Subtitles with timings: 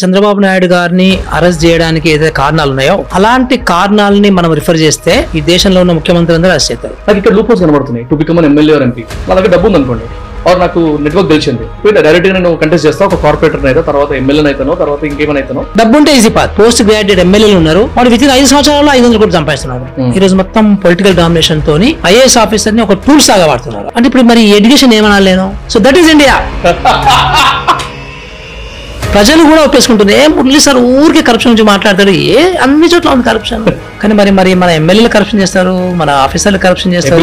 [0.00, 5.80] చంద్రబాబు నాయుడు గారిని అరెస్ట్ చేయడానికి ఏదైతే కారణాలు ఉన్నాయో అలాంటి కారణాలని మనం రిఫర్ చేస్తే ఈ దేశంలో
[5.84, 6.94] ఉన్న ముఖ్యమంత్రి అందరూ అరెస్ట్ చేస్తారు.
[7.08, 8.04] నాకు ఇక్కడ లూపోస్ కనబడుతున్నాయి.
[8.10, 10.06] To become MLA or MP దగ్గర డబ్బు ఉంది అనుకోండి
[10.48, 11.64] ఆర్ నాకు నెట్వర్క్ తెలిసింది.
[12.06, 15.62] డైరెక్ట్గా నేను కంటెస్ట్ చేస్తా ఒక కార్పొరేటర్ అయితే తర్వాత ఎమ్మెల్యే అయితానో తర్వాత ఇంకేమైనా అయితానో.
[15.80, 17.82] డబ్బు ఉంటే ఈజీ పాత్ పోస్ట్ గ్రాడ్యుయేట్ ఎమ్మెల్యేలు ఉన్నారు.
[17.96, 20.12] వాళ్ళు విత్ ఐదు సంవత్సరాల్లో ఐదు వందలు కూడా సంపాదిస్తున్నారు Hmm.
[20.16, 24.44] ఈ రోజు మొత్తం పొలిటికల్ డామినేషన్ తోని ఐఏఎస్ ఆఫీసర్ని ఒక టూల్స్ లాగా వాడుతున్నారు అంటే ఇప్పుడు మరి
[24.58, 26.36] ఎడ్యుకేషన్ ఏమన్నా లేను సో దట్ ఈస్ ఇండియా
[29.18, 30.12] ప్రజలు కూడా ఒప్పేసుకుంటుంది.
[30.22, 33.62] ఏ మురళీ సార్ ఊరికే కరప్షన్ గురించి మాట్లాడతారు ఏ అన్ని చోట్ల ఉంది కరప్షన్
[34.02, 37.22] కానీ మరి మరి మన ఎమ్మెల్యేలు కరప్షన్ చేస్తారు మన ఆఫీసర్లు కరప్షన్ చేస్తారు.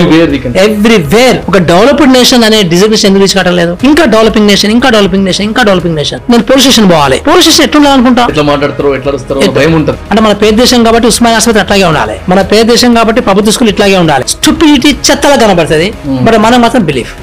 [0.64, 5.46] ఎవ్రీవేర్ ఒక డెవలప్డ్ నేషన్ అనే డిజిగ్నేషన్ ఎందుకు తీసుకోవడం లేదు ఇంకా డెవలపింగ్ నేషన్ ఇంకా డెవలపింగ్ నేషన్
[5.50, 7.20] ఇంకా డెవలపింగ్ నేషన్ నేను పోలీస్ స్టేషన్ పోవాలి.
[7.30, 9.98] పోలీస్ స్టేషన్ ఎట్లా అనుకుంటా ఎట్లా మాట్లాడతారో ఎట్లా భయం ఉంటుంది.
[10.12, 12.18] అంటే మన పేద దేశం కాబట్టి ఉస్మానియా ఆసుపత్రి అట్లాగే ఉండాలి.
[12.34, 14.26] మన పేద దేశం కాబట్టి ప్రభుత్వ స్కూల్ ఇట్లాగే ఉండాలి.
[14.36, 15.90] స్టూపిడిటీ చెత్తలా కనబడుతుంది.
[16.28, 17.14] బట్ మనం మాత్రం బిలీఫ్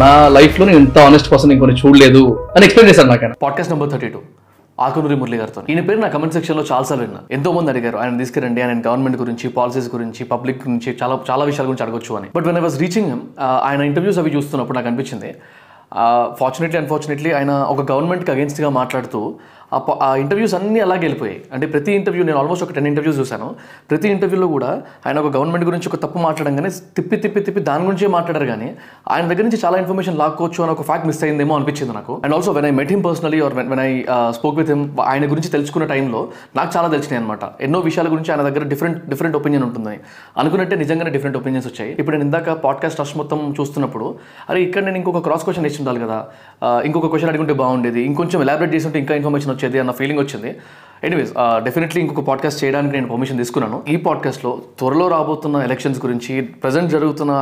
[0.00, 2.22] నా లైఫ్లో నేను ఇంత ఆనెస్ట్ పర్సన్ ఇంకొని చూడలేదు
[2.56, 4.18] అని ఎక్స్ప్లెయిన్ చేశాను నాకు ఆయన podcast number thirty two
[4.80, 5.62] Akunuri Murali గారితో.
[5.68, 7.32] ఈయన పేరు నా కమెంట్ సెక్షన్లో చాలాసార్లు విన్నాను.
[7.34, 11.68] ఎంతో మంది అడిగారు ఆయన తీసుకురండి ఆయన గవర్నమెంట్ గురించి పాలసీస్ గురించి పబ్లిక్ గురించి చాలా చాలా విషయాల
[11.68, 12.28] గురించి అడగొచ్చు అని.
[12.36, 15.30] But when I was reaching ఆయన ఇంటర్వ్యూస్ అవి చూస్తున్నప్పుడు నాకు అనిపించింది
[16.40, 19.20] ఫార్చునేట్లీ అన్ఫార్చునేట్లీ ఆయన ఒక గవర్నమెంట్కి అగేన్స్ట్గా మాట్లాడుతూ
[19.76, 21.38] ఆ ఆ ఇంటర్వ్యూస్ అన్నీ అలాగే వెళ్ళిపోయాయి.
[21.54, 23.48] అంటే ప్రతి ఇంటర్వ్యూ నేను ఆల్మోస్ట్ ఒక టెన్ ఇంటర్వ్యూస్ చూశాను.
[23.90, 24.70] ప్రతి ఇంటర్వ్యూలో కూడా
[25.06, 28.68] ఆయన ఒక గవర్నమెంట్ గురించి ఒక తప్పు మాట్లాడంగానే తిప్పి తిప్పి తిప్పి దాని గురించే మాట్లాడారు కానీ
[29.14, 32.14] ఆయన దగ్గర నుంచి చాలా ఇన్ఫర్మేషన్ లాక్కోవచ్చు అని ఒక ఫ్యాక్ట్ మిస్ అయిందేమో అనిపించింది నాకు.
[32.24, 33.90] And also when I met him personally or when I
[34.38, 36.22] spoke with him ఆయన గురించి తెలుసుకున్న టైంలో
[36.60, 39.98] నాకు చాలా తెలిసినాయి అనమాట ఎన్నో విషయాల గురించి ఆయన దగ్గర డిఫరెంట్ డిఫరెంట్ ఒపీనియన్ ఉంటుందని
[40.42, 41.92] అనుకున్నట్టే నిజంగానే డిఫరెంట్ ఒపీనియన్స్ వచ్చాయి.
[42.00, 44.06] ఇప్పుడు నేను ఇందాక పాడ్కాస్ట్ రష్ మొత్తం చూస్తున్నప్పుడు
[44.50, 46.18] అరే ఇక్కడ నేను ఇంకొక క్రాస్ క్వశ్చన్ ఇచ్చి ఉండాలి కదా
[46.88, 48.00] ఇంకొక క్వశ్చన్ ఉంటే బాగుండేది.
[48.10, 49.65] ఇంకొంచెం ఎలాబరేట్ చేసి ఉంటే ఇంకా ఇన్ఫర్మేషన్ వచ్చేది.
[49.82, 50.50] అన్న ఫీలింగ్ వచ్చింది.
[51.06, 51.32] ఎనీవేస్
[51.64, 53.78] డెఫినెట్లీ ఇంకొక పాడ్కాస్ట్ చేయడానికి నేను పర్మిషన్ తీసుకున్నాను.
[53.92, 57.32] ఈ పాడ్కాస్ట్లో త్వరలో రాబోతున్న ఎలక్షన్స్ గురించి ప్రజెంట్ జరుగుతున్న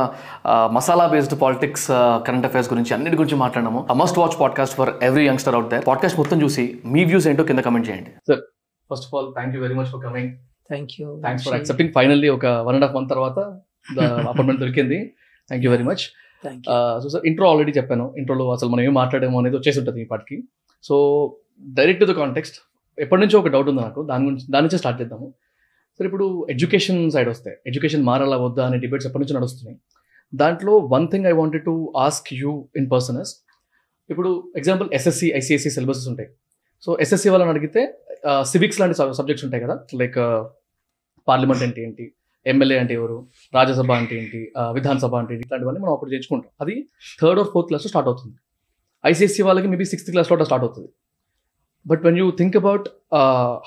[0.77, 1.87] masala based politics
[2.27, 3.81] current affairs గురించి అన్నిటి గురించి మాట్లాడము.
[4.01, 6.65] Must watch podcast for every youngster out there podcast మొత్తం చూసి
[6.95, 8.11] మీ వ్యూస్ ఏంటో కింద కమెంట్ చేయండి.
[8.29, 8.41] Sir
[8.91, 10.31] first of all thank you very much for coming
[10.73, 13.39] thank you thanks for accepting finally ఒక వన్ అండ్ హాఫ్ మంత్ తర్వాత
[14.29, 14.99] appointment దొరికింది.
[15.49, 16.05] Thank you very much
[17.03, 18.13] so sir intro already చెప్పాను.
[18.17, 20.37] ఇంట్రోలో అసలు మనం ఏం మాట్లాడేమో అనేది వచ్చేసి ఉంటుంది ఈ పాటికి.
[20.83, 20.95] So
[21.61, 22.57] direct to the context
[22.97, 24.01] ఎప్పటి నుంచో ఒక డౌట్ ఉంది నాకు.
[24.09, 25.27] దాని గురించి దాని నుంచే స్టార్ట్ చేద్దాము.
[25.97, 29.77] సార్ ఇప్పుడు ఎడ్యుకేషన్ సైడ్ వస్తే ఎడ్యుకేషన్ మారాలా వద్దా అనే డిబేట్స్ ఎప్పటి నుంచి నడుస్తున్నాయి.
[30.41, 33.33] దాంట్లో one thing I wanted to ask you in person is
[34.09, 34.29] ఇప్పుడు
[34.59, 36.29] ఎగ్జాంపుల్ ఎస్ఎస్సి ఐసిఎస్సి సిలబసెస్ ఉంటాయి.
[36.85, 37.81] సో ఎస్ఎస్సి వాళ్ళని అడిగితే
[38.51, 39.75] సివిక్స్ లాంటి సబ్జెక్ట్స్ ఉంటాయి కదా.
[40.01, 40.19] లైక్
[41.29, 42.05] పార్లమెంట్ అంటే ఏంటి
[42.51, 43.15] ఎమ్మెల్యే అంటే ఎవరు
[43.55, 44.39] రాజ్యసభ అంటే ఏంటి
[44.77, 46.75] విధానసభ అంటే ఏంటి ఇట్లాంటివన్నీ మనం అప్పుడు చేర్చుకుంటాం అది
[47.21, 48.35] థర్డ్ ఆర్ ఫోర్త్ క్లాస్లో స్టార్ట్ అవుతుంది.
[49.11, 50.89] ఐసీఎస్సీ వాళ్ళకి మేబీ సిక్స్త్ క్లాస్లో స్టార్ట్ అవుతుంది.
[51.85, 52.85] But when you think about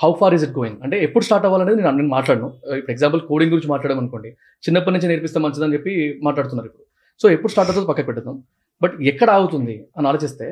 [0.03, 2.49] how far is it going అంటే ఎప్పుడు స్టార్ట్ అవ్వాలనేది నేను నేను మాట్లాడను.
[2.79, 4.31] ఇప్పుడు ఎగ్జాంపుల్ కోడింగ్ గురించి మాట్లాడమనుకోండి
[4.65, 5.93] చిన్నప్పటి నుంచి నేర్పిస్తే మంచిదని చెప్పి
[6.29, 6.85] మాట్లాడుతున్నారు ఇప్పుడు.
[7.23, 8.37] సో ఎప్పుడు స్టార్ట్ అవుతుంది పక్కకు పెడతాం
[8.83, 10.47] బట్ ఎక్కడ ఆగుతుంది అని ఆలోచిస్తే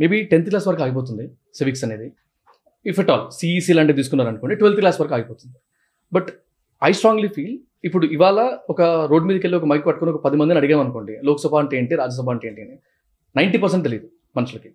[0.00, 1.24] మేబీ టెన్త్ క్లాస్ వరకు ఆగిపోతుంది
[1.58, 2.08] సివిక్స్ అనేది.
[2.90, 5.56] ఇఫ్ ఎట్ ఆల్ సిఈసీ లాంటివి తీసుకున్నారు అనుకోండి ట్వెల్త్ క్లాస్ వరకు ఆగిపోతుంది.
[6.16, 6.28] బట్
[6.88, 7.56] ఐ స్ట్రాంగ్లీ ఫీల్
[7.86, 8.40] ఇప్పుడు ఇవాళ
[8.72, 12.30] ఒక రోడ్ మీదకి వెళ్ళి ఒక మైక్ పట్టుకుని ఒక పది మందిని అడిగామనుకోండి లోక్సభ అంటే ఏంటి రాజ్యసభ
[12.34, 12.76] అంటే ఏంటి అని.
[13.38, 14.70] నైంటీ పర్సెంట్ తెలియదు మనుషులకి.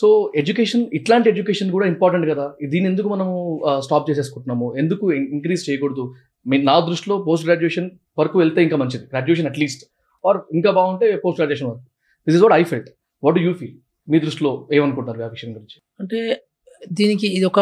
[0.00, 2.52] సో ఎడ్యుకేషన్ ఇట్లాంటి ఎడ్యుకేషన్ కూడా ఇంపార్టెంట్ కదా.
[2.72, 3.34] దీని ఎందుకు మనము
[3.84, 4.76] స్టాప్ చేసేసుకుంటున్నాము?
[4.78, 6.14] ఎందుకు ఇంక్రీజ్ చేయకూడదు?
[6.46, 9.04] మీ నా దృష్టిలో పోస్ట్ గ్రాడ్యుయేషన్ వరకు వెళ్తే ఇంకా మంచిది.
[9.04, 9.84] గ్రాడ్యుయేషన్ అట్లీస్ట్
[10.26, 11.84] ఆర్ ఇంకా బాగుంటే పోస్ట్ గ్రాడ్యుయేషన్ వరకు
[12.26, 12.90] this is what I felt
[13.24, 13.76] what you feel
[14.10, 15.78] మీ దృష్టిలో ఏమనుకుంటారు ఆ విషయం గురించి?
[16.00, 16.42] అంటే
[16.92, 17.60] దీనికి ఇది ఒక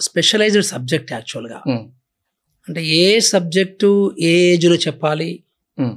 [0.00, 1.58] స్పెషలైజ్డ్ సబ్జెక్ట్ యాక్చువల్గా.
[2.68, 5.42] అంటే ఏ సబ్జెక్టు ఏ ఏజ్లో చెప్పాలి?
[5.80, 5.94] Hmm.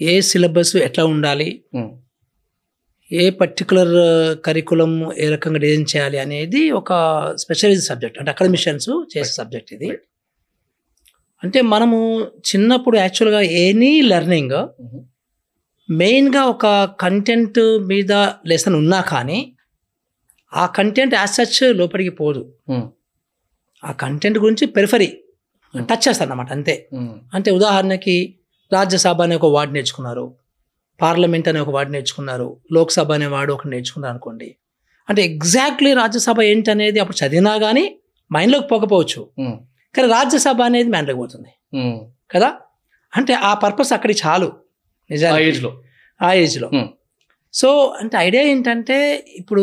[0.00, 1.62] ఏ సిలబస్ ఎట్లా ఉండాలి?
[1.76, 1.88] Hmm.
[3.12, 3.94] ఏ పర్టికులర్
[4.44, 6.92] కరికులం ఏ రకంగా డిజైన్ చేయాలి అనేది ఒక
[7.36, 9.88] స్పెషలైజ్డ్ సబ్జెక్ట్ అంటే అకాడమిషియన్స్ చేసే సబ్జెక్ట్ ఇది.
[11.44, 14.56] అంటే మనము చిన్నప్పుడు యాక్చువల్గా ఎనీ లెర్నింగ్.
[15.90, 18.12] మెయిన్గా ఒక కంటెంట్ మీద
[18.46, 19.56] లెసన్ ఉన్నా కానీ
[20.54, 22.52] ఆ కంటెంట్ యాజ్ సచ్ లోపలికి పోదు.
[23.84, 25.10] ఆ కంటెంట్ గురించి పెరిఫరీ
[25.74, 26.88] టచ్ చేస్తారు అన్నమాట అంతే.
[27.34, 28.16] అంటే ఉదాహరణకి
[28.72, 30.41] రాజ్యసభ అనే ఒక వర్డ్ నేర్చుకున్నారు
[31.02, 34.56] పార్లమెంట్ అనే ఒక వర్డ్ నేర్చుకున్నారు లోక్సభ అనే వాడు ఒకటి నేర్చుకున్నారు అనుకోండి.
[35.08, 37.96] అంటే ఎగ్జాక్ట్లీ రాజ్యసభ ఏంటి అనేది అప్పుడు చదివినా కానీ
[38.32, 39.30] మైండ్లోకి పోకపోవచ్చు.
[39.96, 41.78] కానీ రాజ్యసభ అనేది మైండ్లోకి పోతుంది.
[42.30, 42.52] కదా?
[43.16, 44.46] అంటే ఆ పర్పస్ అక్కడికి చాలు.
[44.46, 44.50] ఆ
[45.10, 45.48] నిజానికి.
[45.48, 45.82] ఏజ్లో.
[46.22, 46.70] ఆ ఏజ్లో.
[47.52, 49.62] సో అంటే ఐడియా ఏంటంటే ఇప్పుడు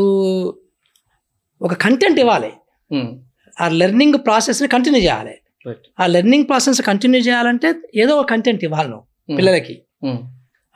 [1.62, 2.54] ఒక కంటెంట్ ఇవ్వాలి.
[3.62, 5.36] ఆ లెర్నింగ్ ప్రాసెస్ని కంటిన్యూ చేయాలి.
[6.00, 9.82] ఆ లెర్నింగ్ ప్రాసెస్ కంటిన్యూ చేయాలంటే ఏదో ఒక కంటెంట్ ఇవ్వాలి నువ్వు పిల్లలకి.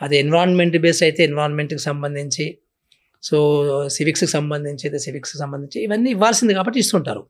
[0.02, 2.46] అది ఎన్విరాన్మెంట్ బేస్ అయితే ఎన్విరాన్మెంట్కి సంబంధించి
[3.24, 3.38] సో
[3.88, 7.24] సివిక్స్కి సంబంధించి అయితే సివిక్స్కి సంబంధించి ఇవన్నీ ఇవ్వాల్సింది కాబట్టి ఇస్తుంటారు.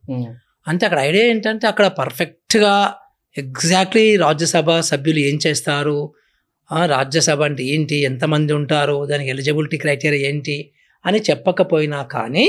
[0.66, 2.74] అంటే అక్కడ ఐడియా ఏంటంటే అక్కడ పర్ఫెక్ట్గా
[3.36, 5.98] ఎగ్జాక్ట్లీ రాజ్యసభ సభ్యులు ఏం చేస్తారు?
[6.86, 7.96] రాజ్యసభ అంటే ఏంటి?
[8.02, 9.06] ఎంతమంది ఉంటారు?
[9.06, 10.56] దానికి ఎలిజిబిలిటీ క్రైటీరియా ఏంటి?
[11.04, 12.46] అని చెప్పకపోయినా కానీ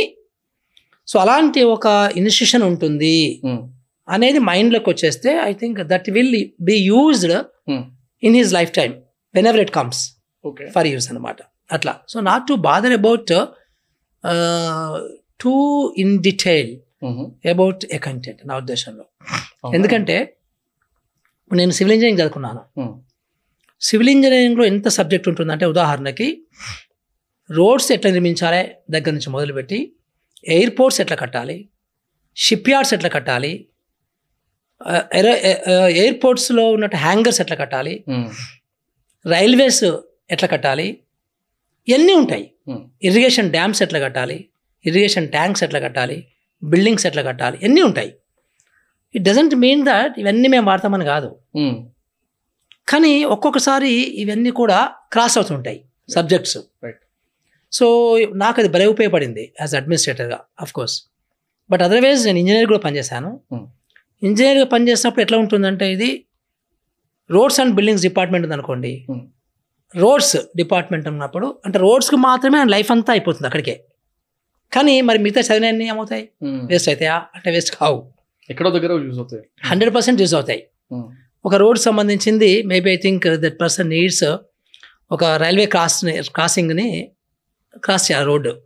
[1.07, 3.15] సో అలాంటి ఒక ఇన్స్టిట్యూషన్ ఉంటుంది.
[3.43, 3.61] ఉమ్,
[4.07, 7.35] అనేది మైండ్లోకి వచ్చేస్తే I think that will be used
[7.67, 7.83] Hmm.
[8.23, 8.93] In his life time
[9.49, 10.01] whenever it comes
[10.43, 11.39] okay for use అనమాట
[11.69, 13.31] అట్లా so not to bother about
[15.39, 15.53] too
[16.03, 16.71] in detail
[17.49, 19.03] about a content నా ఉద్దేశంలో?
[19.73, 20.15] ఎందుకంటే
[21.51, 22.61] నేను సివిల్ ఇంజనీరింగ్ చదువుకున్నాను.
[23.81, 26.27] సివిల్ ఇంజనీరింగ్లో ఎంత subject ఉంటుందంటే ఉదాహరణకి
[27.49, 29.79] రోడ్స్ ఎట్లా నిర్మించాలి దగ్గర నుంచి మొదలుపెట్టి
[30.49, 31.57] ఎయిర్పోర్ట్స్ ఎట్లా కట్టాలి
[32.37, 33.51] షిప్ యార్డ్స్ ఎట్లా కట్టాలి
[35.97, 38.27] ఎయిర్పోర్ట్స్లో ఉన్నట్టు హ్యాంగర్స్ ఎట్లా కట్టాలి ఉమ్,
[39.25, 39.83] రైల్వేస్
[40.33, 40.87] ఎట్లా కట్టాలి?
[41.87, 42.45] ఇవన్నీ ఉంటాయి?
[42.67, 44.37] ఉమ్, ఇరిగేషన్ డ్యామ్స్ ఎట్లా కట్టాలి?
[44.85, 46.17] ఇరిగేషన్ ట్యాంక్స్ ఎట్లా కట్టాలి?
[46.63, 47.57] బిల్డింగ్స్ ఎట్లా కట్టాలి?
[47.61, 48.11] ఇవన్నీ ఉంటాయి?
[49.15, 51.29] ఇట్ డజంట్ మీన్ దట్ ఇవన్నీ మేము వాడతామని కాదు.
[51.61, 51.75] ఉమ్,
[52.87, 53.91] కానీ ఒక్కొక్కసారి
[54.23, 54.79] ఇవన్నీ కూడా
[55.13, 55.79] క్రాస్ అవుతుంటాయి
[56.09, 56.57] సబ్జెక్ట్స్.
[57.71, 57.85] సో
[58.43, 60.95] నాకు అది భలే ఉపయోగపడింది యాజ్ అడ్మినిస్ట్రేటర్గా అఫ్ కోర్స్
[61.69, 63.29] బట్ అదర్వైజ్ నేను ఇంజనీర్ కూడా పనిచేశాను.
[63.51, 63.63] Hmm.
[64.21, 66.09] ఇంజనీర్గా పనిచేసినప్పుడు ఎట్లా ఉంటుందంటే ఇది
[67.31, 69.05] రోడ్స్ అండ్ బిల్డింగ్స్ డిపార్ట్మెంట్ ఉంది అనుకోండి.
[69.97, 73.83] రోడ్స్ డిపార్ట్మెంట్ ఉన్నప్పుడు అంటే రోడ్స్కి మాత్రమే లైఫ్ అంతా అయిపోతుంది అక్కడికే.
[74.73, 76.29] కానీ మరి మిగతా చదివినవన్నీ ఏమవుతాయి.
[76.43, 77.15] వేస్ట్ అవుతాయా?
[77.35, 78.13] అంటే వేస్ట్ కావు.
[78.49, 79.43] ఎక్కడో దగ్గర యూజ్ అవుతాయి.
[79.65, 80.67] హండ్రెడ్ పర్సెంట్ యూజ్ అవుతాయి.
[81.45, 84.23] ఒక రోడ్ సంబంధించింది maybe I think that person needs
[85.11, 86.05] ఒక రైల్వే క్రాస్
[86.35, 87.11] క్రాసింగ్ని
[87.77, 88.61] క్రాస్ చేయాలి road.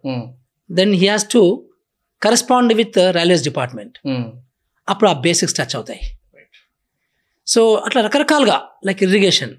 [0.71, 1.69] Then he has to
[2.23, 3.97] correspond with railways department
[4.89, 5.99] అప్పుడు ఆ బేసిక్స్ టచ్ అవుతాయి.
[7.51, 8.57] సో అట్లా రకరకాలుగా
[8.87, 9.53] like irrigation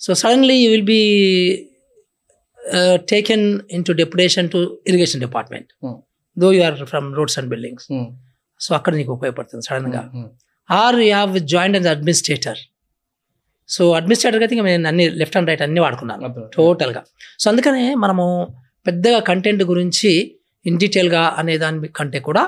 [0.00, 1.02] so suddenly you will be
[3.12, 3.46] taken
[3.76, 4.58] in to deputation to
[4.90, 5.68] irrigation department.
[6.36, 7.86] Though you are from roads and buildings
[8.60, 10.02] so అక్కడ నీకు ఉపయోగపడుతుంది సడన్గా
[10.68, 12.60] or you have join as administrator
[13.68, 16.28] so అడ్మినిస్ట్రేటర్గా అయితే నేను అన్ని లెఫ్ట్ అండ్ రైట్ అన్ని వాడుకున్నాను.
[16.56, 17.02] టోటల్గా
[17.42, 18.24] so అందుకనే మనము
[18.86, 20.10] పెద్దగా కంటెంట్ గురించి
[20.64, 22.42] ఇన్ డీటెయిల్గా అనే దాని కంటే కూడా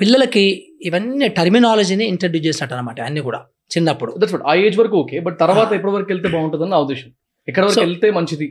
[0.00, 0.44] పిల్లలకి
[0.88, 3.40] ఇవన్నీ టర్మినాలజీని ఇంట్రడ్యూస్ చేసినట్టు అనమాట అన్నీ కూడా
[3.70, 4.12] చిన్నప్పుడు.
[4.20, 7.10] దట్స్ ఆ ఏజ్ వరకు ఓకే బట్ తర్వాత ఎప్పటి వరకు వెళ్తే బాగుంటుందని నా ఉద్దేశం.
[7.48, 8.46] ఎక్కడ వరకు వెళ్తే మంచిది?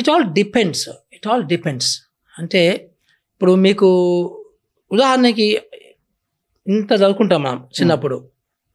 [0.00, 0.86] It all depends
[1.16, 1.90] it all depends
[2.34, 2.62] అంటే
[3.34, 3.88] ఇప్పుడు మీకు
[4.90, 5.46] ఉదాహరణకి
[6.66, 8.16] ఇంత చదువుకుంటాం మనం చిన్నప్పుడు.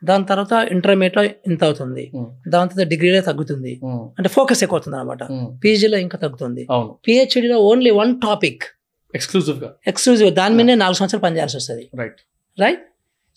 [0.01, 2.03] దాని తర్వాత ఇంటర్మీడియట్లో ఇంత అవుతుంది.
[2.15, 2.25] Hmm.
[2.53, 3.71] దాని తర్వాత డిగ్రీలో తగ్గుతుంది.
[3.83, 5.23] ఉమ్, అంటే ఫోకస్ ఎక్కువ అవుతుంది అనమాట
[5.63, 6.63] పీజీలో ఇంకా తగ్గుతుంది.
[7.07, 8.65] పిహెచ్డిలో ఓన్లీ వన్ టాపిక్
[9.13, 11.86] ఎక్స్క్లూజివ్గా ఎక్స్క్లూజివ్ దాని మీదనే నాలుగు సంవత్సరాలు పనిచేయాల్సి వస్తుంది.
[12.00, 12.19] రైట్
[12.57, 12.83] రైట్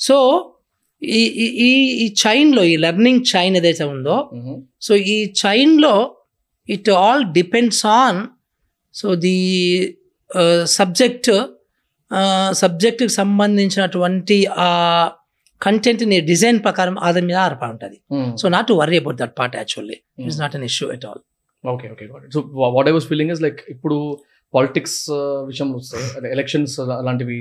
[0.00, 0.16] సో
[1.02, 1.20] ఈ
[1.66, 4.16] ఈ- చైన్లో ఈ లెర్నింగ్ చైన్ ఏదైతే ఉందో
[4.80, 5.94] సో ఈ చైన్లో
[6.68, 8.20] it all depends on
[8.94, 9.36] so the
[10.76, 11.30] subject
[12.54, 14.68] సబ్జెక్ట్కి సంబంధించినటువంటి ఆ
[15.62, 17.96] కంటెంట్ని డిజైన్ ప్రకారం ఆధారం మీద ఆధారపడి ఉంటుంది.
[18.38, 21.20] So not to worry about that part actually it's not an issue at all
[21.64, 22.40] okay okay so
[22.74, 23.96] what I was feeling is like ఇప్పుడు
[24.54, 27.38] పాలిటిక్స్ uh, విషయంలో వస్తే అదే ఎలక్షన్స్ అలాంటివి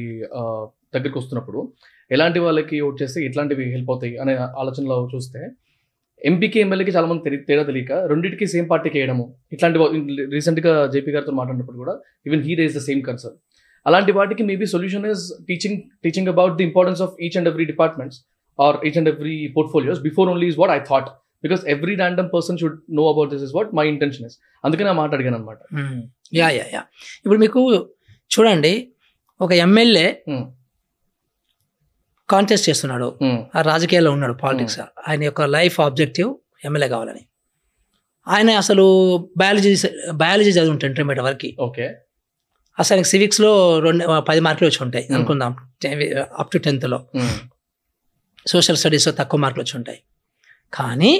[0.93, 1.59] దగ్గరికి వస్తున్నప్పుడు
[2.11, 5.41] ఎలాంటి వాళ్ళకి ఓట్ చేస్తే ఇట్లాంటివి హెల్ప్ అవుతాయి అనే ఆలోచనలో చూస్తే
[6.21, 9.79] ఎంపీకి ఎమ్మెల్యేకి చాలా మంది తేడా తెలియక రెండింటికి సేమ్ పార్టీకి వేయడము ఇట్లాంటి
[10.33, 11.93] రీసెంట్గా జేపీ గారితో మాట్లాడినప్పుడు కూడా
[12.27, 13.37] even he raise the same concern
[13.85, 18.19] అలాంటి వాటికి maybe solution is teaching teaching about the importance of each and every departments
[18.59, 21.09] or each and every portfolios before only is what I thought
[21.43, 24.95] because every random person should know about this is what my intention is అందుకని ఆ
[25.31, 25.59] అనమాట
[26.33, 26.81] yeah yeah yeah.
[27.25, 27.61] ఇప్పుడు మీకు
[28.31, 28.73] చూడండి
[29.39, 30.07] ఒక MLA
[32.29, 33.07] contest చేస్తున్నాడు.
[33.55, 37.23] ఆ రాజకీయాల్లో ఉన్నాడు పాలిటిక్స్ ఆయన యొక్క లైఫ్ ఆబ్జెక్టివ్ ఎమ్మెల్యే కావాలని.
[38.27, 38.85] ఆయన అసలు
[39.37, 39.71] బయాలజీ
[40.13, 41.49] బయాలజీ చదివి ఉంటాడు ఇంటర్మీడియట్ వరకు.
[41.59, 41.85] ఓకే.
[42.77, 45.05] అసలు ఆయనకి సివిక్స్లో రెండు పది మార్కులు వచ్చి ఉంటాయి.
[45.13, 45.51] అనుకుందాం
[46.37, 46.99] అప్ టు టెన్త్లో
[48.47, 49.99] సోషల్ స్టడీస్లో తక్కువ మార్కులు వచ్చి ఉంటాయి.
[50.73, 51.11] కానీ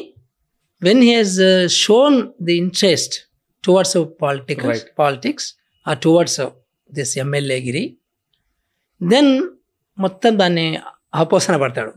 [0.82, 1.38] when he has
[1.78, 3.16] shown the interest
[3.64, 3.98] towards
[4.72, 4.88] Right.
[5.00, 5.54] Politics
[5.88, 6.42] ఆ టువర్డ్స్
[6.92, 7.98] దిస్ ఎమ్మెల్యేగిరి
[9.04, 9.44] దెన్
[10.00, 10.80] మొత్తం దాన్ని
[11.16, 11.94] ఆపోసన పడతాడు.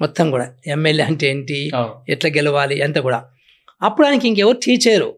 [0.00, 0.54] మొత్తం కూడా.
[0.66, 1.70] ఎమ్మెల్యే అంటే ఏంటి?
[2.08, 2.82] ఎట్లా గెలవాలి?
[2.82, 3.24] అంత కూడా.
[3.82, 5.16] అప్పుడు ఆయనకి ఇంకెవరు టీచరు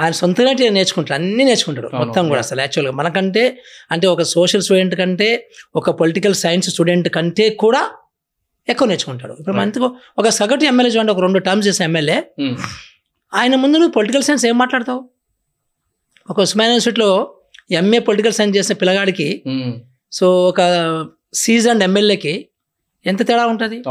[0.00, 1.22] ఆయన సొంతంగా నేర్చుకుంటాడు.
[1.22, 1.90] అన్నీ నేర్చుకుంటాడు.
[1.96, 2.38] మొత్తం కూడా.
[2.38, 3.58] అసలు యాక్చువల్గా మనకంటే
[3.90, 7.90] అంటే ఒక సోషల్ స్టూడెంట్ కంటే ఒక పొలిటికల్ సైన్స్ స్టూడెంట్ కంటే కూడా
[8.68, 9.36] ఎక్కువ నేర్చుకుంటాడు.
[9.40, 9.56] ఇప్పుడు.
[9.56, 12.18] మనకు ఒక సగటు ఎమ్మెల్యే చూడండి ఒక రెండు టర్మ్స్ చేసే ఎమ్మెల్యే
[13.34, 15.08] ఆయన ముందు నువ్వు పొలిటికల్ సైన్స్ ఏం మాట్లాడతావు?
[16.30, 17.34] ఒక ఉస్మాన్ యూనివర్సిటీలో
[17.70, 19.42] ఎంఏ పొలిటికల్ సైన్స్ చేసిన పిల్లగాడికి
[20.12, 20.60] సో ఒక
[21.34, 22.48] సీజన్ ఎమ్మెల్యేకి
[23.06, 23.82] ఎంత తేడా ఉంటుంది?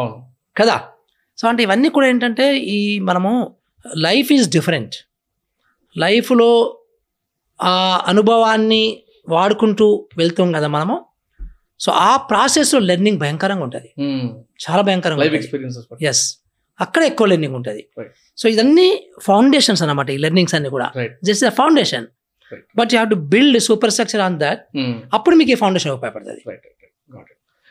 [0.57, 0.81] కదా?
[1.37, 3.55] సో అంటే ఇవన్నీ కూడా ఏంటంటే ఈ మనము
[3.97, 4.95] లైఫ్ ఈజ్ డిఫరెంట్
[5.97, 6.79] లైఫ్లో
[7.61, 11.05] ఆ అనుభవాన్ని వాడుకుంటూ వెళ్తాం కదా మనము.
[11.79, 13.93] సో ఆ ప్రాసెస్లో లెర్నింగ్ భయంకరంగా ఉంటుంది.
[14.39, 16.37] చాలా భయంకరంగా ఎక్స్పీరియన్సెస్ ఎస్
[16.85, 17.83] అక్కడ ఎక్కువ లెర్నింగ్ ఉంటుంది.
[18.41, 18.87] సో ఇదన్నీ
[19.27, 20.87] ఫౌండేషన్స్ అన్నమాట ఈ లెర్నింగ్స్ అన్ని కూడా.
[21.29, 22.07] Just the foundation.
[22.79, 24.63] But you have to build super structure on that
[25.17, 26.41] అప్పుడు మీకు ఈ ఫౌండేషన్ ఉపయోగపడుతుంది.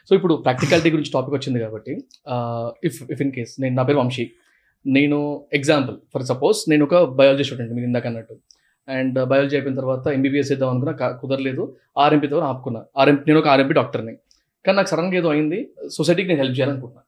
[0.09, 1.93] సో ఇప్పుడు ప్రాక్టికాలిటీ గురించి టాపిక్ వచ్చింది కాబట్టి
[2.89, 4.25] ఇఫ్ ఇఫ్ ఇన్ కేస్ నేను నా పేరు వంశీ.
[4.85, 5.19] నేను
[5.59, 8.35] ఎగ్జాంపుల్ ఫర్ సపోజ్ నేను ఒక బయాలజీ స్టూడెంట్ మీరు ఇందాక అన్నట్టు.
[8.89, 11.65] అండ్ బయాలజీ అయిపోయిన తర్వాత ఎంబీబీఎస్ చేద్దాం అనుకున్నా కుదరలేదు.
[12.05, 12.81] ఆర్ఎంపీతో ఆపుకున్నా.
[13.01, 14.15] ఆర్ఎంపీ నేను ఒక ఆర్ఎంపీ డాక్టర్ని
[14.65, 15.59] కానీ నాకు సడన్గా ఏదో అయింది.
[15.97, 17.03] సొసైటీకి నేను హెల్ప్ చేయాలనుకుంటున్నా.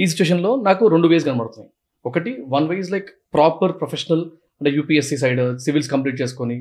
[0.00, 1.70] ఈ సిచ్యువేషన్లో నాకు రెండు వేస్ కనబడుతున్నాయి.
[2.04, 4.22] ఒకటి one way is like proper professional
[4.60, 6.56] అంటే యూపీఎస్సీ సైడ్ సివిల్స్ కంప్లీట్ చేసుకొని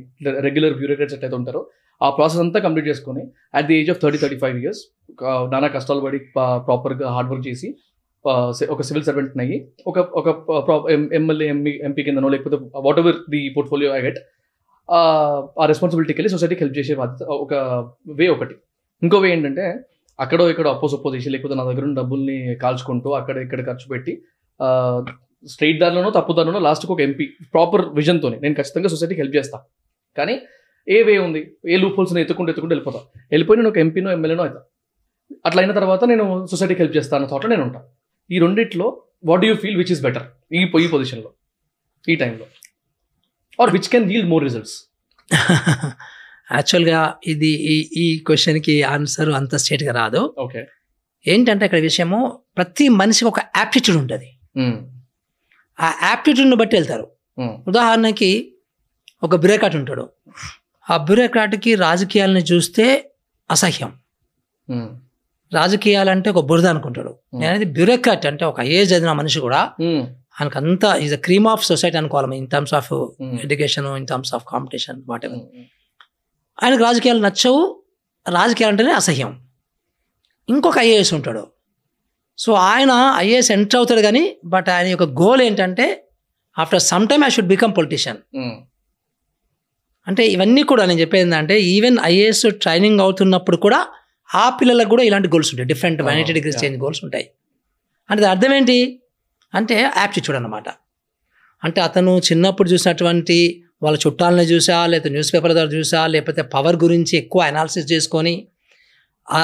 [0.47, 1.61] రెగ్యులర్ బ్యూరోక్రాట్స్ ఎట్లయితే ఉంటారో
[2.01, 3.23] ఆ ప్రాసెస్ అంతా కంప్లీట్ చేసుకొని
[3.57, 4.81] at the age of thirty thirty five years
[5.53, 6.19] నానా కష్టాలు పడి
[6.67, 7.69] ప్రాపర్గా హార్డ్ వర్క్ చేసి
[8.69, 10.27] ఒక సివిల్ సర్వెంట్ అయ్యి ఒక ఒక
[11.19, 12.57] ఎమ్మెల్యే ఎంపీ ఎంపీ కిందనో లేకపోతే
[12.99, 14.19] whatever the portfolio I get
[14.89, 17.53] ఆ రెస్పాన్సిబిలిటీకి వెళ్ళి సొసైటీకి హెల్ప్ చేసే బాధ్యత ఒక
[18.19, 18.55] వే ఒకటి.
[19.01, 19.65] ఇంకో వే ఏంటంటే
[20.19, 24.13] అక్కడో ఇక్కడ అప్పో సొప్పో చేసి లేకపోతే నా దగ్గర ఉన్న డబ్బుల్ని కాల్చుకుంటూ అక్కడ ఇక్కడ ఖర్చు పెట్టి
[25.45, 28.37] స్ట్రైట్ దారిలోనో తప్పు దారిలోనో లాస్ట్కి ఒక ఎంపీ ప్రాపర్ విజన్తోనే.
[28.43, 29.63] నేను ఖచ్చితంగా సొసైటీకి హెల్ప్ చేస్తాను
[30.17, 30.35] కానీ
[30.87, 31.41] ఏ వే ఉంది?
[31.73, 32.99] ఏ లూప్ హోల్స్ ఎత్తుకుంటూ ఎత్తుకుంటూ వెళ్ళిపోతా.
[33.31, 34.61] వెళ్ళిపోయి నేను ఒక ఎంపీనో ఎమ్మెల్యేనో అవుతా
[35.47, 37.87] అట్లా అయిన తర్వాత నేను సొసైటీకి హెల్ప్ చేస్తాను థాట్లో నేను ఉంటాను
[38.29, 38.87] ఈ రెండిట్లో
[39.25, 41.29] what you feel which is better ఈ ఈ పొజిషన్లో
[42.07, 42.45] ఈ టైంలో.
[43.59, 44.77] Or which can yield more results
[46.51, 50.21] యాక్చువల్గా ఇది ఈ ఈ క్వశ్చన్కి ఆన్సర్ అంత స్ట్రేట్గా రాదు.
[50.37, 50.61] ఓకే
[51.25, 52.19] ఏంటంటే ఇక్కడ విషయము
[52.57, 54.29] ప్రతి మనిషికి ఒక యాప్టిట్యూడ్ ఉంటుంది.
[55.79, 57.05] ఆ యాప్టిట్యూడ్ని బట్టి వెళ్తారు.
[57.67, 58.31] ఉదాహరణకి
[59.23, 60.05] ఒక బ్యూరోక్రాట్ ఉంటాడు.
[60.87, 62.85] ఆ బ్యూరోక్రాట్కి రాజకీయాలను చూస్తే
[63.49, 63.91] అసహ్యం.
[65.51, 67.11] రాజకీయాలంటే ఒక బురద అనుకుంటాడు.
[67.33, 69.61] నేను అనేది బ్యూరోక్రాట్ అంటే ఒక ఏజ్ చదివిన మనిషి కూడా
[70.39, 72.37] ఆయనకు అంతా is a cream of society అనుకోవాలి.
[72.41, 72.91] In terms of
[73.45, 75.41] education in terms of competition whatever
[76.63, 77.83] ఆయనకు రాజకీయాలు నచ్చవు.
[78.29, 79.41] రాజకీయాలు అంటేనే అసహ్యం.
[80.49, 81.47] ఇంకొక ఐఏఎస్ ఉంటాడు.
[82.37, 86.07] సో ఆయన ఐఏఎస్ ఎంటర్ అవుతాడు కానీ బట్ ఆయన యొక్క గోల్ ఏంటంటే
[86.59, 88.17] after some time I should become politician.
[90.07, 93.87] అంటే ఇవన్నీ కూడా నేను చెప్పేది ఏంటంటే ఈవెన్ ఐఏఎస్ ట్రైనింగ్ అవుతున్నప్పుడు కూడా
[94.35, 95.67] ఆ పిల్లలకు కూడా ఇలాంటి గోల్స్ ఉంటాయి.
[95.67, 96.63] Different one eighty degrees.
[96.63, 97.29] Change goals ఉంటాయి.
[98.09, 99.01] అంటే అర్థం ఏంటి?
[99.53, 100.69] అంటే యాప్టిట్యూడ్ అన్నమాట.
[101.63, 107.17] అంటే అతను చిన్నప్పుడు చూసినటువంటి వాళ్ళ చుట్టాలని చూసా లేకపోతే న్యూస్ పేపర్ ద్వారా చూసా లేకపోతే పవర్ గురించి
[107.17, 108.33] ఎక్కువ అనాలిసిస్ చేసుకొని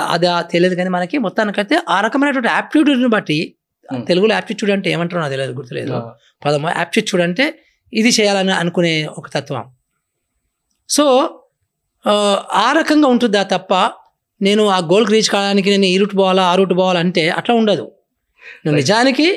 [0.10, 3.38] అది తెలియదు కానీ మనకి మొత్తానికైతే ఆ రకమైనటువంటి యాప్టిట్యూడ్ని బట్టి.
[4.08, 5.92] తెలుగులో యాప్టిట్యూడ్ అంటే ఏమంటారో నాకు తెలియదు గుర్తులేదు.
[6.46, 7.46] పదము యాప్టిట్యూడ్ అంటే
[7.94, 9.66] ఇది చేయాలని అనుకునే ఒక తత్వం.
[10.90, 11.06] సో
[12.06, 12.14] ఆ,
[12.72, 13.74] రకంగా ఉంటుందా తప్ప
[14.42, 17.86] నేను ఆ గోల్కి రీచ్ కావడానికి నేను ఈ రూట్ పోవాలా ఆ రూట్ పోవాలంటే అట్లా ఉండదు.
[18.66, 18.76] నువ్వు.
[18.76, 19.28] నిజానికి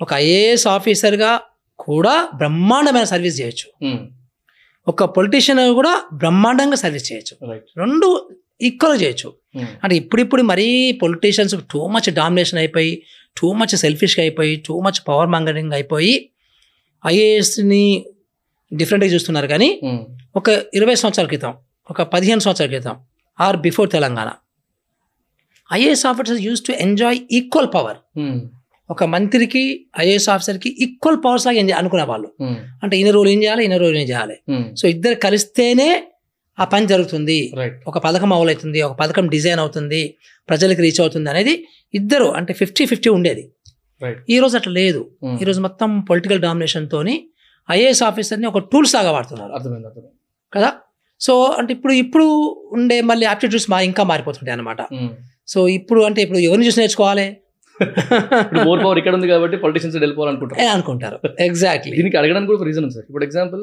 [0.00, 1.30] ఒక ఐఏఎస్ ఆఫీసర్గా
[1.78, 3.66] కూడా బ్రహ్మాండమైన సర్వీస్ చేయొచ్చు.
[4.86, 7.34] ఒక పొలిటీషియన్ కూడా బ్రహ్మాండంగా సర్వీస్ చేయొచ్చు.
[7.78, 8.06] రెండు
[8.60, 9.28] ఈక్వల్ చేయొచ్చు.
[9.84, 10.66] అంటే ఇప్పుడిప్పుడు మరీ
[11.02, 12.92] పొలిటీషియన్స్ టూ మచ్ డామినేషన్ అయిపోయి
[13.36, 16.14] టూ మచ్ సెల్ఫిష్గా అయిపోయి టూ మచ్ పవర్ మంగరింగ్ అయిపోయి
[17.06, 17.84] ఐఏఎస్ని
[18.72, 19.68] డిఫరెంట్గా చూస్తున్నారు కానీ
[20.36, 21.52] ఒక ఇరవై సంవత్సరాల క్రితం
[21.90, 22.96] ఒక పదిహేను సంవత్సరాల క్రితం
[23.38, 24.30] or before Telangana
[25.70, 27.98] IAS officers use to enjoy equal power
[28.92, 29.62] ఒక మంత్రికి
[30.00, 32.28] ఐఏఎస్ ఆఫీసర్కి ఈక్వల్ పవర్స్ లాగా ఎంజాయ్ అనుకునే వాళ్ళు.
[32.82, 34.36] అంటే ఈయన రోజులు ఏం చేయాలి ఈయన రోజులు ఏం చేయాలి.
[34.76, 35.88] సో ఇద్దరు కలిస్తేనే
[36.58, 37.38] ఆ పని జరుగుతుంది.
[37.86, 40.00] ఒక పథకం అవుతుంది ఒక పథకం డిజైన్ అవుతుంది
[40.48, 43.44] ప్రజలకు రీచ్ అవుతుంది అనేది ఇద్దరు అంటే ఫిఫ్టీ ఫిఫ్టీ ఉండేది.
[44.30, 45.00] ఈ రోజు అట్లా లేదు.
[45.40, 47.14] ఈ రోజు మొత్తం పొలిటికల్ డామినేషన్ తోని
[47.70, 49.52] ఐఏఎస్ ఆఫీసర్ని ఒక టూల్స్ లాగా వాడుతున్నారు.
[49.52, 50.16] అర్థమైంది అర్థమైంది.
[50.52, 50.70] కదా?
[51.20, 52.24] సో అంటే ఇప్పుడు ఇప్పుడు
[52.72, 54.80] ఉండే మళ్ళీ యాప్టిట్యూడ్స్ మా ఇంకా మారిపోతుంటాయి అనమాట
[55.48, 57.36] సో ఇప్పుడు అంటే ఇప్పుడు ఎవరిని చూసి నేర్చుకోవాలి?
[58.42, 60.60] ఇప్పుడు మోర్ పవర్ ఇక్కడ ఉంది కాబట్టి పొలిటీషియన్స్ వెళ్ళిపోవాలనుకుంటారు.
[60.62, 61.18] అని అనుకుంటారు.
[61.48, 63.06] ఎగ్జాక్ట్లీ దీనికి అడగడానికి కూడా రీజన్ ఉంది సార్.
[63.08, 63.62] ఇప్పుడు ఎగ్జాంపుల్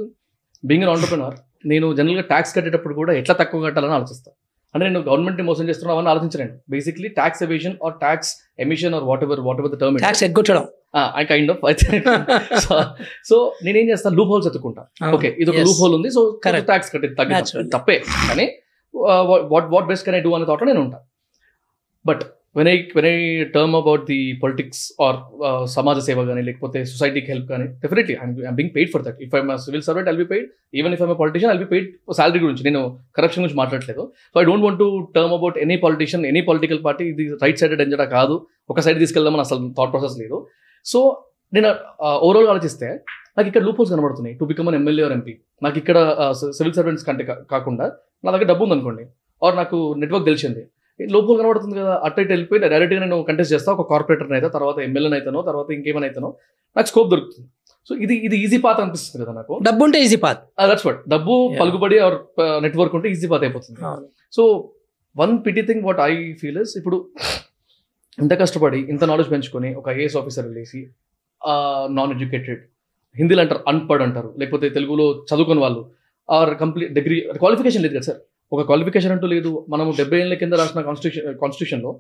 [0.63, 1.35] బీయింగ్ అన్ ఆంటర్ప్రినర్
[1.65, 4.35] నేను జనరల్గా ట్యాక్స్ కట్టేటప్పుడు కూడా ఎట్లా తక్కువ కట్టాలని ఆలోచిస్తాను
[4.75, 6.53] అంటే నేను గవర్నమెంట్ మోసం చేస్తున్నావు అని ఆలోచించలేను.
[6.69, 10.65] Basically tax evasion or tax emission or whatever whatever the term tax ఎగ్గొట్టడం
[11.17, 11.61] I kind of
[13.29, 14.15] so నేనేం చేస్తాను?
[14.15, 14.83] లూప్ హోల్స్ ఎత్తుకుంటా
[15.13, 15.55] ఓకే ఇది ఒక.
[15.57, 16.09] లూప్ హోల్ ఉంది.
[16.11, 16.65] So Correct.
[16.65, 17.69] ట్యాక్స్ కట్టి తగ్గి Naturally.
[17.73, 17.97] తప్పే.
[18.27, 18.45] కానీ
[19.53, 20.99] what what best can I do అనే థాట్లో నేను ఉంటా.
[22.05, 22.23] But
[22.57, 23.17] when I when I
[23.55, 25.17] term about the politics or
[25.75, 29.51] సమాజ సేవ కానీ లేకపోతే సొసైటీకి హెల్ప్ కానీ definitely I'm being paid for that if I'm
[29.65, 30.47] civil servant I'll be paid
[30.79, 31.87] even if I'm politician I'll be paid
[32.19, 32.63] salary గురించి.
[32.69, 32.81] నేను
[33.19, 37.05] corruption గురించి మాట్లాడలేదు so I don't want to term about any politician any political party
[37.13, 38.37] ఇది right sided ఎంజడా కాదు.
[38.73, 40.39] ఒక side తీసుకెళ్దామని అసలు థాట్ ప్రాసెస్ లేదు.
[40.85, 40.99] సో
[41.53, 41.69] నేను
[42.25, 42.89] ఓవరాల్ ఆలోచిస్తే
[43.37, 44.35] నాకు ఇక్కడ లూపోస్ కనబడుతున్నాయి.
[44.39, 45.33] To become an MLA or MP
[45.65, 45.97] నాకు ఇక్కడ
[46.57, 47.85] సివిల్ సర్వెంట్స్ కంటే కాకుండా
[48.25, 49.03] నా దగ్గర డబ్బు ఉంది అనుకోండి
[49.41, 50.63] ఆర్ నాకు నెట్వర్క్ తెలిసింది.
[51.15, 55.15] లోపల కనబడుతుంది కదా అటు ఇటు వెళ్ళిపోయి డైరెక్ట్గా నేను కంటెస్ట్ చేస్తా ఒక కార్పొరేటర్ అయితే తర్వాత ఎమ్మెల్యేని
[55.17, 56.29] అయితేనో తర్వాత ఇంకేమైనా అయితేనో
[56.77, 57.47] నాకు స్కోప్ దొరుకుతుంది.
[57.89, 59.53] సో ఇది ఇది ఈజీ పాత్ అనిపిస్తుంది కదా నాకు.
[59.67, 60.41] డబ్బు ఉంటే ఈజీ పాత్
[60.71, 61.35] దట్స్ వాట్ డబ్బు.
[61.61, 62.17] పలుకుబడి ఆర్
[62.65, 63.79] నెట్వర్క్ ఉంటే ఈజీ పాత్ అయిపోతుంది.
[64.37, 64.43] So
[65.15, 66.99] one pity thing what I feel is ఇప్పుడు
[68.23, 70.81] ఇంత కష్టపడి ఇంత నాలెడ్జ్ పెంచుకొని ఒక ఐఏఎస్ ఆఫీసర్ వెళ్ళేసి
[71.97, 72.61] నాన్ ఎడ్యుకేటెడ్
[73.15, 74.29] హిందీలో అంటారు అన్పడ్ అంటారు.
[74.41, 75.81] లేకపోతే తెలుగులో చదువుకుని వాళ్ళు
[76.29, 78.19] ఆర్ కంప్లీట్ డిగ్రీ క్వాలిఫికేషన్ లేదు కదా సార్
[78.51, 79.51] ఒక క్వాలిఫికేషన్ అంటూ లేదు.
[79.73, 81.91] మనము డెబ్బై ఏళ్ళ కింద రాసిన కాన్స్టిట్యూషన్ కాన్స్టిట్యూషన్లో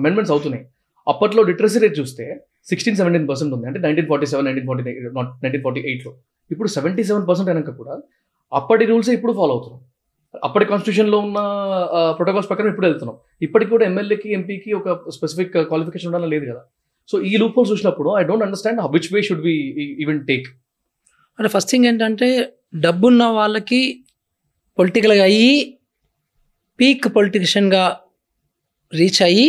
[0.00, 0.64] అమెండ్మెంట్స్ అవుతున్నాయి.
[1.12, 2.24] అప్పట్లో లిటరసీ రేట్ చూస్తే
[2.70, 3.66] సిక్స్టీన్ సెవెంటీన్ పర్సెంట్ ఉంది.
[3.70, 6.12] అంటే nineteen forty seven nineteen forty not nineteen forty ఎయిట్లో
[6.50, 7.94] ఇప్పుడు సెవెంటీ సెవెన్ పర్సెంట్ అయినాక కూడా
[8.52, 9.80] అప్పటి రూల్స్ ఇప్పుడు ఫాలో అవుతున్నాం.
[10.46, 11.38] అప్పటి కాన్స్టిట్యూషన్లో ఉన్న
[12.18, 13.16] ప్రోటోకాల్స్ ప్రకారం ఇప్పుడు వెళ్తున్నాం.
[13.46, 16.62] ఇప్పటికి కూడా ఎమ్మెల్యేకి ఎంపీకి ఒక స్పెసిఫిక్ క్వాలిఫికేషన్ ఉండాలని లేదు కదా.
[17.10, 19.54] సో ఈ లూప్ హోల్స్ చూసినప్పుడు I don't understand which way should be
[20.04, 20.46] even take
[21.38, 22.28] అంటే ఫస్ట్ థింగ్ ఏంటంటే
[22.86, 23.80] డబ్బున్న వాళ్ళకి
[24.78, 25.54] పొలిటికల్గా అయ్యి
[26.78, 27.82] పీక్ పొలిటిషియన్గా
[28.92, 29.46] రీచ్ అయ్యి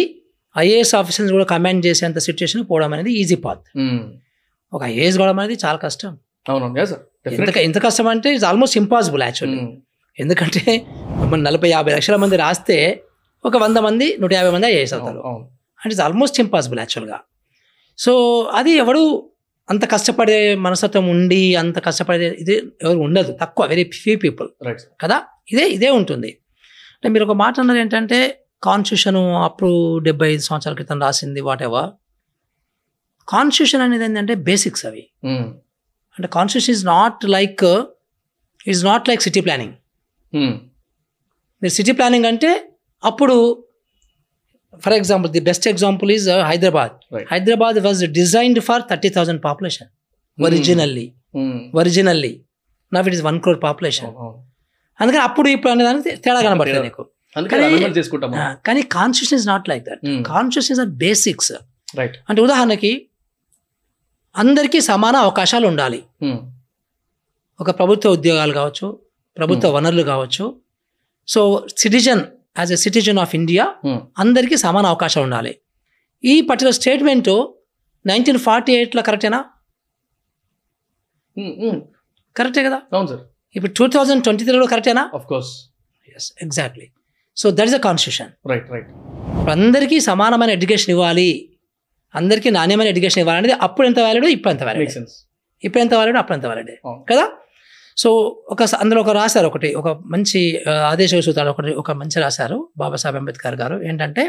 [0.55, 3.63] ఐఏఎస్ ఆఫీసర్స్ కూడా కమాండ్ చేసేంత సిచ్యువేషన్ పోవడం అనేది ఈజీ పాత్.
[4.73, 6.11] ఒక ఐఏఎస్ కావడం అనేది చాలా కష్టం.
[7.37, 9.59] ఎంత ఎంత కష్టం అంటే ఇట్స్ ఆల్మోస్ట్ ఇంపాసిబుల్ యాక్చువల్లీ
[10.17, 10.61] ఎందుకంటే
[11.29, 12.77] మన నలభై యాభై లక్షల మంది రాస్తే
[13.43, 15.19] ఒక వంద మంది నూట యాభై మంది ఐఏఎస్ అవుతారు.
[15.81, 17.17] అండ్ ఇట్స్ ఆల్మోస్ట్ ఇంపాసిబుల్ యాక్చువల్గా
[17.99, 18.11] సో
[18.53, 19.01] అది ఎవడు
[19.69, 23.31] అంత కష్టపడే మనస్తత్వం ఉండి అంత కష్టపడే ఇది ఎవరు ఉండదు.
[23.41, 24.47] తక్కువ వెరీ ఫ్యూ పీపుల్
[25.03, 25.17] కదా?
[25.53, 26.31] ఇదే ఇదే ఉంటుంది.
[27.05, 28.17] అంటే మీరు ఒక మాట అన్నారు ఏంటంటే
[28.63, 31.89] కాన్స్టిట్యూషన్ అప్పుడు డెబ్బై ఐదు సంవత్సరాల క్రితం రాసింది వాట్ ఎవర్
[33.27, 35.03] కాన్స్టిట్యూషన్ అనేది ఏంటంటే బేసిక్స్ అవి.
[36.15, 37.63] అంటే constitution is not like
[38.65, 39.75] it's not like city planning
[41.61, 42.51] మీరు సిటీ ప్లానింగ్ అంటే
[43.03, 43.35] అప్పుడు
[44.81, 46.95] for example the best example is Hyderabad.
[47.33, 49.91] Hyderabad was designed for thirty thousand population
[50.37, 51.07] originally
[51.81, 52.33] originally
[52.91, 54.11] now it is one crore population
[55.01, 56.83] అందుకని అప్పుడు ఇప్పుడు అనే దానికి తేడా కనబడుతుంది.
[56.83, 57.05] నీకు.
[58.65, 61.51] కానీ- constitution not like that constitution are basics
[61.95, 63.07] right అంటే ఉదాహరణకి
[64.37, 66.03] అందరికీ సమాన అవకాశాలు ఉండాలి.
[67.61, 68.99] ఒక ప్రభుత్వ ఉద్యోగాలు కావచ్చు
[69.37, 70.61] ప్రభుత్వ వనరులు కావచ్చు.
[71.27, 72.21] So citizen
[72.57, 73.75] as a citizen of India
[74.17, 75.57] అందరికీ సమాన అవకాశం ఉండాలి.
[76.25, 77.53] ఈ పర్టికులర్ స్టేట్మెంట్
[78.05, 79.45] నైన్టీన్ ఫార్టీ ఎయిట్లో కరెక్టేనా
[82.37, 82.81] కరెక్టే కదా?
[82.93, 83.19] అవును సార్.
[83.55, 85.51] ఇప్పుడు టూ థౌజండ్ ట్వంటీ త్రీలో కరెక్టేనా of course
[86.07, 86.87] yes exactly
[87.37, 88.89] so that is a constitution right right
[89.49, 91.29] అందరికీ సమానమైన ఎడ్యుకేషన్ ఇవ్వాలి.
[92.13, 94.91] అందరికీ నాణ్యమైన ఎడ్యుకేషన్ ఇవ్వాలి అనేది అప్పుడు ఎంత వ్యాలిడ్ ఇప్పుడు ఎంత వ్యాలిడ్
[95.63, 96.71] ఇప్పుడు ఎంత వ్యాలిడ్ అప్పుడు ఎంత వ్యాలిడ్.
[97.09, 97.25] కదా?
[97.97, 98.09] సో
[98.49, 100.39] ఒక అందులో ఒక రాశారు ఒకటి ఒక మంచి
[100.91, 103.83] ఆదేశ సూత్రాలు ఒకటి ఒక మంచి రాశారు బాబాసాహెబ్ అంబేద్కర్ గారు.
[103.83, 104.23] ఏంటంటే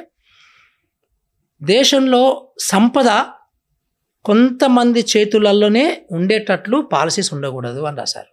[1.62, 2.22] దేశంలో
[2.60, 3.08] సంపద
[4.24, 8.30] కొంతమంది చేతులలోనే ఉండేటట్లు పాలసీస్ ఉండకూడదు అని రాశారు.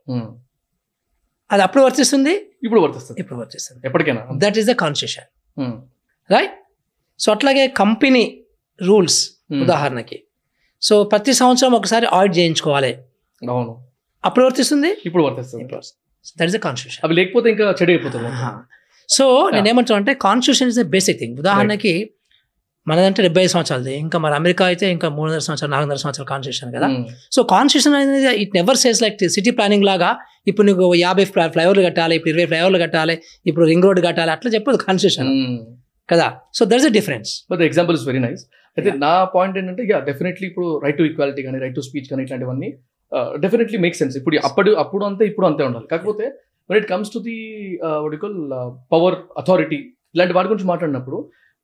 [1.53, 2.33] అది అప్పుడు వర్తిస్తుంది?
[2.63, 3.21] ఇప్పుడు వర్తిస్తుంది.
[3.21, 3.81] ఇప్పుడు వర్తిస్తుంది.
[3.85, 4.21] ఎప్పటికైనా.
[4.43, 5.81] That is the constitution
[6.33, 6.55] right
[7.19, 8.23] so అట్లాగే కంపెనీ
[8.81, 9.19] రూల్స్
[9.61, 10.17] ఉదాహరణకి.
[10.81, 12.93] సో ప్రతి సంవత్సరం ఒకసారి ఆడిట్ చేయించుకోవాలి.
[13.49, 13.73] అవును.
[14.25, 14.89] అప్పుడు వర్తిస్తుంది?
[15.05, 15.63] ఇప్పుడు వర్తిస్తుంది.
[16.39, 18.29] దట్ ఇస్ ద కాన్స్టిట్యూషన్ అవి లేకపోతే ఇంకా చెడు అయిపోతుంది
[19.09, 21.93] సో నేను ఏమంటాను అంటే constitution is the basic thing ఉదాహరణకి
[22.87, 23.93] మనదంటే డెబ్బై ఐదు సంవత్సరాలది.
[23.95, 26.87] ఇంకా మరి అమెరికా అయితే ఇంకా మూడు వందల సంవత్సరాలు నాలుగు వందల సంవత్సరాల కాన్స్టిట్యూషన్ కదా.
[27.31, 30.09] సో కాన్స్టిట్యూషన్ అనేది it never says like city planning లాగా
[30.47, 33.15] ఇప్పుడు నీకు యాభై ఫ్లై- ఫ్లైఓవర్లు కట్టాలి ఇప్పుడు ఇరవై ఫ్లైఓవర్లు కట్టాలి
[33.45, 35.29] ఇప్పుడు రింగ్ రోడ్ కట్టాలి అట్లా చెప్పదు కాన్స్టిట్యూషన్.
[36.09, 36.27] కదా?
[36.53, 38.41] So there is a difference but example is very nice
[38.77, 42.23] అయితే నా పాయింట్ ఏంటంటే యా డెఫినెట్లీ ఇప్పుడు రైట్ టు ఈక్వాలిటీ కానీ రైట్ టు స్పీచ్ కానీ
[42.23, 42.69] ఇట్లాంటివన్నీ
[43.39, 45.87] డెఫినెట్లీ మేక్ సెన్స్ ఇప్పుడు అప్పుడు అప్పుడు అంతే ఇప్పుడు అంతే ఉండాలి.
[45.91, 46.25] కాకపోతే
[46.69, 47.37] when it comes to the
[48.03, 48.35] vertical
[48.91, 49.79] power authority
[50.15, 51.17] ఇలాంటి వాటి గురించి మాట్లాడినప్పుడు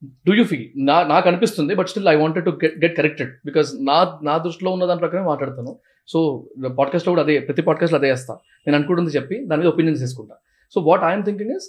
[0.03, 3.75] డూ యూ ఫీల్ నా నాకు అనిపిస్తుంది but still I wanted to get get corrected because
[3.79, 5.79] నా నా దృష్టిలో ఉన్న దాని ప్రకారం మాట్లాడతాను.
[6.07, 8.33] సో పాడ్కాస్ట్లో కూడా అదే ప్రతి పాడ్కాస్ట్లో అదే వేస్తా
[8.67, 10.35] నేను అనుకుంటుంది చెప్పి దాని మీద ఒపీనియన్స్ తీసుకుంటా
[10.73, 11.67] so what I'm thinking is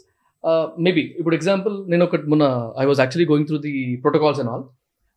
[0.80, 4.62] maybe ఇప్పుడు ఎగ్జాంపుల్ నేను ఒకటి మొన్న I was actually going through the protocols and all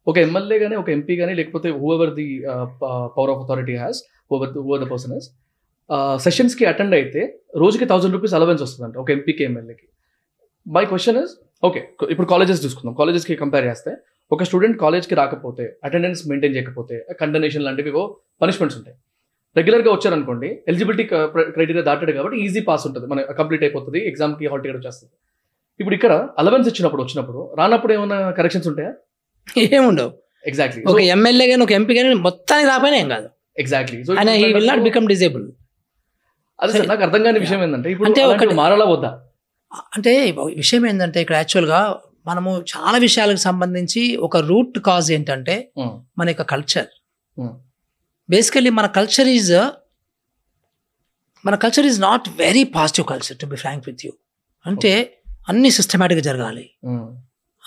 [0.07, 2.43] ఒక ఎమ్మెల్యే కానీ ఒక ఎంపీ కానీ లేకపోతే whoever the
[3.17, 5.29] power of authority has whoever whoever the person is
[6.23, 9.87] సెషన్స్కి attend అయితే రోజుకి థౌసండ్ రూపీస్ అలవెన్స్ వస్తుందంట ఒక ఎంపీకి ఎమ్మెల్యేకి
[10.67, 11.81] మై క్వశ్చన్ ఇస్ ఓకే
[12.13, 12.93] ఇప్పుడు కాలేజెస్ చూసుకుందాం.
[13.01, 13.91] కాలేజెస్కి కంపేర్ చేస్తే
[14.31, 17.91] ఒక స్టూడెంట్ కాలేజ్కి రాకపోతే అటెండెన్స్ మెయింటైన్ చేయకపోతే కండనేషన్ లాంటివి
[18.43, 18.95] పనిష్మెంట్స్ ఉంటాయి.
[19.55, 21.03] రెగ్యులర్గా వచ్చారనుకోండి ఎలిజిబిలిటీ
[21.55, 23.07] క్రైటీరియా దాటాడు కాబట్టి ఈజీ పాస్ ఉంటుంది.
[23.11, 25.13] మన కంప్లీట్ అయిపోతుంది ఎగ్జామ్కి హాల్ టికెట్ వచ్చేస్తుంది
[25.79, 28.91] ఇప్పుడు ఇక్కడ అలవెన్స్ ఇచ్చినప్పుడు వచ్చినప్పుడు రానప్పుడు ఏమైనా కరెక్షన్స్ ఉంటాయా?
[29.77, 30.11] ఏముండవు.
[30.49, 33.27] ఎగ్జాక్ట్లీ ఒక ఎమ్మెల్యే కానీ ఒక ఎంపీ కానీ మొత్తానికి రాకపోయినా ఏం కాదు.
[33.63, 35.45] ఎగ్జాక్ట్లీ సో ఆయన he will not become disable
[36.59, 38.09] అదే సార్ నాకు అర్థం కాని విషయం ఏంటంటే ఇప్పుడు
[38.61, 39.11] మారాలా వద్దా?
[39.73, 45.71] అంటే విషయం ఏంటంటే ఇక్కడ యాక్చువల్గా మనము చాలా విషయాలకు సంబంధించి ఒక రూట్ కాజ్ ఏంటంటే.
[46.17, 46.87] మన యొక్క కల్చర్.
[48.29, 49.53] బేసికలీ మన కల్చర్ ఈజ్
[51.45, 54.11] మన culture is not very positive culture to be frank with you
[54.65, 56.69] అంటే అన్ని సిస్టమేటిక్గా జరగాలి.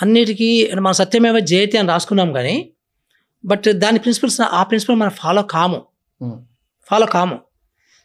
[0.03, 2.73] అన్నిటికీ మన సత్యమేవ జయతి అని రాసుకున్నాం కానీ
[3.45, 5.87] బట్ దాని ప్రిన్సిపల్స్ ఆ ప్రిన్సిపల్ మనం ఫాలో కాము.
[6.91, 7.41] ఫాలో కాము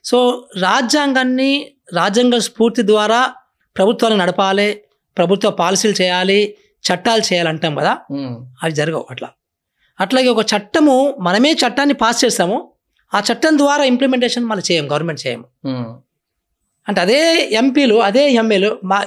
[0.04, 3.34] సో రాజ్యాంగాన్ని రాజ్యాంగ స్ఫూర్తి ద్వారా
[3.76, 4.70] ప్రభుత్వాలు నడపాలి
[5.18, 6.40] ప్రభుత్వ పాలసీలు చేయాలి
[6.84, 7.94] చట్టాలు చేయాలంటాం కదా.
[8.64, 9.30] అవి జరగవు అట్లా
[10.00, 12.58] అట్లాగే ఒక చట్టము మనమే చట్టాన్ని పాస్ చేస్తాము
[13.12, 15.46] ఆ చట్టం ద్వారా ఇంప్లిమెంటేషన్ మళ్ళీ చేయం గవర్నమెంట్ చేయము.
[16.88, 17.20] అంటే అదే
[17.62, 18.98] ఎంపీలు అదే ఎమ్మెల్యేలు మా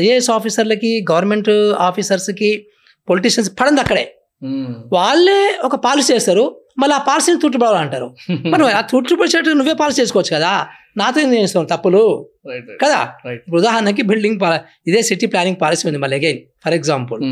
[0.00, 2.50] ఐఏఎస్ ఆఫీసర్లకి గవర్నమెంట్ ఆఫీసర్స్కి
[3.08, 4.04] పొలిటీషియన్స్ పడింది అక్కడే.
[4.92, 6.44] వాళ్ళే ఒక పాలసీ చేస్తారు
[6.78, 8.06] మళ్ళీ ఆ పాలసీని తూట్టుపడాలి అంటారు
[8.52, 10.52] మనం ఆ తూట్టుపడిచేట్టు నువ్వే పాలసీ చేసుకోవచ్చు కదా
[10.96, 12.28] నాతో ఏం చేస్తావు తప్పులు?
[12.82, 13.08] కదా?
[13.54, 14.40] ఉదాహరణకి బిల్డింగ్
[14.86, 17.22] ఇదే సిటీ ప్లానింగ్ పాలసీ ఉంది మళ్ళీ అగైన్ ఫర్ ఎగ్జాంపుల్.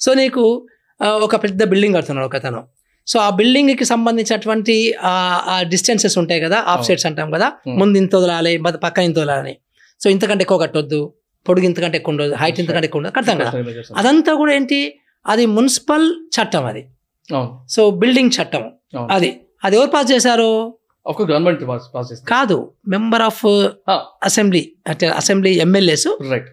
[0.00, 0.66] సో నీకు
[1.02, 2.64] ఒక పెద్ద బిల్డింగ్ కడుతున్నాడు ఒక అతను
[3.06, 6.58] సో ఆ బిల్డింగ్కి సంబంధించినటువంటి ఆ- డిస్టెన్సెస్ ఉంటాయి కదా?
[6.58, 7.52] ఆఫ్ సైడ్స్ అంటాం కదా?
[7.68, 7.78] Hmm.
[7.78, 9.56] ముందు ఇంత వదలాలి పక్కన ఇంత వదలాలి.
[10.02, 11.12] సో ఇంతకంటే ఎక్కువ కట్టొద్దు
[11.48, 13.50] పొడుగు ఇంతకంటే ఎక్కువ ఉండదు హైట్ ఇంతకంటే ఎక్కువ ఉండదు కడతాం కదా?
[13.96, 14.98] అదంతా కూడా ఏంటి?
[15.26, 16.86] అది మున్సిపల్ చట్టం అది.
[17.70, 18.62] సో బిల్డింగ్ చట్టం
[18.96, 19.12] అవును.
[19.12, 19.40] అది.
[19.64, 20.78] అది ఎవరు పాస్ చేశారు?
[21.10, 22.56] గవర్నమెంట్ పాస్ కాదు
[22.88, 23.42] మెంబర్ ఆఫ్.
[24.22, 26.08] అసెంబ్లీ అంటే అసెంబ్లీ ఎమ్మెల్యేస్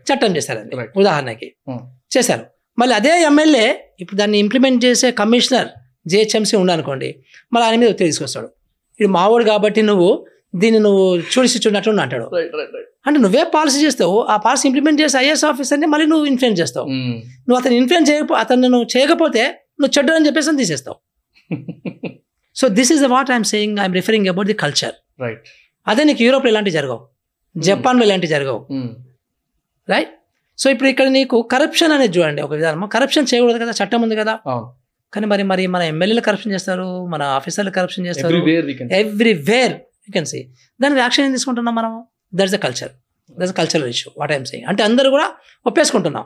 [0.10, 0.92] చట్టం చేశారు అది Right.
[0.98, 1.80] ఉదాహరణకి Hmm.
[2.18, 2.44] చేశారు.
[2.78, 3.66] మళ్ళీ అదే ఎమ్మెల్యే
[4.00, 5.70] ఇప్పుడు దాన్ని ఇంప్లిమెంట్ చేసే కమిషనర్
[6.08, 7.10] జిహెచ్ఎంసీ ఉండనుకోండి
[7.54, 8.48] మళ్ళీ ఆయన మీద ఒత్తిడి తీసుకొస్తాడు.
[9.00, 10.10] ఇది మావాడు కాబట్టి నువ్వు
[10.56, 12.26] దీన్ని నువ్వు చూడిసి చూడనట్టు అంటాడు.
[13.08, 16.88] అంటే నువ్వే పాలసీ చేస్తావు ఆ పాలసీ ఇంప్లిమెంట్ చేసే ఐఏఎస్ ఆఫీసర్ని మళ్ళీ నువ్వు ఇన్ఫ్లుయెన్స్ చేస్తావు.
[17.48, 19.44] నువ్వు అతను ఇన్ఫ్లుయెన్స్ చేయకపో అతను నువ్వు చేయకపోతే
[19.80, 20.98] నువ్వు చెడ్డ అని చెప్పేసి అని తీసేస్తావు.
[22.56, 25.48] So this is what I'm saying I'm referring about the culture right
[25.88, 27.02] అదే నీకు యూరోప్లో ఇలాంటివి జరగవు.
[27.56, 28.60] జపాన్లో ఇలాంటివి జరగవు.
[29.88, 30.12] రైట్
[30.60, 34.34] సో ఇప్పుడు ఇక్కడ నీకు కరప్షన్ అనేది చూడండి ఒక విధానం కరప్షన్ చేయకూడదు కదా చట్టం ఉంది కదా.
[35.14, 38.30] కానీ మరి మరి మన ఎమ్మెల్యేలు కరప్షన్ చేస్తారు మన ఆఫీసర్లు కరప్షన్ చేస్తారు.
[39.02, 39.74] ఎవ్రీవేర్
[40.08, 40.40] యూ కెన్ సీ
[40.84, 41.92] దానికి యాక్షన్ ఏం తీసుకుంటున్నాం మనం
[42.40, 42.92] that's the culture
[43.40, 45.28] that's cultural issue what I'm saying అంటే అందరూ కూడా
[45.66, 46.26] ఒప్పేసుకుంటున్నాం.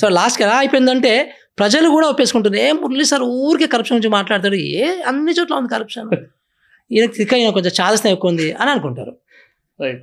[0.00, 1.12] సో లాస్ట్కి ఎలా అయిపోయిందంటే
[1.58, 4.54] ప్రజలు కూడా ఒప్పేసుకుంటున్నారు ఏ మురళి సార్ ఊరికే కరప్షన్ గురించి మాట్లాడతాడు.
[4.54, 6.08] ఏ అన్ని చోట్ల ఉంది కరప్షన్
[6.92, 9.16] ఈయన తిక్క ఈయన కొంచెం చాదస్తం ఎక్కువ ఉంది అని అనుకుంటారు.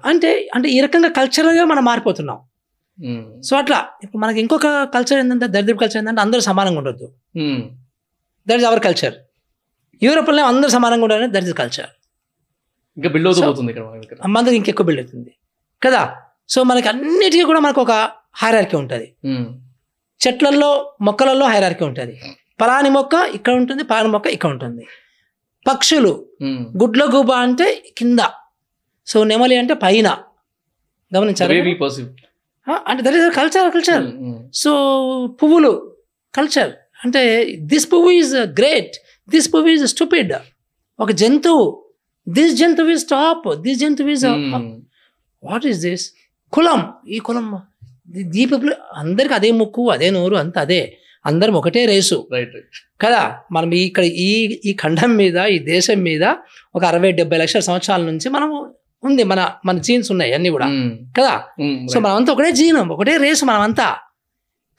[0.05, 2.39] అంటే అంటే ఈ రకంగా కల్చరల్గా మనం మారిపోతున్నాం.
[3.41, 7.13] సో అట్లా ఇప్పుడు మనకి ఇంకొక కల్చర్ ఏంటంటే దరిద్రపు కల్చర్ ఏంటంటే అందరూ సమానంగా ఉండొద్దు.
[8.47, 9.13] దట్ ఇస్ అవర్ కల్చర్
[10.03, 11.85] యూరోప్లో అందరూ సమానంగా ఉండాలని దట్ ఇస్ కల్చర్
[12.97, 15.31] ఇంకా బిల్డ్ అవుతూ So- పోతుంది ఇక్కడ మన దగ్గర మనకి ఇంకెక్కువ బిల్డ్ అవుతుంది.
[15.83, 16.15] కదా?
[16.49, 17.91] సో మనకి అన్నిటికీ కూడా మనకు ఒక
[18.35, 19.15] హైరార్కీ ఉంటుంది.
[19.25, 19.70] ఉమ్.
[20.27, 22.21] చెట్లల్లో మొక్కలలో హైరార్కీ ఉంటుంది.
[22.61, 24.87] పలాని మొక్క ఇక్కడ ఉంటుంది పలాని మొక్క ఇక్కడ ఉంటుంది.
[25.67, 26.25] పక్షులు.
[26.77, 28.19] గుడ్ల గుబ అంటే కింద.
[29.07, 30.17] సో నెమలి అంటే పైన.
[31.79, 32.07] perceive.
[32.87, 34.03] అంటే that is culture culture.
[34.53, 34.71] So
[35.43, 35.95] పువ్వులు
[36.35, 36.71] కల్చర్
[37.05, 37.21] అంటే
[37.59, 38.95] దిస్ పువ్వు ఈజ్ గ్రేట్
[39.29, 40.33] దిస్ పువ్వు ఈజ్ స్టూపిడ్
[40.99, 41.85] ఒక జంతువు.
[42.29, 44.25] దిస్ జంతువు ఈజ్ టాప్ దిస్ జంతువు ఈజ్.
[45.43, 46.11] వాట్ ఈస్ దిస్
[46.53, 46.93] కులం.
[47.07, 47.61] ఈ కులం
[48.17, 50.97] ఈ పీపుల్ అందరికి అదే ముక్కు అదే నోరు అంత అదే.
[51.25, 52.27] అందరం ఒకటే రేసు.
[52.31, 52.55] రైట్
[53.01, 53.35] కదా?
[53.51, 56.23] మనం ఇక్కడ ఈ ఈ ఖండం మీద ఈ దేశం మీద
[56.75, 58.71] ఒక అరవై డెబ్బై లక్షల సంవత్సరాల నుంచి మనం
[59.03, 59.23] ఉంది.
[59.23, 60.65] మన మన జీన్స్ ఉన్నాయి అన్ని కూడా.
[60.65, 60.91] ఉమ్.
[61.19, 61.43] కదా?
[61.59, 61.87] ఉమ్.
[61.87, 63.95] సో మనమంతా ఒకటే జీనం ఒకటే రేసు మనమంతా.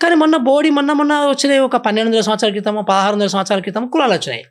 [0.02, 3.86] కానీ మొన్న బోడీ మొన్న మొన్న వచ్చినాయి ఒక పన్నెండు వందల సంవత్సరాల క్రితం పదహారు వందల సంవత్సరాల క్రితం
[3.88, 4.44] కులాలు వచ్చినాయి.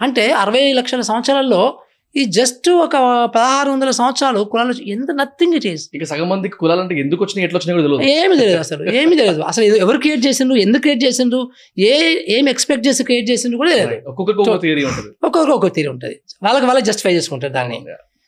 [0.00, 1.78] అంటే అరవై లక్షల సంవత్సరాల్లో
[2.14, 2.96] ఈ జస్ట్ ఒక
[3.26, 7.76] పదహారు వందల సంవత్సరాలు కులాలు ఎంత నథింగ్ ఈస్ ఇక సగం మందికి కులాలంటే ఎందుకు వచ్చినాయి ఎట్లా వచ్చినాయి
[7.76, 8.04] కూడా తెలియదు.
[8.16, 9.42] ఏమి తెలియదు అసలు ఏమి తెలియదు.
[9.42, 11.40] అసలు ఎవరు క్రియేట్ చేసిండ్రు ఎందుకు క్రియేట్ చేసిండ్రు
[11.78, 11.92] ఏ
[12.28, 13.72] ఏం ఎక్స్పెక్ట్ చేసి క్రియేట్ చేసిండ్రు కూడా.
[14.06, 15.08] ఒక్కొక్కరికి ఒక్కొక్క థియరీ ఉంటుంది.
[15.22, 16.16] ఒక్కొక్కరు ఒక్కొక్క తీరు ఉంటుంది.
[16.42, 17.78] వాళ్ళకి వాళ్ళే జస్టిఫై చేసుకుంటారు దాన్ని.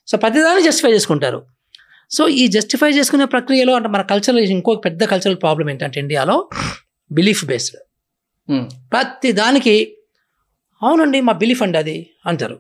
[0.08, 1.40] సో ప్రతిదాన్ని జస్టిఫై చేసుకుంటారు.
[2.10, 6.48] సో ఈ జస్టిఫై చేసుకునే ప్రక్రియలో అంటే మన కల్చరల్ ఇంకో పెద్ద కల్చరల్ ప్రాబ్లం ఏంటంటే ఇండియాలో
[7.10, 7.76] బిలీఫ్ బేస్డ్
[8.48, 8.66] ఉమ్.
[8.92, 9.74] ప్రతి దానికి
[10.82, 12.56] అవునండి మా బిలీఫ్ అండి అది అంటారు.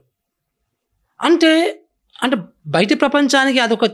[1.24, 1.80] అంటే
[2.22, 3.86] అంటే బయట ప్రపంచానికి అదొక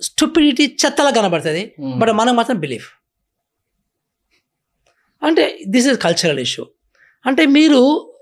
[0.00, 1.98] స్టూపిడిటీ చెత్తలా కనబడుతుంది ఉమ్.
[2.00, 2.88] బట్ మనకు మాత్రం బిలీఫ్
[5.22, 6.66] అంటే దిస్ ఇస్ కల్చరల్ ఇష్యూ
[7.26, 7.80] అంటే మీరు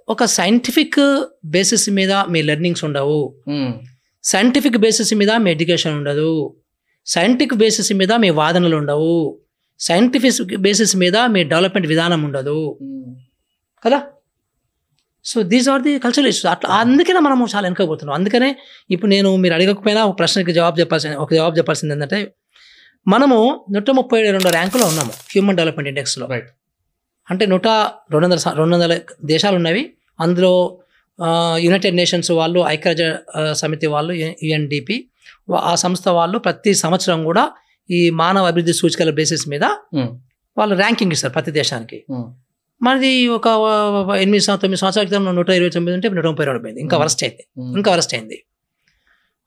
[0.08, 0.98] ఒక సైంటిఫిక్
[1.44, 3.34] బేసిస్ మీద మీ లెర్నింగ్స్ ఉండవు.
[4.24, 6.56] సైంటిఫిక్ బేసిస్ మీద మీ ఎడ్యుకేషన్ ఉండదు.
[7.06, 9.40] సైంటిఫిక్ బేసిస్ మీద మీ వాదనలు ఉండవు.
[9.80, 12.78] సైంటిఫిక్ బేసిస్ మీద మీ డెవలప్మెంట్ విధానం ఉండదు.
[12.80, 13.16] ఉమ్.
[13.84, 13.98] కదా?
[15.26, 18.48] So these are the cultural issues అట్లా అందుకనే మనము చాలా వెనకపోతున్నాం అందుకనే
[18.90, 22.20] ఇప్పుడు నేను మీరు అడగకపోయినా ఒక ప్రశ్నకి జవాబు చెప్పాల్సింది ఒక జవాబు చెప్పాల్సింది ఏంటంటే
[23.06, 23.38] మనము
[23.74, 26.48] నూట ముప్పై రెండు ర్యాంకులో ఉన్నాము హ్యూమన్ డెవలప్మెంట్ ఇండెక్స్లో Right.
[27.28, 27.66] అంటే నూట
[28.12, 28.94] రెండు వందల రెండు వందల
[29.30, 29.82] దేశాలు ఉన్నవి
[30.18, 30.50] అందులో
[31.64, 33.06] యునైటెడ్ నేషన్స్ వాళ్ళు ఐక్యరాజ్య
[33.60, 34.12] సమితి వాళ్ళు
[34.44, 34.96] యుఎన్డిపి
[35.64, 37.44] ఆ సంస్థ వాళ్ళు ప్రతి సంవత్సరం కూడా
[37.90, 39.64] ఈ మానవ అభివృద్ధి సూచికల బేసిస్ మీద
[39.98, 40.10] ఉమ్.
[40.56, 42.28] వాళ్ళు ర్యాంకింగ్ ఇస్తారు ప్రతి దేశానికి ఉమ్.
[42.82, 43.46] మనది ఒక
[44.20, 46.96] ఎనిమిది తొమ్మిది సంవత్సరాల క్రితం నూట ఇరవై తొమ్మిది ఉంటే నూట ముప్పై రెండు పోయింది ఇంకా.
[46.98, 47.44] వరస్ట్ అయింది.
[47.76, 48.42] ఇంకా వరస్ట్ అయింది.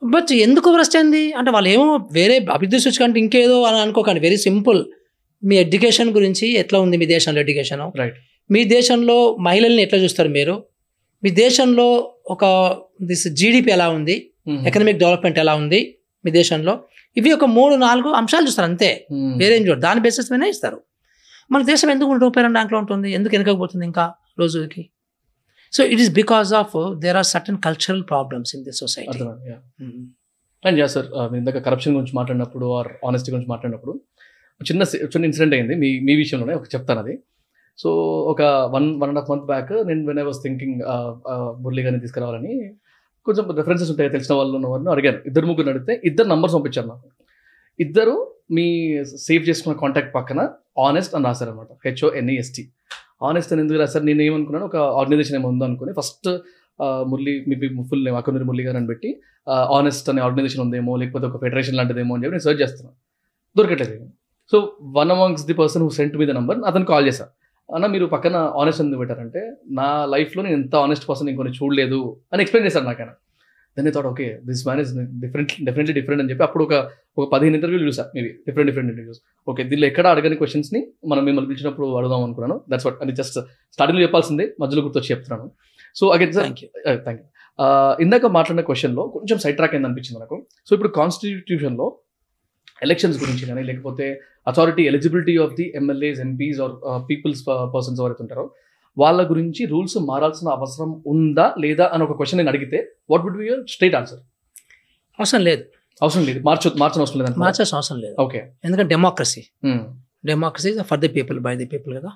[0.03, 1.33] బట్ ఎందుకు వరస్ట్ అయింది?
[1.33, 4.19] అంటే వాళ్ళు ఏమో వేరే అభివృద్ధి సూచిక అంటే ఇంకేదో అని అనుకోకండి.
[4.19, 4.85] వెరీ సింపుల్
[5.43, 7.91] మీ ఎడ్యుకేషన్ గురించి ఎట్లా ఉంది మీ దేశంలో ఎడ్యుకేషన్?
[7.99, 8.17] రైట్
[8.51, 10.63] మీ దేశంలో మహిళల్ని ఎట్లా చూస్తారు మీరు?
[11.23, 14.31] మీ దేశంలో ఒక దిస్ జీడిపి ఎలా ఉంది.
[14.67, 16.79] ఎకనామిక్ డెవలప్మెంట్ ఎలా ఉంది మీ దేశంలో?
[17.17, 19.07] ఇవి ఒక మూడు నాలుగు అంశాలు చూస్తారు అంతే.
[19.37, 19.79] వేరేం చూడరు.
[19.79, 20.81] దాని బేసిస్ మీదనే ఇస్తారు.
[21.53, 23.09] మన దేశం ఎందుకు రెండు ర్యాంక్లో ఉంటుంది?
[23.17, 24.05] ఎందుకు వెనకపోతుంది ఇంకా
[24.41, 24.83] రోజుకి
[25.73, 29.19] so it is because of there are certain cultural problems in this society.
[30.63, 33.93] And yeah sir మీరు ఇందాక కరప్షన్ గురించి మాట్లాడినప్పుడు ఆర్ ఆనెస్టీ గురించి మాట్లాడినప్పుడు
[34.61, 34.83] చిన్న
[35.13, 35.75] చిన్న ఇన్సిడెంట్ అయింది.
[35.83, 37.13] మీ మీ విషయంలోనే ఒక చెప్తాను అది.
[37.81, 37.89] సో
[38.31, 38.41] ఒక
[38.75, 40.79] one one and half month back నేను when I was thinking
[41.63, 42.53] Murali గారిని తీసుకురావాలని
[43.27, 45.19] కొంచెం రెఫరెన్సెస్ ఉంటాయి తెలిసిన వాళ్ళు ఉన్న వారిని అడిగాను.
[45.29, 47.07] ఇద్దరు ముగ్గురు అడిగితే ఇద్దరు నంబర్స్ పంపించారు నాకు.
[47.79, 48.15] ఇద్దరు
[48.57, 48.67] మీ
[49.27, 50.41] సేవ్ చేసుకున్న కాంటాక్ట్ పక్కన
[50.87, 52.63] ఆనెస్ట్ అని రాశారనమాట H O N E S T
[53.27, 54.05] honest అని ఎందుకు రాశారు?
[54.09, 54.65] నేను ఏమనుకున్నాను?
[54.69, 56.29] ఒక ఆర్గనైజేషన్ ఏమో ఉందో అనుకుని ఫస్ట్
[57.11, 57.55] మురళి మీ
[57.89, 59.09] ఫుల్ నేమ్ అక్కడ మురళి గారు అని పెట్టి
[59.77, 62.95] ఆనెస్ట్ అనే ఆర్గనైజేషన్ ఉందేమో లేకపోతే ఒక ఫెడరేషన్ లాంటిదేమో అని చెప్పి నేను సర్చ్ చేస్తున్నాను.
[63.55, 64.07] దొరకట్లేదు
[64.51, 64.57] so
[64.97, 67.31] one amongst the person who sent me the number అతను కాల్ చేశాను
[67.69, 69.41] అన్న మీరు పక్కన ఆనెస్ట్ ఎందుకు పెట్టారంటే
[69.79, 71.99] నా లైఫ్లో నేను ఎంత ఆనెస్ట్ పర్సన్ ఇంకొని చూడలేదు
[72.33, 73.13] అని ఎక్స్ప్లెయిన్ చేశాను నాకైనా.
[73.77, 74.91] Then thought okay this man is
[75.23, 76.73] different definitely different అని చెప్పి అప్పుడు ఒక
[77.19, 81.49] ఒక పదిహేను ఇంటర్వ్యూలు చూసా maybe different different interviews okay దీనిలో ఎక్కడ అడగని క్వశ్చన్స్ని మనం మిమ్మల్ని
[81.51, 82.57] పిలిచినప్పుడు అడుగుదాం అనుకున్నాను.
[82.71, 83.37] దట్స్ వాట్ అది జస్ట్
[83.75, 85.47] స్టార్టింగ్లో చెప్పాల్సిందే మధ్యలో గుర్తొచ్చి చెప్తున్నాను.
[85.99, 86.69] So again sir thank you
[87.07, 87.27] thank you
[88.05, 90.37] ఇందాక మాట్లాడిన క్వశ్చన్లో కొంచెం సైడ్ ట్రాక్ అయింది అనిపించింది నాకు.
[90.67, 91.87] సో ఇప్పుడు కాన్స్టిట్యూషన్లో
[92.87, 94.05] ఎలక్షన్స్ గురించి కానీ లేకపోతే
[94.49, 96.73] authority eligibility of the MLAs MPs or
[97.09, 97.41] peoples
[97.73, 98.45] persons ఎవరైతే ఉంటారో
[98.99, 103.45] వాళ్ళ గురించి రూల్స్ మారాల్సిన అవసరం ఉందా లేదా అని ఒక క్వశ్చన్ నేను అడిగితే what would be
[103.47, 104.19] your straight answer
[105.19, 105.63] అవసరం లేదు.
[106.01, 106.39] అవసరం లేదు.
[106.43, 108.15] మార్చ మార్చిన అవసరం లేదు మార్చాల్సిన అవసరం లేదు.
[108.21, 109.43] ఓకే ఎందుకంటే democracy
[110.25, 112.11] democracy for the people by the people కదా.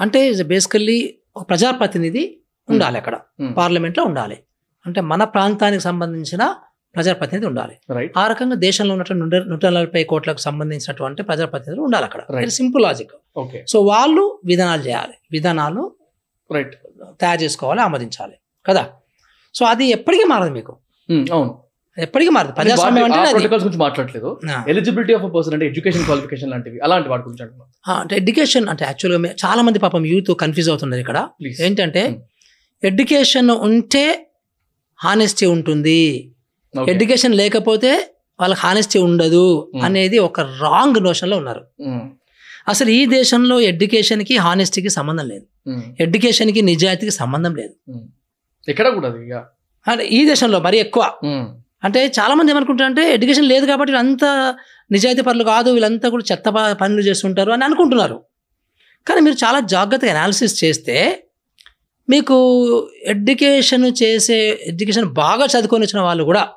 [0.00, 3.16] అంటే బేసికల్లీ ఒక ప్రజాప్రతినిధి ఉండాలి అక్కడ.
[3.56, 4.38] పార్లమెంట్లో ఉండాలి.
[4.86, 6.54] అంటే మన ప్రాంతానికి సంబంధించిన
[6.96, 7.74] ప్రజాప్రతినిధి ఉండాలి.
[7.90, 12.48] రైట్ ఆ రకంగా దేశంలో ఉన్నటువంటి నూట నలభై కోట్లకు సంబంధించినటువంటి ప్రజాప్రతినిధులు ఉండాలి అక్కడ.
[12.48, 15.14] సింపుల్ లాజిక్ ఓకే సో వాళ్ళు విధానాలు చేయాలి.
[15.32, 15.92] విధానాలు
[16.52, 16.74] రైట్
[17.20, 18.34] తయారు చేసుకోవాలి ఆమోదించాలి.
[18.66, 18.88] కదా?
[19.54, 20.76] సో అది ఎప్పటికీ మారదు మీకు.
[21.32, 21.60] అవును.
[21.98, 22.52] ఎప్పటికీ మారదు.
[22.52, 24.40] ప్రజాస్వామ్యం అంటే ప్రోటోకాల్స్ గురించి మాట్లాడలేదు.
[24.68, 27.42] ఎలిజిబిలిటీ ఆఫ్ పర్సన్ అంటే ఎడ్యుకేషన్ క్వాలిఫికేషన్ లాంటివి అలాంటి వాటి గురించి
[27.86, 31.28] అంటే ఎడ్యుకేషన్ అంటే యాక్చువల్గా చాలా మంది పాపం యూత్ కన్ఫ్యూజ్ అవుతున్నారు ఇక్కడ.
[31.60, 32.20] ఏంటంటే Hmm.
[32.82, 34.26] ఎడ్యుకేషన్ ఉంటే
[34.98, 36.33] హానెస్టీ ఉంటుంది.
[36.88, 39.84] ఎడ్యుకేషన్ లేకపోతే వాళ్ళకి హానెస్టీ ఉండదు Hmm.
[39.84, 41.62] అనేది ఒక రాంగ్ నోషన్లో ఉన్నారు.
[42.68, 45.44] అసలు ఈ దేశంలో ఎడ్యుకేషన్కి హానెస్టీకి సంబంధం లేదు.
[46.00, 47.74] ఎడ్యుకేషన్కి నిజాయితీకి సంబంధం లేదు.
[48.68, 49.44] ఎక్కడ కూడా
[49.86, 51.12] అంటే ఈ దేశంలో మరీ ఎక్కువ.
[51.84, 54.54] అంటే చాలా మంది ఏమనుకుంటారంటే ఎడ్యుకేషన్ లేదు కాబట్టి వీళ్ళంతా
[54.92, 56.48] నిజాయితీ పనులు కాదు వీళ్ళంతా కూడా చెత్త
[56.80, 58.22] పనులు చేస్తుంటారు అని అనుకుంటున్నారు.
[59.08, 61.24] కానీ మీరు చాలా జాగ్రత్తగా అనాలిసిస్ చేస్తే
[62.10, 62.36] మీకు
[63.02, 66.52] ఎడ్యుకేషన్ చేసే ఎడ్యుకేషన్ బాగా చదువుకొని వచ్చిన వాళ్ళు కూడా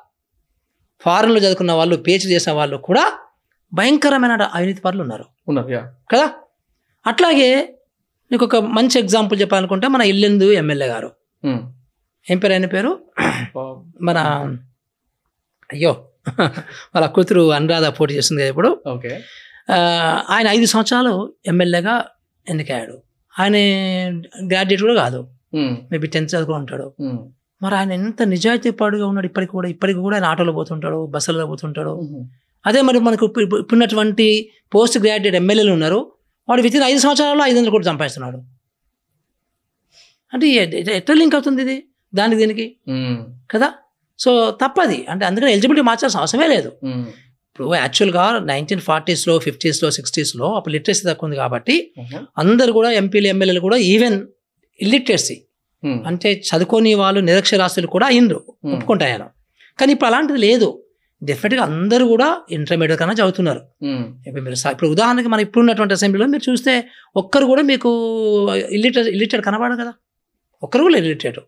[1.00, 3.18] ఫారెన్లో చదువుకున్న వాళ్ళు పిహెచ్డి చేసిన వాళ్ళు కూడా
[3.72, 5.24] భయంకరమైన అవినీతి పనులు ఉన్నారు.
[5.48, 5.68] ఉన్నారు
[6.12, 6.32] కదా?
[7.06, 7.78] అట్లాగే
[8.32, 11.12] నీకు ఒక మంచి ఎగ్జాంపుల్ చెప్పాలనుకుంటే మన ఇల్లెందు ఎమ్మెల్యే గారు.
[12.30, 13.04] ఏం పేరు ఆయన పేరు?
[14.00, 14.18] మన
[15.72, 16.04] అయ్యో
[16.94, 18.82] వాళ్ళ కూతురు అనురాధ పోటీ చేస్తుంది కదా ఇప్పుడు.
[18.88, 19.20] ఓకే.
[20.30, 22.04] ఆయన ఐదు సంవత్సరాలు ఎమ్మెల్యేగా
[22.48, 23.02] ఎన్నికయ్యాడు.
[23.40, 23.56] ఆయన
[24.20, 25.28] గ్రాడ్యుయేట్ కూడా కాదు.
[25.90, 26.94] మేబీ టెన్త్ చదువుకుని ఉంటాడు
[27.62, 31.90] మరి ఆయన ఎంత నిజాయితీ పాడుగా ఉన్నాడు ఇప్పటికి కూడా ఇప్పటికి కూడా ఆయన ఆటోలో పోతుంటాడు బస్సులలో పోతుంటాడు.
[32.66, 36.12] అదే మరి మనకు ఇప్పుడు- ఇప్పుడు- ఇప్పుడున్నటువంటి పోస్ట్ గ్రాడ్యుయేట్ ఎమ్మెల్యేలు ఉన్నారు
[36.48, 38.38] వాడు వితిన్ ఐదు సంవత్సరాల్లో ఐదు వందలు కూడా సంపాదిస్తున్నాడు.
[40.32, 41.84] అంటే ఎట్లా లింక్ అవుతుంది ఇది?
[42.14, 42.76] దానికి దీనికి?
[43.50, 43.72] కదా?
[44.18, 45.06] సో తప్పది.
[45.06, 46.72] అంటే అందుకని ఎలిజిబిలిటీ మార్చాల్సిన అవసరమే లేదు.
[47.52, 51.92] ఇప్పుడు యాక్చువల్గా నైన్టీన్ ఫార్టీస్లో ఫిఫ్టీస్లో సిక్స్టీస్లో అప్పుడు లిటరసీ తక్కువ ఉంది కాబట్టి
[52.38, 54.26] అందరు కూడా ఎంపీలు ఎమ్మెల్యేలు కూడా ఈవెన్
[54.80, 55.42] ఇల్లిటరసీ
[55.86, 58.40] అంటే చదువుకోని వాళ్ళు నిరక్షరాస్యులు కూడా అయిండ్రు
[58.74, 59.24] ఒప్పుకుంటాయన.
[59.78, 60.84] కానీ ఇప్పుడు అలాంటిది లేదు.
[61.22, 63.60] డెఫినెట్గా అందరూ కూడా ఇంటర్మీడియట్ కన్నా చదువుతున్నారు.
[64.26, 66.72] ఇప్పుడు మీరు ఇప్పుడు ఉదాహరణకి మన ఇప్పుడు ఉన్నటువంటి అసెంబ్లీలో మీరు చూస్తే
[67.16, 67.90] ఒక్కరు కూడా మీకు
[68.70, 69.92] ఇల్లిటరేట్ ఇల్లిటరేట్ కనబడదు కదా.
[70.62, 71.40] ఒక్కరు కూడా ఇల్లిటరేట్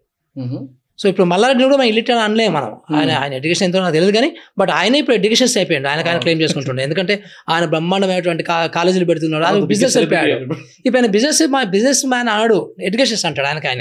[1.03, 2.97] సో ఇప్పుడు మల్లారెడ్డి కూడా మనం ఇల్లిటరేట్ అనలేము మనం.
[2.97, 5.89] ఆయన ఆయన ఎడ్యుకేషన్ ఎంతో నాకు తెలియదు కానీ బట్ ఆయన ఇప్పుడు ఎడ్యుకేషన్స్ అయిపోయాడు.
[5.89, 6.83] ఆయన ఆయన క్లెయిమ్ చేసుకుంటుండే.
[6.83, 9.45] ఎందుకంటే ఆయన బ్రహ్మాండమైనటువంటి కాలేజీలు పెడుతున్నాడు.
[9.45, 10.55] ఆయన బిజినెస్ అయిపోయాడు.
[10.87, 12.75] ఇప్పుడు ఆయన బిజినెస్ మా బిజినెస్ మ్యాన్ ఆడు.
[12.83, 13.81] ఎడ్యుకేషన్స్ అంటాడు ఆయనకి ఆయన.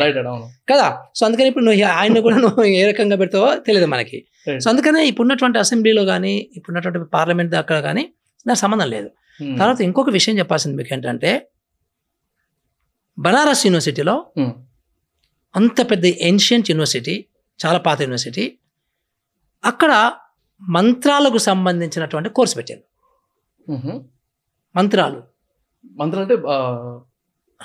[0.69, 0.97] కదా?
[1.15, 4.25] సో అందుకని ఇప్పుడు నువ్వు ఆయన కూడా నువ్వు ఏ రకంగా పెడతావో తెలియదు మనకి.
[4.59, 8.09] సో అందుకనే ఇప్పుడున్నటువంటి అసెంబ్లీలో కానీ ఇప్పుడున్నటువంటి పార్లమెంట్ అక్కడ కానీ
[8.47, 9.09] నాకు సంబంధం లేదు.
[9.43, 9.57] Hmm.
[9.59, 11.47] తర్వాత ఇంకొక విషయం చెప్పాల్సింది మీకు ఏంటంటే
[13.19, 14.49] బనారస్ యూనివర్సిటీలో Hmm.
[15.55, 17.25] అంత పెద్ద ఏన్షియంట్ యూనివర్సిటీ
[17.65, 18.57] చాలా పాత యూనివర్సిటీ
[19.63, 20.11] అక్కడ
[20.61, 22.81] మంత్రాలకు సంబంధించినటువంటి కోర్సు పెట్టారు.
[24.75, 25.23] మంత్రాలు.
[25.91, 26.35] మంత్రం అంటే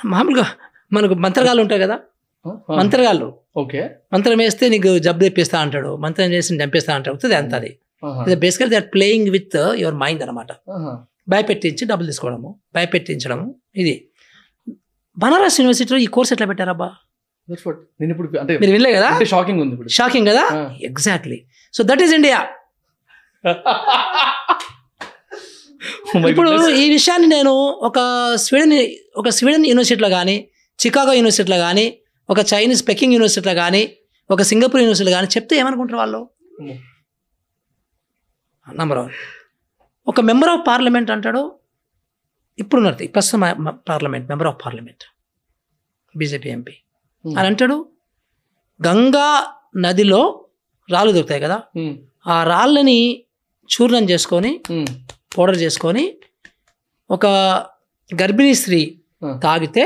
[0.05, 0.47] మామూలుగా
[0.93, 1.99] మనకు మంత్రగాళ్ళు ఉంటారు కదా?
[2.77, 3.39] మంత్రగాళ్ళు.
[3.57, 3.91] ఓకే.
[4.13, 7.81] మంత్రం వేస్తే నీకు జబ్బు తెప్పిస్తా అంటాడు మంత్రం చేసి చంపేస్తా అంటాడు అంత అది.
[8.35, 10.53] Basically they are playing with your mind అనమాట.
[11.29, 14.09] భయపెట్టించి డబ్బులు తీసుకోవడము భయపెట్టించడము ఇది.
[15.19, 16.95] బనారస్ యూనివర్సిటీలో ఈ కోర్స్ ఎట్లా పెట్టారబ్బా.
[17.49, 19.09] నేను ఇప్పుడు అంటే మీరు వినలే కదా?
[19.25, 19.89] షాకింగ్ ఉంది ఇప్పుడు.
[19.89, 20.45] షాకింగ్ కదా.
[20.83, 21.39] Exactly
[21.75, 22.39] so that is India
[26.31, 26.51] ఇప్పుడు.
[26.75, 27.53] ఈ విషయాన్ని నేను
[27.83, 27.99] ఒక
[28.37, 28.75] స్వీడన్
[29.17, 30.37] ఒక స్వీడన్ యూనివర్సిటీలో కానీ
[30.79, 31.87] చికాగో యూనివర్సిటీలో కానీ
[32.29, 33.83] ఒక చైనీస్ పెకింగ్ యూనివర్సిటీలో కానీ
[34.31, 36.21] ఒక సింగపూర్ యూనివర్సిటీలో కానీ చెప్తే ఏమనుకుంటారు వాళ్ళు.
[38.67, 39.11] నంబర్ వన్
[40.07, 41.43] ఒక మెంబర్ ఆఫ్ పార్లమెంట్ అంటాడు.
[42.59, 43.41] ఇప్పుడు ఉన్నది ప్రస్తుతం
[43.89, 45.05] parliament member of parliament
[46.15, 46.75] BJP MP.
[47.39, 47.77] అని అంటాడు.
[48.81, 49.29] గంగా
[49.77, 50.23] నదిలో
[50.89, 51.59] రాళ్ళు దొరుకుతాయి కదా.
[52.27, 52.99] ఆ రాళ్ళని
[53.71, 54.53] చూర్ణం చేసుకొని
[55.39, 56.05] పౌడర్ చేసుకొని
[57.11, 57.27] ఒక
[58.11, 58.81] గర్భిణీ స్త్రీ.
[59.43, 59.85] తాగితే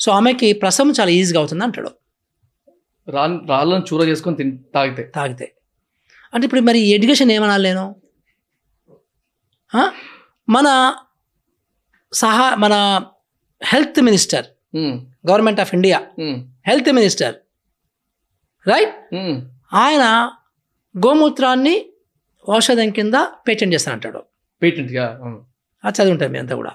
[0.00, 1.90] సో ఆమెకి ప్రసవం చాలా ఈజీగా అవుతుంది అంటాడు.
[3.08, 5.02] రా రాళ్ళను చూర చేసుకొని తిన్ తాగితే.
[5.16, 5.46] తాగితే.
[6.34, 7.86] అంటే ఇప్పుడు మరి ఎడ్యుకేషన్ ఏమనాలి నేను?
[10.48, 10.68] మన
[12.12, 12.74] సహా మన
[13.64, 14.46] health minister
[15.24, 15.98] government of India
[16.66, 17.36] health minister
[18.66, 18.94] right
[19.80, 20.04] ఆయన
[20.94, 21.76] గోమూత్రాన్ని
[22.44, 23.14] ఔషధం కింద
[23.48, 24.20] పేటెంట్ చేస్తానంటాడు.
[24.62, 25.04] పేటెంట్గా?
[25.22, 25.36] ఉమ్,
[25.84, 26.70] అది చదువుంటాం మీ అంతా కూడా.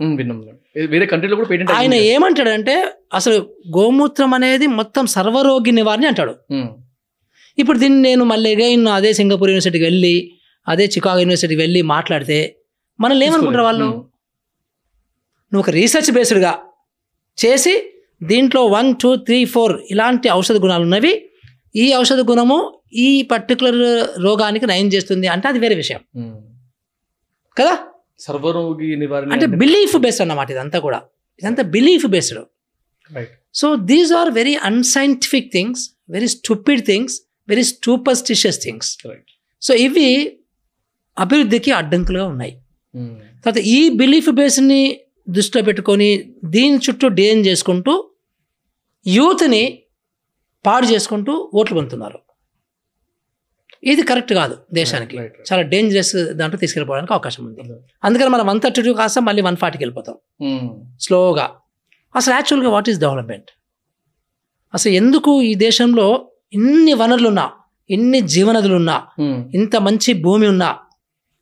[0.76, 2.76] ఏ- వేరే కంట్రీలో కూడా పేటెంట్ ఆయన ఏమంటాడంటే
[3.14, 3.38] అసలు
[3.78, 6.34] గోమూత్రం అనేది మొత్తం సర్వరోగి నివారణ అంటాడు.
[7.58, 10.16] ఇప్పుడు దీన్ని నేను మళ్ళీ అగైన్ అదే సింగపూర్ యూనివర్సిటీకి వెళ్ళి
[10.68, 12.40] అదే చికాగో యూనివర్సిటీకి వెళ్ళి మాట్లాడితే
[13.00, 13.88] మనల్ని ఏమనుకుంటారు వాళ్ళు?
[15.52, 16.54] నువ్వు ఒక రీసెర్చ్ బేస్డ్గా
[17.38, 17.74] చేసి
[18.24, 21.14] దీంట్లో వన్ టూ త్రీ ఫోర్ ఇలాంటి ఔషధ గుణాలు ఉన్నవి
[21.76, 22.58] ఈ ఔషధ గుణము
[22.94, 23.80] ఈ పర్టికులర్
[24.24, 26.00] రోగానికి నయం చేస్తుంది అంటే అది వేరే విషయం.
[27.58, 27.78] కదా?
[28.20, 31.02] సర్వరోగి నివారణ అంటే బిలీఫ్ బేస్డ్ అన్నమాట ఇదంతా కూడా.
[31.40, 32.40] ఇదంతా belief based
[33.54, 38.90] so these are very unscientific things very stupid things very superstitious things
[39.62, 40.08] so ఇవి
[41.18, 42.54] అభివృద్ధికి అడ్డంకులుగా ఉన్నాయి.
[43.42, 44.82] తర్వాత ఈ బిలీఫ్ బేస్ని
[45.28, 46.10] దృష్టిలో పెట్టుకొని
[46.44, 47.94] దీని చుట్టూ డేన్ చేసుకుంటూ
[49.08, 49.80] యూత్ని
[50.66, 52.20] పాడు చేసుకుంటూ ఓట్లు పొందుతున్నారు.
[53.84, 55.18] ఇది కరెక్ట్ కాదు దేశానికి.
[55.18, 57.62] చాలా డేంజరస్ దాంట్లో తీసుకెళ్ళిపోవడానికి అవకాశం ఉంది.
[58.04, 60.16] అందుకని మనం వన్ థర్టీ టూ కాస్త మళ్ళీ వన్ ఫార్టీకి వెళ్ళిపోతాం.
[61.00, 61.46] స్లోగా.
[62.16, 63.50] అసలు యాక్చువల్గా వాట్ ఈస్ డెవలప్మెంట్
[64.74, 67.52] అసలు ఎందుకు ఈ దేశంలో ఇన్ని వనరులు ఉన్నా
[67.90, 68.96] ఇన్ని జీవనదులు ఉన్నా
[69.54, 70.70] ఇంత మంచి భూమి ఉన్నా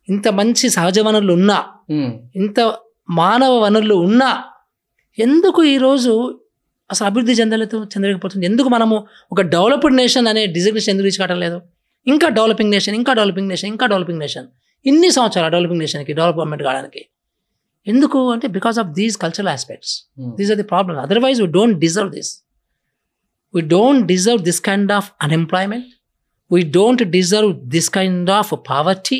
[0.08, 1.64] ఇంత మంచి సహజ వనరులు ఉన్నా
[2.36, 2.60] ఇంత
[3.08, 4.30] మానవ వనరులు ఉన్నా
[5.18, 6.12] ఎందుకు ఈరోజు
[6.90, 8.46] అసలు అభివృద్ధి చెందలేదు చెందలేకపోతుంది?
[8.46, 8.96] ఎందుకు మనము
[9.32, 11.58] ఒక డెవలప్డ్ నేషన్ అనే డిజిగ్నేషన్ ఎందుకు తీసుకోవటం లేదు?
[12.06, 14.46] ఇంకా డెవలపింగ్ నేషన్ ఇంకా డెవలపింగ్ నేషన్ ఇంకా డెవలపింగ్ నేషన్.
[14.86, 17.02] ఇన్ని సంవత్సరాలు డెవలపింగ్ నేషన్కి డెవలప్మెంట్ కావడానికి.
[17.86, 19.92] ఎందుకు అంటే because of these cultural aspects
[20.38, 22.30] these are the problem otherwise we don't deserve this
[23.54, 25.88] we don't deserve this kind of unemployment
[26.50, 29.18] we don't deserve this kind of poverty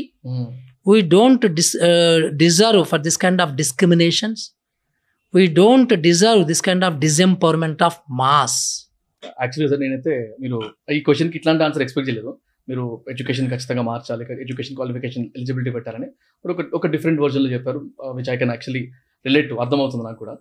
[0.87, 4.40] we don't dis- uh, deserve for this kind of discriminations.
[5.55, 8.55] Don't deserve this kind of of of mass mass.
[9.42, 10.59] Actually sir నేనైతే మీరు
[10.97, 12.33] ఈ క్వశ్చన్కి ఇట్లాంటి answer expect చేయలేదు.
[12.68, 16.09] మీరు education ఖచ్చితంగా మార్చాలి education qualification eligibility పెట్టాలని
[16.44, 17.81] ఒక ఒక డిఫరెంట్ వర్జన్లో చెప్పారు
[18.18, 18.83] which I can actually
[19.25, 20.37] relate అర్థమవుతుంది నాకు కూడా.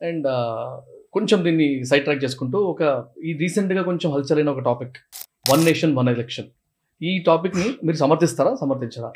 [0.00, 0.68] అండ్ uh,
[1.16, 2.82] కొంచెం దీన్ని సైడ్ ట్రాక్ చేసుకుంటూ ఒక
[3.28, 4.96] ఈ రీసెంట్గా కొంచెం హల్చల్ అయిన ఒక topic
[5.52, 6.50] one nation one election
[7.00, 9.10] ఈ టాపిక్ని మీరు సమర్థిస్తారా సమర్థించరా?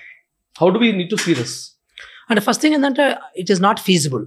[0.59, 1.71] How do we need to see this
[2.31, 4.27] అంటే ఫస్ట్ థింగ్ ఏంటంటే ఇట్ ఈస్ నాట్ ఫీజిబుల్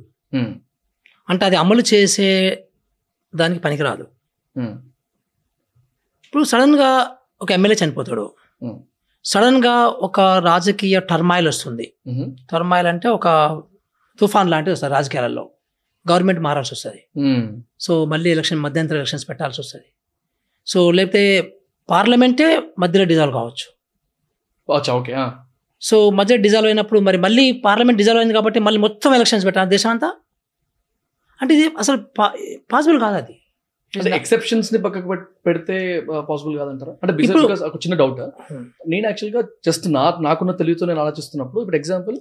[1.30, 2.64] అంటే అది అమలు చేసే
[3.36, 4.08] దానికి పనికిరాదు.
[6.26, 8.36] ఇప్పుడు సడన్గా ఒక ఎమ్మెల్యే చనిపోతాడు.
[8.64, 8.76] Hmm.
[9.26, 11.94] సడన్గా ఒక రాజకీయ టర్మాయిల్ వస్తుంది.
[12.52, 13.28] టర్మాయిల్ అంటే ఒక
[14.20, 15.50] తుఫాన్ లాంటిది వస్తుంది రాజకీయాలలో.
[16.12, 17.02] గవర్నమెంట్ మారాల్సి వస్తుంది.
[17.80, 19.86] సో మళ్ళీ ఎలక్షన్ మధ్యంతర ఎలక్షన్స్ పెట్టాల్సి వస్తుంది.
[20.68, 21.54] సో లేకపోతే
[21.90, 22.48] పార్లమెంటే
[22.80, 23.68] మధ్యలో డిజాల్వ్ కావచ్చు.
[25.00, 25.14] ఓకే
[25.84, 29.70] సో మధ్య డిజాల్వ్ అయినప్పుడు మరి మళ్ళీ పార్లమెంట్ డిజాల్వ్ అయింది కాబట్టి మళ్ళీ మొత్తం ఎలక్షన్స్ పెట్టాలి.
[29.70, 30.10] దేశం అంతా
[31.40, 31.98] అంటే ఇది అసలు
[32.72, 33.36] పాసిబుల్ కాదు అది?
[34.18, 35.08] ఎక్సెప్షన్స్ని పక్కకు
[35.48, 35.76] పెడితే
[36.30, 36.94] పాసిబుల్ కాదంటారా?
[37.02, 38.22] అంటే బిజినెస్ ఒక చిన్న డౌట్.
[38.92, 42.16] నేను యాక్చువల్గా జస్ట్ నా నాకున్న తెలివితో నేను ఆలోచిస్తున్నప్పుడు ఇప్పుడు example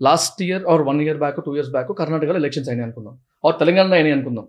[0.00, 3.14] last year or one year back two years back కర్ణాటకలో ఎలక్షన్స్ అయినాయి అనుకుందాం.
[3.44, 4.46] ఆర్ తెలంగాణలో అయినాయి అనుకుందాం.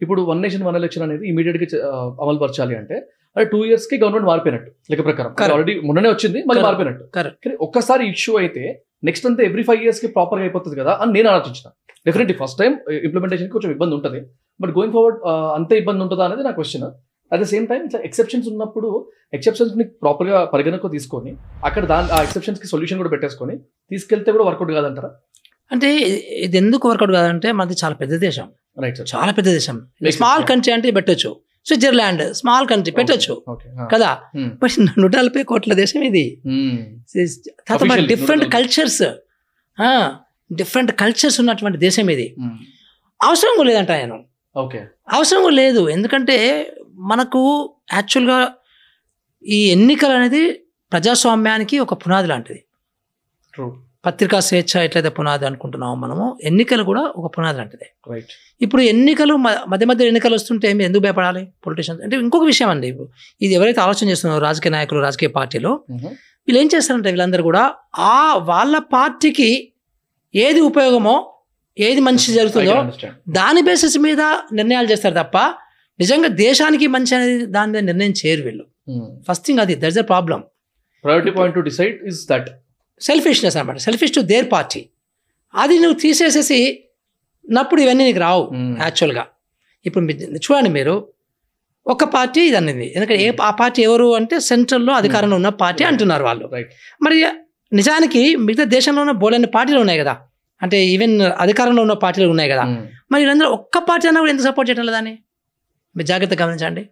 [0.00, 2.96] ఇప్పుడు వన్ నేషన్ వన్ ఎలక్షన్ అనేది ఇమీడియట్గా ఆ, అమలు పరచాలి అంటే
[3.36, 5.32] అది టూ ఇయర్స్కి గవర్నమెంట్ మారిపోయినట్టు లెక్క ప్రకారం.
[5.54, 6.62] ఆల్రెడీ మొన్ననే వచ్చింది మళ్ళీ.
[6.66, 7.04] మారిపోయినట్టు.
[7.44, 8.62] కానీ ఒక్కసారి ఇష్యూ అయితే
[9.08, 11.68] నెక్స్ట్ అంతా ఎవ్రీ ఫైవ్ ఇయర్స్కి ప్రాపర్గా అయిపోతుంది కదా అని నేను ఆలోచించిన.
[12.06, 12.72] డెఫినెట్లీ ఫస్ట్ టైం
[13.08, 14.20] ఇంప్లిమెంటేషన్ కొంచెం ఇబ్బంది ఉంటుంది.
[14.60, 15.18] బట్ గోయింగ్ ఫార్వర్డ్
[15.58, 16.86] అంతే ఇబ్బంది ఉంటుందా అనేది నా question
[17.32, 18.88] at the same time ఇట్లా ఎక్సెప్షన్స్ ఉన్నప్పుడు
[19.36, 21.32] ఎక్సెప్షన్స్ని ప్రాపర్గా పరిగణకు తీసుకొని
[21.68, 23.56] అక్కడ దాని ఆ ఎక్సెప్షన్స్కి సొల్యూషన్ కూడా పెట్టేసుకొని
[23.90, 25.10] తీసుకెళ్తే కూడా వర్కౌట్ కాదంటారా?
[25.70, 25.88] అంటే
[26.46, 28.46] ఇది ఎందుకు వర్కౌట్ కాదంటే మనది చాలా పెద్ద దేశం.
[28.84, 29.76] రైట్ చాలా పెద్ద దేశం.
[30.18, 30.44] స్మాల్.
[30.50, 31.30] కంట్రీ అంటే పెట్టొచ్చు.
[31.66, 33.42] స్విట్జర్లాండ్ స్మాల్ కంట్రీ పెట్టొచ్చు.
[33.92, 34.18] కదా?
[34.36, 36.42] బట్ నూట నలభై కోట్ల దేశం ఇది.
[37.68, 38.52] తర్వాత డిఫరెంట్ 140.
[38.52, 39.02] కల్చర్స్
[40.54, 42.36] డిఫరెంట్ కల్చర్స్ ఉన్నటువంటి దేశం ఇది.
[43.22, 44.24] అవసరం కూడా లేదంట నేను
[44.56, 44.84] ఓకే.
[45.12, 45.88] అవసరం కూడా లేదు.
[45.88, 46.36] ఎందుకంటే
[46.94, 47.40] మనకు
[47.92, 48.52] యాక్చువల్గా
[49.46, 50.52] ఈ ఎన్నికలు అనేది
[50.92, 52.64] ప్రజాస్వామ్యానికి ఒక పునాది లాంటిది.
[53.54, 53.66] ట్రూ
[54.06, 57.86] పత్రికా స్వేచ్ఛ ఎట్లయితే పునాది అనుకుంటున్నామో మనము ఎన్నికలు కూడా ఒక పునాది లాంటిదే.
[58.10, 59.34] రైట్ ఇప్పుడు ఎన్నికలు
[59.72, 61.42] మధ్య మధ్య ఎన్నికలు వస్తుంటే మీరు ఎందుకు భయపడాలి?
[61.64, 62.88] పొలిటీషియన్స్ అంటే ఇంకొక విషయం అండి
[63.40, 65.72] ఇది ఎవరైతే ఆలోచన చేస్తున్నారో రాజకీయ నాయకులు రాజకీయ పార్టీలు
[66.48, 67.62] వీళ్ళు ఏం చేస్తారంటే వీళ్ళందరూ కూడా
[68.10, 68.18] ఆ
[68.50, 69.50] వాళ్ళ పార్టీకి
[70.34, 71.16] ఏది ఉపయోగమో
[71.76, 72.76] ఏది మంచి జరుగుతుందో
[73.36, 75.38] దాని బేసిస్ మీద నిర్ణయాలు చేస్తారు తప్ప
[75.98, 78.64] నిజంగా దేశానికి మంచి అనేది దాని మీద నిర్ణయం చేయరు వీళ్ళు.
[79.28, 80.40] ఫస్ట్ థింగ్ అది that's the problem
[81.04, 82.48] priority point to decide is that
[83.00, 84.80] selfishness అనమాట సెల్ఫిష్ టు దేర్ పార్టీ
[85.54, 86.58] అది నువ్వు తీసేసేసి
[87.48, 88.42] నప్పుడు ఇవన్నీ నీకు రావు
[88.80, 89.24] యాక్చువల్గా
[89.84, 90.94] ఇప్పుడు మీ- చూడండి మీరు
[91.86, 96.24] ఒక పార్టీ ఇది అనేది ఎందుకంటే ఏ ఆ పార్టీ ఎవరు అంటే సెంట్రల్లో అధికారంలో ఉన్న పార్టీ అంటున్నారు
[96.24, 96.46] వాళ్ళు.
[96.52, 96.70] రైట్
[97.02, 97.18] మరి
[97.72, 100.14] నిజానికి మిగతా దేశంలో ఉన్న బోలెన్ని పార్టీలు ఉన్నాయి కదా.
[100.62, 102.64] అంటే ఈవెన్ అధికారంలో ఉన్న పార్టీలు ఉన్నాయి కదా.
[103.10, 105.12] మరి వీళ్ళందరూ ఒక్క పార్టీ అన్నా కూడా ఎందుకు సపోర్ట్ చేయడం లేదని
[105.94, 106.82] మీరు జాగ్రత్తగా గమనించండి.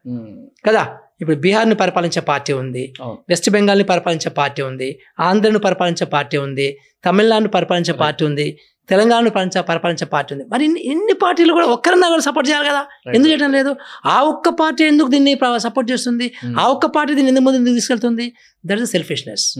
[0.66, 0.82] కదా?
[1.24, 2.92] ఇప్పుడు బీహార్ని పరిపాలించే పార్టీ ఉంది.
[3.28, 7.92] వెస్ట్ బెంగాల్ని పరిపాలించే పార్టీ ఉంది ఆంధ్రను పరిపాలించే పార్టీ ఉంది తమిళనాడును పరిపాలించే.
[7.92, 8.58] పార్టీ ఉంది
[8.88, 10.44] తెలంగాణను పరిపాలించే పరిపాలించే పార్టీ ఉంది.
[10.44, 12.86] మరి ఇన్ని పార్టీలు కూడా ఒక్కరన్నా కూడా సపోర్ట్ చేయాలి కదా?
[13.14, 13.76] ఎందుకు చేయడం లేదు?
[14.06, 16.32] ఆ ఒక్క పార్టీ ఎందుకు దీన్ని సపోర్ట్ చేస్తుంది?
[16.60, 18.32] ఆ ఒక్క పార్టీ దీన్ని ఎందుకు ముందు తీసుకెళ్తుంది?
[18.66, 19.54] దట్ ఇస్ సెల్ఫిష్నెస్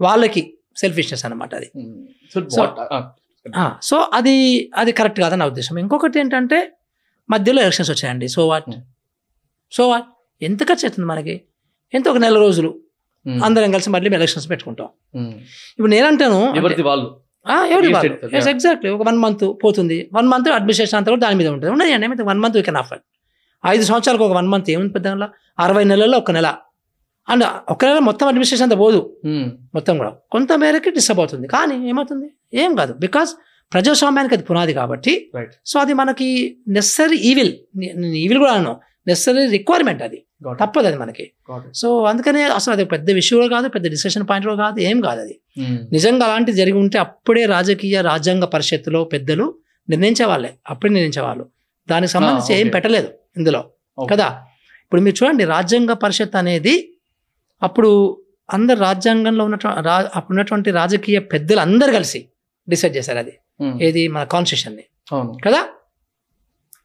[0.00, 1.70] వాళ్ళకి సెల్ఫిష్నెస్ అనమాట అది.
[2.34, 5.78] సో So- సో అది అది కరెక్ట్ కాదని నా ఉద్దేశం.
[5.78, 6.72] ఇంకొకటి ఏంటంటే
[7.30, 8.28] మధ్యలో ఎలక్షన్స్ వచ్చాయండి.
[8.28, 8.80] So what Hmm.
[9.72, 10.04] So what
[10.48, 11.34] ఎంత ఖర్చు అవుతుంది మనకి?
[11.92, 12.70] ఎంత ఒక నెల రోజులు?
[13.46, 14.88] అందరం కలిసి మళ్ళీ ఎలక్షన్స్ పెట్టుకుంటాం.
[15.76, 16.38] ఇప్పుడు నేనంటాను
[16.90, 17.08] వాళ్ళు?
[17.74, 18.12] ఎవరి వాళ్ళు.
[18.54, 19.98] ఎగ్జాక్ట్లీ ఒక వన్ మంత్ పోతుంది.
[20.16, 21.70] వన్ మంత్ అడ్మినిస్ట్రేషన్ అంతా కూడా దాని మీద ఉంటుంది.
[21.76, 23.00] ఉన్నది అండి one month we can offer
[23.64, 25.26] ఐదు సంవత్సరాలకు ఒక వన్ మంత్ ఏముంది పెద్ద నెల?
[25.64, 26.48] అరవై నెలల్లో ఒక నెల.
[27.28, 29.00] అండ్ ఒక నెల మొత్తం అడ్మినిస్ట్రేషన్ అంతా పోదు.
[29.76, 30.12] మొత్తం కూడా.
[30.32, 31.46] కొంత మేరకి డిస్టర్బ్ అవుతుంది.
[31.54, 32.28] కానీ ఏమవుతుంది?
[32.62, 32.92] ఏం కాదు.
[33.04, 33.32] బికాస్
[33.72, 35.12] ప్రజాస్వామ్యానికి అది పునాది కాబట్టి
[35.70, 36.28] సో అది మనకి
[36.68, 37.52] నెసరీ ఈవిల్
[38.24, 40.18] ఈవిల్ కూడా అన్నాను నెసరీ రిక్వైర్మెంట్ అది.
[40.50, 41.30] తప్పదు అది మనకి.
[41.74, 45.20] సో అందుకనే అసలు అది పెద్ద విషయం కూడా కాదు పెద్ద డిస్కషన్ పాయింట్ కూడా కాదు ఏం కాదు
[45.20, 45.40] అది.
[45.92, 49.54] నిజంగా అలాంటిది జరిగి ఉంటే అప్పుడే రాజకీయ రాజ్యాంగ పరిషత్తులో పెద్దలు
[49.88, 51.48] నిర్ణయించే వాళ్ళే అప్పుడే నిర్ణయించేవాళ్ళు.
[51.90, 52.72] దానికి సంబంధించి ఏం okay.
[52.72, 53.70] పెట్టలేదు ఇందులో
[54.10, 54.42] కదా?
[54.82, 56.94] ఇప్పుడు మీరు చూడండి రాజ్యాంగ పరిషత్ అనేది
[57.62, 58.20] అప్పుడు
[58.52, 62.28] అందరు రాజ్యాంగంలో ఉన్నటువంటి రా అప్పుడు ఉన్నటువంటి రాజకీయ పెద్దలు అందరు కలిసి
[62.68, 63.38] డిసైడ్ చేశారు అది.
[63.82, 64.08] ఏది?
[64.08, 64.84] మన కాన్స్టిట్యూషన్ని
[65.46, 65.66] కదా?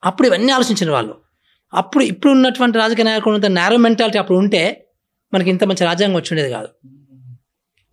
[0.05, 1.26] అప్పుడు ఇవన్నీ ఆలోచించిన వాళ్ళు.
[1.73, 4.87] అప్పుడు ఇప్పుడు ఉన్నటువంటి రాజకీయ నాయకులు నేరో మెంటాలిటీ అప్పుడు ఉంటే
[5.33, 6.67] మనకి ఇంత మంచి రాజ్యాంగం వచ్చి ఉండేది కాదు.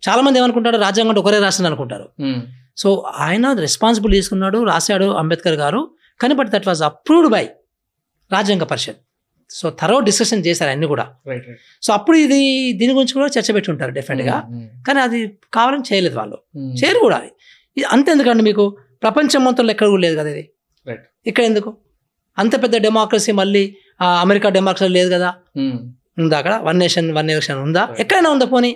[0.09, 0.77] చాలా మంది ఏమనుకుంటారు?
[0.77, 2.09] రాజ్యాంగం అంటే ఒకరే రాసింది అనుకుంటారు.
[2.77, 5.91] సో ఆయన రెస్పాన్సిబుల్ తీసుకున్నాడు రాశాడు అంబేద్కర్ గారు.
[6.21, 7.49] కానీ but that was approved by
[8.31, 8.97] రాజ్యాంగ పరిషత్.
[9.49, 11.15] సో థరో డిస్కషన్ చేశారు అన్ని కూడా.
[11.81, 14.43] సో అప్పుడు ఇది దీని గురించి కూడా చర్చ పెట్టి ఉంటారు డెఫినెట్గా
[14.87, 16.37] కానీ అది కావాలని చేయలేదు వాళ్ళు.
[16.83, 17.21] చేయరు కూడా
[17.77, 18.77] ఇది అంతెందుకండి మీకు?
[19.01, 20.49] ప్రపంచం మొత్తంలో ఎక్కడ కూడా లేదు కదా ఇది.
[21.27, 21.77] ఇక్కడ ఎందుకు?
[22.41, 23.63] అంత పెద్ద డెమోక్రసీ మళ్ళీ
[24.23, 25.29] అమెరికా డెమోక్రసీ లేదు కదా.
[26.23, 26.53] ఉందా అక్కడ?
[26.67, 27.83] వన్ నేషన్ వన్ ఎలక్షన్ ఉందా.
[28.03, 28.71] ఎక్కడైనా ఉందా పోనీ?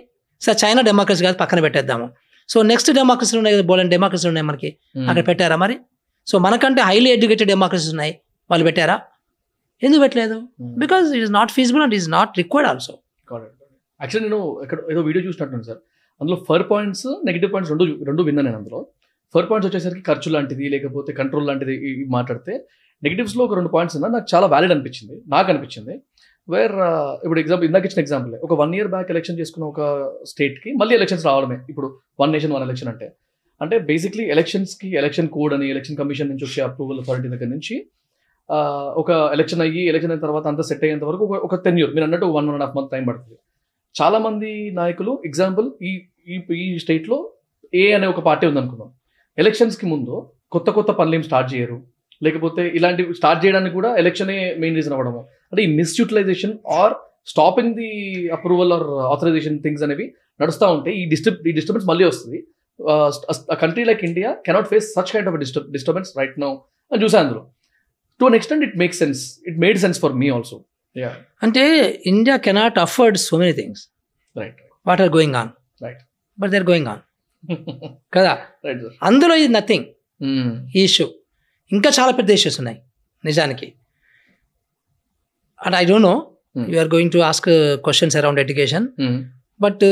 [0.46, 2.08] సార్ చైనా డెమోక్రసీ కాదు పక్కన పెట్టేద్దాము.
[2.50, 4.70] సో నెక్స్ట్ డెమోక్రసీలు ఉన్నాయి కదా బోలెన్ డెమోక్రసీలు ఉన్నాయి మనకి.
[5.10, 5.76] అక్కడ పెట్టారా మరి?
[6.28, 8.14] సో మనకంటే హైలీ ఎడ్యుకేటెడ్ డెమోక్రసీస్ ఉన్నాయి.
[8.52, 8.96] వాళ్ళు పెట్టారా?
[9.86, 10.38] ఎందుకు పెట్టలేదు?
[10.84, 12.94] Because it is not feasible and is not required also
[14.02, 15.80] actually నేను ఎక్కడ ఏదో వీడియో చూసినట్టున్నాను సార్.
[16.22, 18.80] అందులో ఫర్ పాయింట్స్ నెగిటివ్ పాయింట్స్ రెండు రెండు విన్నా నేను అందులో.
[19.34, 21.76] ఫర్ పాయింట్స్ వచ్చేసరికి ఖర్చు లాంటిది లేకపోతే కంట్రోల్ లాంటిది
[22.16, 22.54] మాట్లాడితే
[23.04, 25.22] నెగిటివ్స్లో ఒక రెండు పాయింట్స్ ఉన్నా నాకు చాలా వ్యాలిడ్ అనిపించింది.
[25.28, 26.02] నాకు అనిపించింది.
[26.50, 30.74] వేర్ uh, ఇప్పుడు ఎగ్జాంపుల్ ఇందాక ఇచ్చిన ఎగ్జాంపుల్ ఒక వన్ ఇయర్ బ్యాక్ ఎలక్షన్ చేసుకున్న ఒక స్టేట్కి
[30.74, 31.58] మళ్ళీ ఎలక్షన్స్ రావడమే.
[31.70, 33.12] ఇప్పుడు వన్ నేషన్ వన్ ఎలక్షన్ అంటే.
[33.62, 37.90] అంటే బేసిక్లీ ఎలక్షన్స్కి ఎలక్షన్ కోడ్ అని ఎలక్షన్ కమిషన్ నుంచి వచ్చే అప్రూవల్ అథారిటీ దగ్గర నుంచి
[38.52, 42.04] uh, ఒక ఎలక్షన్ అయ్యి ఎలక్షన్ అయిన తర్వాత అంతా సెట్ అయ్యేంత వరకు ఒక- టెన్ ఇయర్ మీరు
[42.04, 43.38] అన్నట్టు one one and half month time పడుతుంది.
[44.02, 47.32] చాలా మంది నాయకులు ఎగ్జాంపుల్ ఈ ఈ ఈ స్టేట్లో
[47.74, 48.92] ఏ అనే ఒక పార్టీ ఉందనుకుందాం.
[49.38, 51.99] ఎలక్షన్స్కి ముందు కొత్త కొత్త పనులు ఏం స్టార్ట్ చేయరు.
[52.22, 56.94] లేకపోతే ఇలాంటివి స్టార్ట్ చేయడానికి కూడా ఎలక్షనే మెయిన్ రీజన్ అవ్వడము అంటే ఈ misutilization or
[57.28, 57.90] stopping the
[58.38, 60.06] approval or authorization things అనేవి
[60.40, 62.40] నడుస్తూ ఉంటే ఈ డిస్టర్బ్ ఈ డిస్టర్బెన్స్ మళ్ళీ వస్తుంది.
[63.64, 66.52] Country like India cannot face such kind of disturb disturbance right now
[66.92, 67.42] అని చూసాను అందులో.
[68.20, 70.58] To an extent it make sense it made sense for me also
[71.44, 71.64] అంటే
[72.06, 73.84] India cannot afford so many things
[74.36, 75.52] right what are going on
[75.82, 76.00] Right.
[76.38, 77.02] But they're going on
[78.14, 78.32] కదా?
[78.66, 79.86] Right అందులో ఇది nothing
[80.76, 81.06] ఈ issue
[81.72, 82.78] ఇంకా చాలా పెద్ద issues ఉన్నాయి
[83.24, 83.68] నిజానికి.
[85.60, 86.16] And I don't know
[86.56, 86.64] Hmm.
[86.72, 87.48] You are going to ask
[87.86, 88.86] questions around education
[89.60, 89.84] but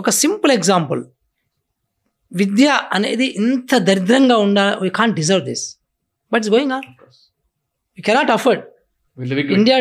[0.00, 1.00] ఒక సింపుల్ ఎగ్జాంపుల్
[2.32, 5.64] విద్య అనేది ఇంత దరిద్రంగా ఉండాలి we can't deserve this
[6.32, 6.86] but it's going on
[7.98, 8.62] you cannot afford
[9.58, 9.76] India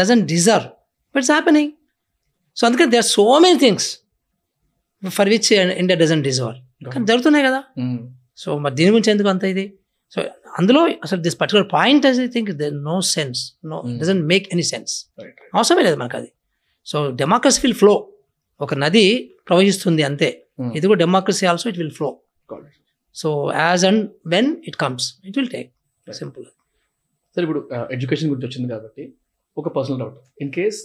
[0.00, 0.66] doesn't deserve
[1.14, 1.72] but it's happening
[2.56, 3.88] so అందుకే they are so many things
[5.02, 5.48] for which
[5.82, 6.54] India doesn't deserve
[6.86, 7.60] కానీ జరుగుతున్నాయి కదా.
[8.38, 9.64] సో మరి దీని గురించి ఎందుకు అంత ఇది?
[10.12, 10.18] సో
[10.58, 13.40] అందులో అసలు this particular point I think they no sense
[13.72, 13.96] no Hmm.
[14.00, 14.92] Doesn't make any sense
[15.56, 16.30] అవసరమే లేదు మనకు అది.
[16.86, 17.94] సో డెమోక్రసీ విల్ ఫ్లో
[18.60, 19.04] ఒక నది
[19.48, 20.28] ప్రవహిస్తుంది అంతే.
[20.78, 22.08] ఇది కూడా democracy also it will flow
[23.16, 23.28] so
[23.62, 24.02] as and
[24.34, 25.68] when it comes it will take.
[26.06, 26.46] Simple
[27.36, 27.60] sir ఇప్పుడు
[27.94, 29.02] ఎడ్యుకేషన్ గురించి వచ్చింది కాబట్టి
[29.56, 30.78] ఒక personal doubt in case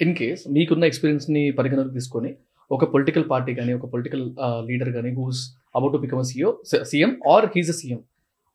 [0.00, 2.30] in case మీకున్న ఎక్స్పీరియన్స్ని పరిగణలోకి తీసుకొని
[2.70, 4.24] ఒక పొలిటికల్ పార్టీ కానీ ఒక పొలిటికల్
[4.68, 5.40] లీడర్ కానీ who's
[5.78, 6.50] about to become CO
[6.92, 8.00] CM or he's a CM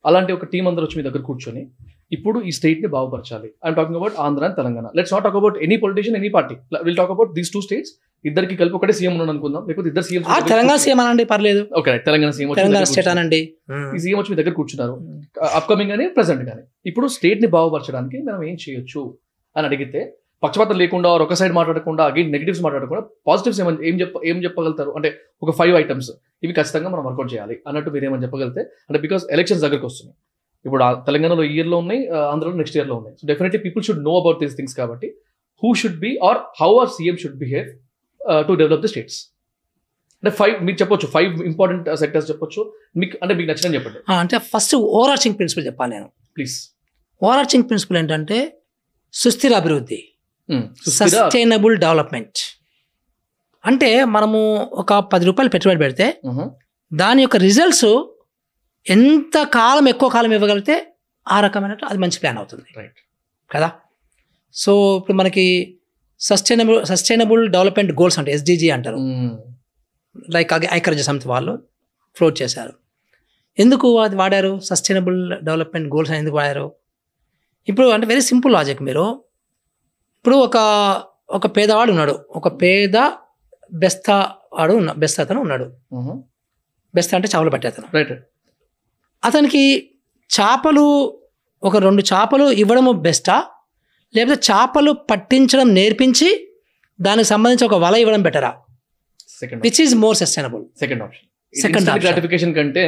[0.05, 1.63] అలాంటి ఒక టీం అందరూ వచ్చి మీ దగ్గర కూర్చొని
[2.15, 3.49] ఇప్పుడు ఈ స్టేట్ని బాగుపరచాలి.
[3.63, 6.97] I'm talking about Andhra and Telangana let's not talk about any politician any party will
[6.99, 7.91] talk about these two states
[8.25, 11.61] ఇద్దరికి కలిపి ఒకటే సీఎం ఉన్నాడు అనుకుందాం లేకపోతే ఇద్దరు సీఎం ఆ తెలంగాణ సీఎం అనండి పర్లేదు.
[11.79, 13.41] Okay Telangana CM Telangana state అనండి.
[13.95, 14.95] ఈ సీఎం వచ్చి మీ దగ్గర కూర్చున్నారు.
[15.59, 19.03] అప్కమింగ్ అని ప్రెసెంట్ కానీ ఇప్పుడు స్టేట్ని బాగుపరచడానికి మనం ఏం చేయొచ్చు
[19.55, 20.01] అని అడిగితే
[20.43, 24.91] పక్షపాతం లేకుండా ఒక సైడ్ మాట్లాడకుండా అగైన్ నెగిటివ్స్ మాట్లాడకుండా పాజిటివ్స్ ఏమని ఏం చెప్ప ఏం చెప్పగలుగుతారు?
[24.97, 25.09] అంటే
[25.43, 26.09] ఒక ఫైవ్ ఐటమ్స్
[26.43, 30.17] ఇవి ఖచ్చితంగా మనం వర్కౌట్ చేయాలి అన్నట్టు మీరు ఏమని చెప్పగలిగితే అంటే బికాస్ ఎలక్షన్స్ దగ్గరకు వస్తున్నాయి.
[30.67, 32.01] ఇప్పుడు తెలంగాణలో ఈ ఇయర్లో ఉన్నాయి
[32.33, 33.15] ఆంధ్రలో నెక్స్ట్ ఇయర్లో ఉన్నాయి.
[33.19, 35.09] So definitely people should know about these things కాబట్టి
[35.63, 37.67] who should be or how are CM should behave
[38.47, 39.19] to develop the states
[40.21, 42.61] అంటే ఫైవ్ మీరు చెప్పొచ్చు ఫైవ్ ఇంపార్టెంట్ సెక్టర్స్ చెప్పొచ్చు.
[43.01, 43.99] మీకు అంటే మీకు నచ్చిన చెప్పండి.
[44.23, 46.07] అంటే ఫస్ట్ ఓవరార్చింగ్ ప్రిన్సిపల్ చెప్పాలి నేను.
[46.37, 46.55] ప్లీజ్
[47.27, 48.39] ఓవరార్చింగ్ ప్రిన్సిపల్ ఏంటంటే
[49.13, 49.99] సుస్థిర అభివృద్ధి.
[50.89, 52.61] Sustainable development.
[53.65, 56.21] అంటే మనము ఒక పది రూపాయలు పెట్టుబడి పెడితే.
[56.93, 58.05] దాని యొక్క రిజల్ట్స్
[58.89, 60.93] ఎంత కాలం ఎక్కువ కాలం ఇవ్వగలిగితే
[61.27, 62.63] ఆ రకమైన అది మంచి ప్లాన్ అవుతుంది.
[62.77, 62.93] రైట్
[63.51, 63.71] కదా?
[64.53, 65.77] సో ఇప్పుడు మనకి
[66.19, 68.97] సస్టైనబుల్ సస్టైనబుల్ డెవలప్మెంట్ గోల్స్ అంటే ఎస్డిజి అంటారు.
[70.29, 71.63] లైక్ ఐక్యరాజ్య సమితి వాళ్ళు
[72.15, 72.73] ఫ్లోట్ చేశారు.
[73.59, 74.59] ఎందుకు అది వాడారు?
[74.59, 76.71] సస్టైనబుల్ డెవలప్మెంట్ గోల్స్ ఎందుకు వాడారు?
[77.67, 79.23] ఇప్పుడు అంటే వెరీ సింపుల్ లాజిక్ మీరు.
[80.19, 80.57] ఇప్పుడు ఒక
[81.29, 82.25] ఒక పేదవాడు ఉన్నాడు.
[82.29, 82.97] ఒక పేద
[83.73, 84.07] బెస్త
[84.53, 85.65] వాడు ఉన్న బెస్త అతను ఉన్నాడు.
[86.93, 87.87] బెస్త అంటే చేపలు పట్టే అతను.
[87.93, 88.13] రైట్.
[89.23, 89.63] అతనికి
[90.29, 90.85] చేపలు
[91.63, 93.37] ఒక రెండు చేపలు ఇవ్వడము బెస్టా?
[94.13, 96.29] లేకపోతే చేపలు పట్టించడం నేర్పించి
[96.99, 98.51] దానికి సంబంధించి ఒక వల ఇవ్వడం బెటరా?
[99.39, 102.03] Second which is more sustainable second option Second second option.
[102.03, 102.83] Gratification కంటే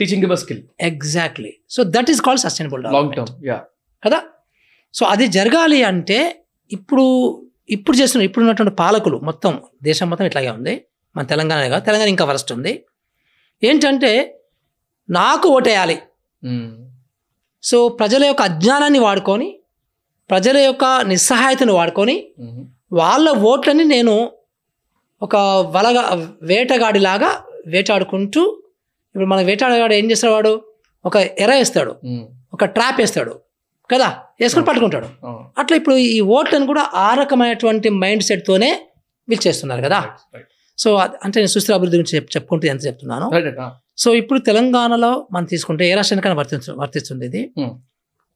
[0.00, 3.58] teaching skill exactly so that is called sustainable long term yeah
[4.02, 4.18] కదా?
[4.94, 6.18] సో అది జరగాలి అంటే
[6.70, 7.04] ఇప్పుడు
[7.70, 10.74] ఇప్పుడు చేస్తున్న ఇప్పుడు ఉన్నటువంటి పాలకులు మొత్తం దేశం మొత్తం ఇట్లాగే ఉంది.
[11.16, 12.72] మన తెలంగాణ కాదు తెలంగాణ ఇంకా వరస్ట్ ఉంది.
[13.62, 14.10] ఏంటంటే
[15.08, 15.96] నాకు ఓటేయాలి.
[17.62, 19.48] సో ప్రజల యొక్క అజ్ఞానాన్ని వాడుకొని
[20.30, 22.16] ప్రజల యొక్క నిస్సహాయతను వాడుకొని
[22.92, 24.14] వాళ్ళ ఓట్లని నేను
[25.22, 25.36] ఒక
[25.76, 26.02] వలగా
[26.42, 27.30] వేటగాడిలాగా
[27.66, 28.42] వేటాడుకుంటూ
[29.14, 30.52] ఇప్పుడు మన వేటాడగాడు ఏం చేస్తాడు వాడు?
[31.04, 31.92] ఒక ఎర వేస్తాడు.
[32.52, 33.34] ఒక ట్రాప్ వేస్తాడు.
[33.90, 34.18] కదా?
[34.40, 35.26] వేసుకొని పట్టుకుంటాడు.
[35.58, 38.86] అట్లా ఇప్పుడు ఈ ఓట్లను కూడా ఆ రకమైనటువంటి మైండ్ సెట్తోనే
[39.28, 40.10] వీళ్ళు చేస్తున్నారు కదా
[40.78, 43.30] సో అంటే నేను సుస్థిర అభివృద్ధి గురించి చెప్- చెప్పుకుంటూ ఎంత చెప్తున్నాను?
[43.96, 47.52] సో ఇప్పుడు తెలంగాణలో మనం తీసుకుంటే ఏ రాష్ట్రానికైనా వర్తించు వర్తిస్తుంది ఇది.
[47.60, 47.70] Hmm.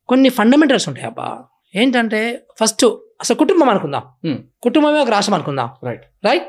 [0.09, 1.45] కొన్ని ఫండమెంటల్స్ ఉంటాయి అబ్బా.
[1.75, 2.85] ఏంటంటే ఫస్ట్
[3.21, 4.03] అసలు కుటుంబం అనుకుందాం.
[4.27, 4.39] Hmm.
[4.63, 5.71] కుటుంబమే ఒక రాష్ట్రం అనుకుందాం.
[5.85, 6.45] రైట్ రైట్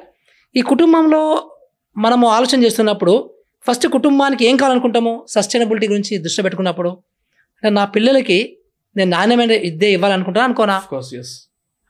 [0.55, 1.51] ఈ కుటుంబంలో
[1.97, 3.33] మనము ఆలోచన చేస్తున్నప్పుడు
[3.67, 5.25] ఫస్ట్ కుటుంబానికి ఏం కావాలనుకుంటాము?
[5.29, 6.89] సస్టైనబిలిటీ గురించి దృష్టి పెట్టుకున్నప్పుడు.
[6.89, 8.56] అంటే నా పిల్లలకి
[8.97, 10.75] నేను నాణ్యమైన విద్య ఇవ్వాలనుకుంటాను అనుకోనా?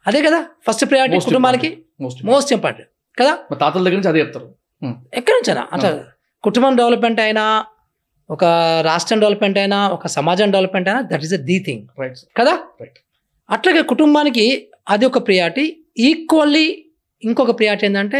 [0.05, 1.70] అదే కదా ఫస్ట్ ప్రయారిటీ కుటుంబానికి
[2.30, 3.34] మోస్ట్ ఇంపార్టెంట్ కదా?
[3.51, 4.47] మా తాతల దగ్గర నుంచి అదే చెప్తారు.
[5.14, 5.89] ఎక్కడి నుంచైనా అంటే
[6.43, 7.43] కుటుంబం డెవలప్మెంట్ అయినా
[8.30, 8.43] ఒక
[8.82, 12.53] రాష్ట్రం డెవలప్మెంట్ అయినా ఒక సమాజం డెవలప్మెంట్ అయినా దట్ ఈస్ అ దీ థింగ్ రైట్ కదా?
[12.82, 12.97] Right.
[13.49, 14.45] అట్లాగే కుటుంబానికి
[14.89, 15.66] అది ఒక ప్రియారిటీ
[15.99, 16.66] ఈక్వల్లీ
[17.24, 18.20] ఇంకొక ప్రియారిటీ ఏంటంటే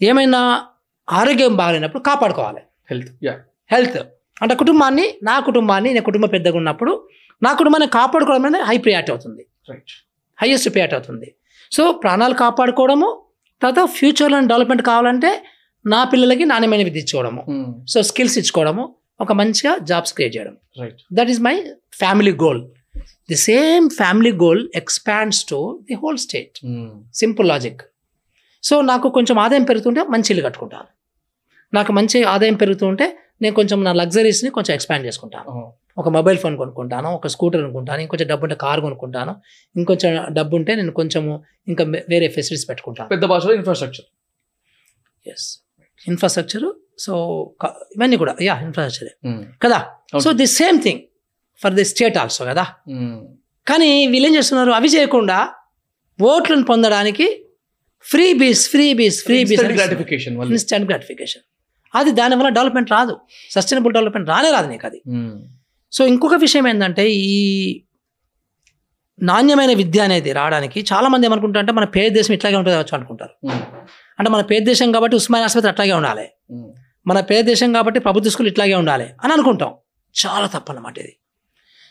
[0.00, 0.40] ఏమైనా
[1.08, 2.62] ఆరోగ్యం బాగాలేనప్పుడు కాపాడుకోవాలి.
[2.90, 3.34] హెల్త్ యా
[3.72, 3.98] హెల్త్
[4.42, 6.92] అంటే కుటుంబాన్ని నా కుటుంబాన్ని నేను కుటుంబ పెద్దగా ఉన్నప్పుడు
[7.44, 9.42] నా కుటుంబాన్ని కాపాడుకోవడం అనేది హై ప్రియారిటీ అవుతుంది.
[9.70, 9.92] రైట్
[10.38, 11.28] హైయెస్ట్ ప్రియారిటీ అవుతుంది.
[11.76, 13.08] సో ప్రాణాలు కాపాడుకోవడము
[13.62, 15.30] తర్వాత ఫ్యూచర్లో డెవలప్మెంట్ కావాలంటే
[15.84, 17.42] నా పిల్లలకి నాణ్యమైన విద్య ఇచ్చుకోవడము.
[17.92, 18.84] సో స్కిల్స్ ఇచ్చుకోవడము
[19.24, 20.54] ఒక మంచిగా జాబ్స్ క్రియేట్ చేయడం.
[20.80, 21.54] Right that is my
[22.02, 22.62] family goal
[23.30, 25.58] the same family goal expands to
[25.88, 26.58] the whole state
[27.20, 27.82] simple logic
[28.62, 30.88] so నాకు కొంచెం ఆదాయం పెరుగుతుంటే మంచి ఇల్లు కట్టుకుంటాను.
[31.72, 33.06] నాకు మంచి ఆదాయం పెరుగుతుంటే
[33.40, 35.50] నేను కొంచెం నా లగ్జరీస్ని కొంచెం ఎక్స్పాండ్ చేసుకుంటాను.
[36.00, 39.32] ఒక మొబైల్ ఫోన్ కొనుక్కుంటాను ఒక స్కూటర్ కొనుక్కుంటాను ఇంకొంచెం డబ్బు ఉంటే కార్ కొనుక్కుంటాను
[39.76, 41.32] ఇంకొంచెం డబ్బు ఉంటే నేను కొంచెము
[41.68, 43.08] ఇంకా వేరే ఫెసిలిటీస్ పెట్టుకుంటాను.
[43.14, 44.06] పెద్ద భాషలో ఇన్ఫ్రాస్ట్రక్చర్
[45.26, 45.46] ఎస్
[46.06, 46.66] ఇన్ఫ్రాస్ట్రక్చర్
[47.04, 47.12] సో
[47.96, 49.14] ఇవన్నీ కూడా యా ఇన్ఫ్రాస్ట్రక్చర్
[49.64, 49.78] కదా?
[50.24, 51.00] So the same thing
[51.60, 52.64] for the state also కదా?
[53.66, 54.72] కానీ వీళ్ళు ఏం చేస్తున్నారు?
[54.78, 55.38] అవి చేయకుండా
[56.18, 57.26] ఓట్లను పొందడానికి
[58.04, 61.44] ఫ్రీ బీస్ ఫ్రీ బీస్ ఫ్రీ బీస్ గ్రాటిఫికేషన్ ఇన్స్టెంట్ గ్రాటిఫికేషన్
[61.94, 63.16] అది దానివల్ల డెవలప్మెంట్ రాదు.
[63.50, 65.00] సస్టైనబుల్ డెవలప్మెంట్ రానే రాదు నీకు అది.
[65.92, 67.82] సో ఇంకొక విషయం ఏంటంటే ఈ
[69.22, 73.34] నాణ్యమైన విద్య అనేది రావడానికి చాలా మంది ఏమనుకుంటారంటే మన పేద దేశం ఇట్లాగే ఉంటుంది కావచ్చు అనుకుంటారు.
[74.18, 76.26] అంటే మన పేద దేశం కాబట్టి ఉస్మానియా ఆసుపత్రి అట్లాగే ఉండాలి.
[77.06, 79.74] మన పేద దేశం కాబట్టి ప్రభుత్వ స్కూల్ ఇట్లాగే ఉండాలి అని అనుకుంటాం.
[80.14, 81.14] చాలా తప్పన్నమాట ఇది.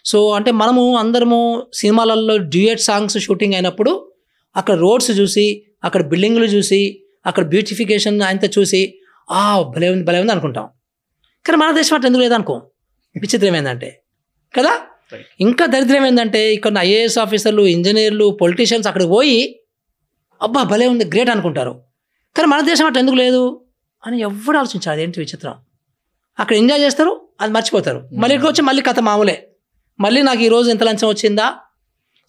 [0.06, 4.12] సో అంటే మనము అందరము సినిమాలలో డ్యూయట్ సాంగ్స్ షూటింగ్ అయినప్పుడు
[4.58, 8.82] అక్కడ రోడ్స్ చూసి అక్కడ బిల్డింగ్లు చూసి అక్కడ బ్యూటిఫికేషన్ అంతా చూసి
[9.30, 10.70] ఆ భలే ఉంది భలే ఉంది అనుకుంటాం.
[11.46, 12.62] కానీ మన దేశం అట్లా ఎందుకు లేదనుకో?
[13.16, 14.02] విచిత్రం ఏంటంటే
[14.54, 14.82] కదా.
[15.40, 19.60] ఇంకా దరిద్రం ఏంటంటే ఇక్కడ ఐఏఎస్ ఆఫీసర్లు ఇంజనీర్లు పొలిటీషియన్స్ అక్కడికి పోయి
[20.42, 21.82] అబ్బా భలే ఉంది గ్రేట్ అనుకుంటారు.
[22.36, 23.62] కానీ మన దేశం అట్లా ఎందుకు లేదు?
[24.08, 25.56] అని ఎవరు ఆలోచించాలి ఏంటి విచిత్రం?
[26.40, 27.98] అక్కడ ఎంజాయ్ చేస్తారు అది మర్చిపోతారు.
[27.98, 29.48] మళ్ళీ ఇక్కడికి వచ్చి మళ్ళీ కథ మామూలే.
[30.00, 31.56] మళ్ళీ నాకు ఈ రోజు ఎంత లంచం వచ్చిందా?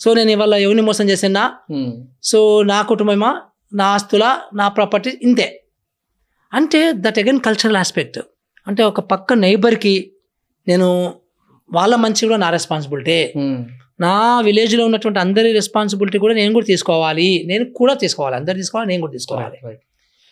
[0.01, 1.59] సో నేను ఇవాళ ఎవరిని మోసం చేసినా?
[1.71, 3.43] ఉమ్, సో నా కుటుంబమా?
[3.75, 4.41] నా ఆస్తుల?
[4.55, 5.19] నా ప్రాపర్టీ?
[5.23, 5.66] ఇంతే.
[6.57, 8.19] అంటే దట్ అగైన్ కల్చరల్ ఆస్పెక్ట్
[8.67, 9.95] అంటే ఒక పక్క నైబర్కి
[10.67, 10.89] నేను
[11.71, 13.59] వాళ్ళ మంచి కూడా నా రెస్పాన్సిబిలిటీ ఉమ్,
[14.01, 17.29] నా విలేజ్లో ఉన్నటువంటి అందరి రెస్పాన్సిబిలిటీ కూడా నేను కూడా తీసుకోవాలి.
[17.47, 18.37] నేను కూడా తీసుకోవాలి.
[18.37, 19.57] అందరు తీసుకోవాలి నేను కూడా తీసుకోవాలి.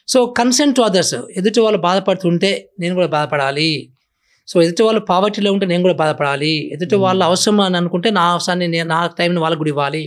[0.09, 2.51] సో కన్సెంట్ టు అదర్స్ ఎదుటి వాళ్ళు బాధపడుతుంటే
[2.81, 3.71] నేను కూడా బాధపడాలి.
[4.49, 6.53] సో ఎదుటి వాళ్ళు పావర్టీలో ఉంటే నేను కూడా బాధపడాలి.
[6.75, 10.05] ఎదుటి వాళ్ళ అవసరం అని అనుకుంటే నా అవసరాన్ని నేను నా టైంని వాళ్ళకు కూడా ఇవ్వాలి.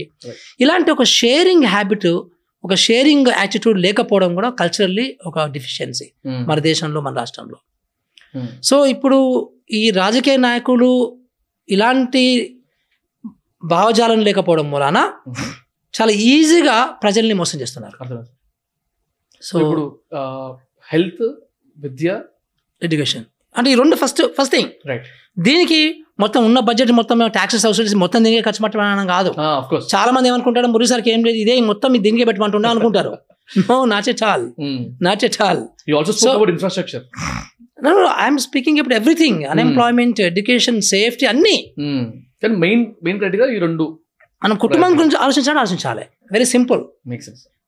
[0.60, 2.08] ఇలాంటి ఒక షేరింగ్ హ్యాబిట్
[2.64, 7.58] ఒక షేరింగ్ యాటిట్యూడ్ లేకపోవడం కూడా కల్చరల్లీ ఒక డిఫిషియన్సీ ఉమ్, మన దేశంలో మన రాష్ట్రంలో.
[8.62, 9.18] సో ఇప్పుడు
[9.72, 10.90] ఈ రాజకీయ నాయకులు
[11.68, 12.24] ఇలాంటి
[13.62, 14.98] భావజాలం లేకపోవడం మూలాన
[15.28, 15.46] ఉమ్.
[15.94, 17.96] చాలా ఈజీగా ప్రజల్ని మోసం చేస్తున్నారు.
[19.42, 19.84] సో ఇప్పుడు
[20.88, 21.24] హెల్త్
[21.76, 22.08] విద్య
[22.82, 25.06] ఎడ్యుకేషన్ అంటే ఈ రెండు ఫస్ట్ ఫస్ట్ థింగ్ రైట్
[25.38, 25.80] దీనికి
[26.20, 29.30] మొత్తం ఉన్న బడ్జెట్ మొత్తం మేము ట్యాక్సెస్ సబ్సిడీస్ మొత్తం దీనికి ఖర్చు పెట్టడం కాదు.
[29.96, 33.18] చాలా మంది ఏమనుకుంటారు మురిసారికి ఏం లేదు ఇదే మొత్తం మీ దీనికే పెట్టమంటుండే అనుకుంటారు.
[33.58, 34.52] No not at all
[35.02, 37.02] not at all you also So- spoke about infrastructure
[38.22, 41.56] I'm speaking ఇప్పుడు ఎవ్రీథింగ్ అన్ఎంప్లాయ్మెంట్ ఎడ్యుకేషన్ సేఫ్టీ అన్నీ.
[42.42, 43.98] కానీ మెయిన్ మెయిన్ క్రైటీరియా ఈ రెండు.
[44.44, 44.98] మనం కుటుంబం.
[44.98, 46.02] గురించి ఆలోచించాలి ఆలోచించాలి.
[46.32, 46.80] వెరీ సింపుల్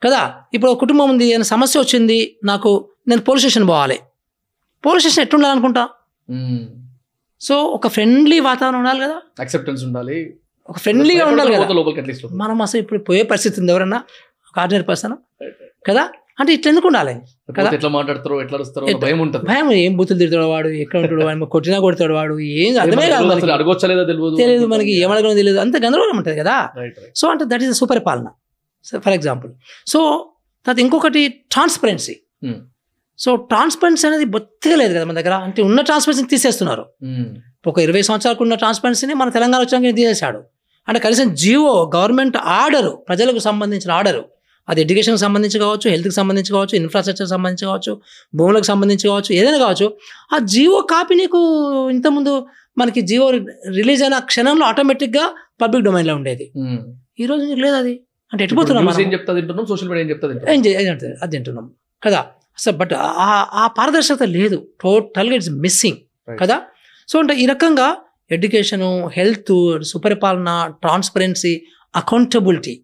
[0.06, 0.34] కదా?
[0.54, 2.70] ఇప్పుడు కుటుంబం ఉంది ఏదైనా సమస్య వచ్చింది నాకు
[3.08, 3.98] నేను పోలీస్ స్టేషన్ పోవాలి.
[4.86, 5.88] పోలీస్ స్టేషన్ ఎట్లుండాలనుకుంటా?
[7.40, 9.20] సో ఒక ఫ్రెండ్లీ వాతావరణం ఉండాలి కదా?
[9.40, 10.36] అక్సెప్టెన్స్ ఉండాలి.
[10.68, 11.62] ఒక ఫ్రెండ్లీగా ఉండాలి కదా?
[11.62, 13.96] పోతే లోపలికి అట్లీస్ట్ మనం అసలు ఇప్పుడు పోయే పరిస్థితి ఉంది ఎవరన్నా?
[14.48, 15.14] ఒక ఆర్డినరీ పర్సన్
[15.86, 16.08] కదా?
[16.40, 17.14] అంటే ఇట్లా ఎందుకు ఉండాలి?
[17.58, 17.70] కదా?
[17.70, 19.46] ఎట్లా మాట్లాడతారో ఎట్లా ఎట్లా- భయం ఉంటుంది.
[19.46, 20.68] భయం ఏం బూతులు తిడతాడు వాడు?
[20.68, 21.44] ఎక్కడ ఉంటాడు వాడు?
[21.44, 22.38] కొట్టినా కొడతాడు వాడు?
[22.38, 23.52] ఏం అర్థమే కాదు అసలు మనకి.
[23.52, 25.58] అడగొచ్చా లేదా తెలియదు తెలియదు మనకి తెలియదు.
[25.58, 26.68] అంత గందరగోళం ఉంటుంది కదా?
[27.16, 28.26] సో అంటే దట్ ఈస్ సుపరిపాలన
[28.98, 29.52] ఫర్ ఎగ్జాంపుల్
[29.86, 29.98] సో
[30.66, 32.16] తర్వాత ఇంకొకటి ట్రాన్స్పరెన్సీ
[33.20, 35.34] సో ట్రాన్స్పరెన్సీ అనేది బొత్తిగా లేదు కదా మన దగ్గర.
[35.46, 36.84] అంటే ఉన్న ట్రాన్స్పరెన్సీని తీసేస్తున్నారు.
[37.66, 40.40] ఒక ఇరవై సంవత్సరాలకు ఉన్న ట్రాన్స్పరెన్సీని మన తెలంగాణ వచ్చాక తీసేశాడు.
[40.88, 44.22] అంటే కనీసం జియో గవర్నమెంట్ ఆర్డరు ప్రజలకు సంబంధించిన ఆర్డరు
[44.68, 47.92] అది ఎడ్యుకేషన్కి సంబంధించి కావచ్చు హెల్త్కి సంబంధించి కావచ్చు ఇన్ఫ్రాస్ట్రక్చర్కి సంబంధించి కావచ్చు
[48.34, 49.86] భూములకు సంబంధించి కావచ్చు ఏదైనా కావచ్చు
[50.34, 51.40] ఆ జియో కాపీ నీకు
[51.90, 52.46] ఇంతకుముందు
[52.78, 53.30] మనకి జియో
[53.78, 55.24] రిలీజ్ అయిన క్షణంలో ఆటోమేటిక్గా
[55.62, 56.46] పబ్లిక్ డొమైన్లో ఉండేది.
[57.18, 57.94] ఈ రోజు నీకు లేదు అది.
[58.32, 59.12] అంటే ఎట్టిపోతున్నాం ఏం మనం?
[59.12, 61.66] చెప్తా తింటున్నాం సోషల్ మీడియా ఏం చెప్తా ఏం అది తింటున్నాం
[62.06, 62.20] కదా.
[62.58, 64.68] అసలు బట్ ఆ- ఆ పారదర్శకత లేదు.
[64.80, 65.96] టోటల్గా ఇట్స్ మిస్సింగ్.
[66.38, 66.62] కదా?
[67.08, 67.96] సో అంటే ఈ రకంగా
[68.30, 71.62] ఎడ్యుకేషను హెల్త్ సుపరిపాలన ట్రాన్స్పరెన్సీ
[71.96, 72.80] అకౌంటబిలిటీ.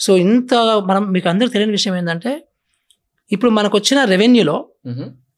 [0.00, 0.54] సో ఇంత
[0.86, 2.46] మనం మీకు అందరికి తెలియని విషయం ఏంటంటే
[3.32, 4.68] ఇప్పుడు మనకు వచ్చిన రెవెన్యూలో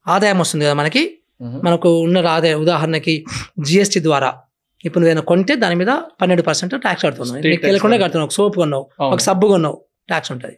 [0.07, 1.19] ఆదాయం వస్తుంది కదా మనకి?
[1.63, 3.25] మనకు ఉన్న ఆదాయం ఉదాహరణకి
[3.65, 4.37] జిఎస్టీ ద్వారా.
[4.85, 7.35] ఇప్పుడు ఏదైనా కొంటే దాని మీద పన్నెండు పర్సెంట్ ట్యాక్స్ కడుతున్నావు.
[7.35, 7.97] నీకు తెలియకుండా.
[8.03, 8.25] కడుతున్నావు.
[8.25, 8.87] ఒక సోప్ కొన్నావు.
[8.99, 9.83] ఒక సబ్బు కొన్నావు.
[10.07, 10.57] ట్యాక్స్ ఉంటుంది.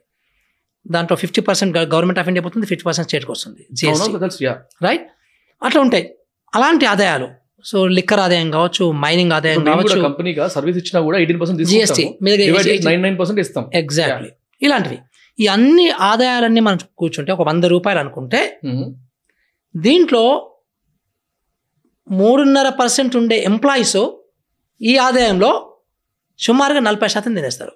[0.96, 3.62] దాంట్లో fifty percent government of India పోతుంది ఫిఫ్టీ పర్సెంట్ స్టేట్కి వస్తుంది
[4.88, 5.06] రైట్
[5.62, 6.06] అట్లా ఉంటాయి.
[6.54, 7.28] అలాంటి ఆదాయాలు
[7.70, 12.06] సో లిక్కర్ ఆదాయం కావచ్చు మైనింగ్ ఆదాయం కావచ్చు కంపెనీగా సర్వీస్ ఇచ్చినా కూడా eighteen percent GST
[13.06, 13.66] nine percent ఇస్తాం.
[13.82, 14.30] ఎగ్జాక్ట్లీ
[14.68, 14.98] ఇలాంటివి.
[15.40, 18.40] ఈ అన్ని ఆదాయాలన్నీ మనం కూర్చుంటే ఒక వంద రూపాయలు అనుకుంటే
[19.76, 20.24] దీంట్లో
[22.08, 24.00] మూడున్నర పర్సెంట్ ఉండే ఎంప్లాయీస్
[24.82, 25.52] ఈ ఆదాయంలో
[26.40, 27.74] సుమారుగా నలభై శాతం తినేస్తారు.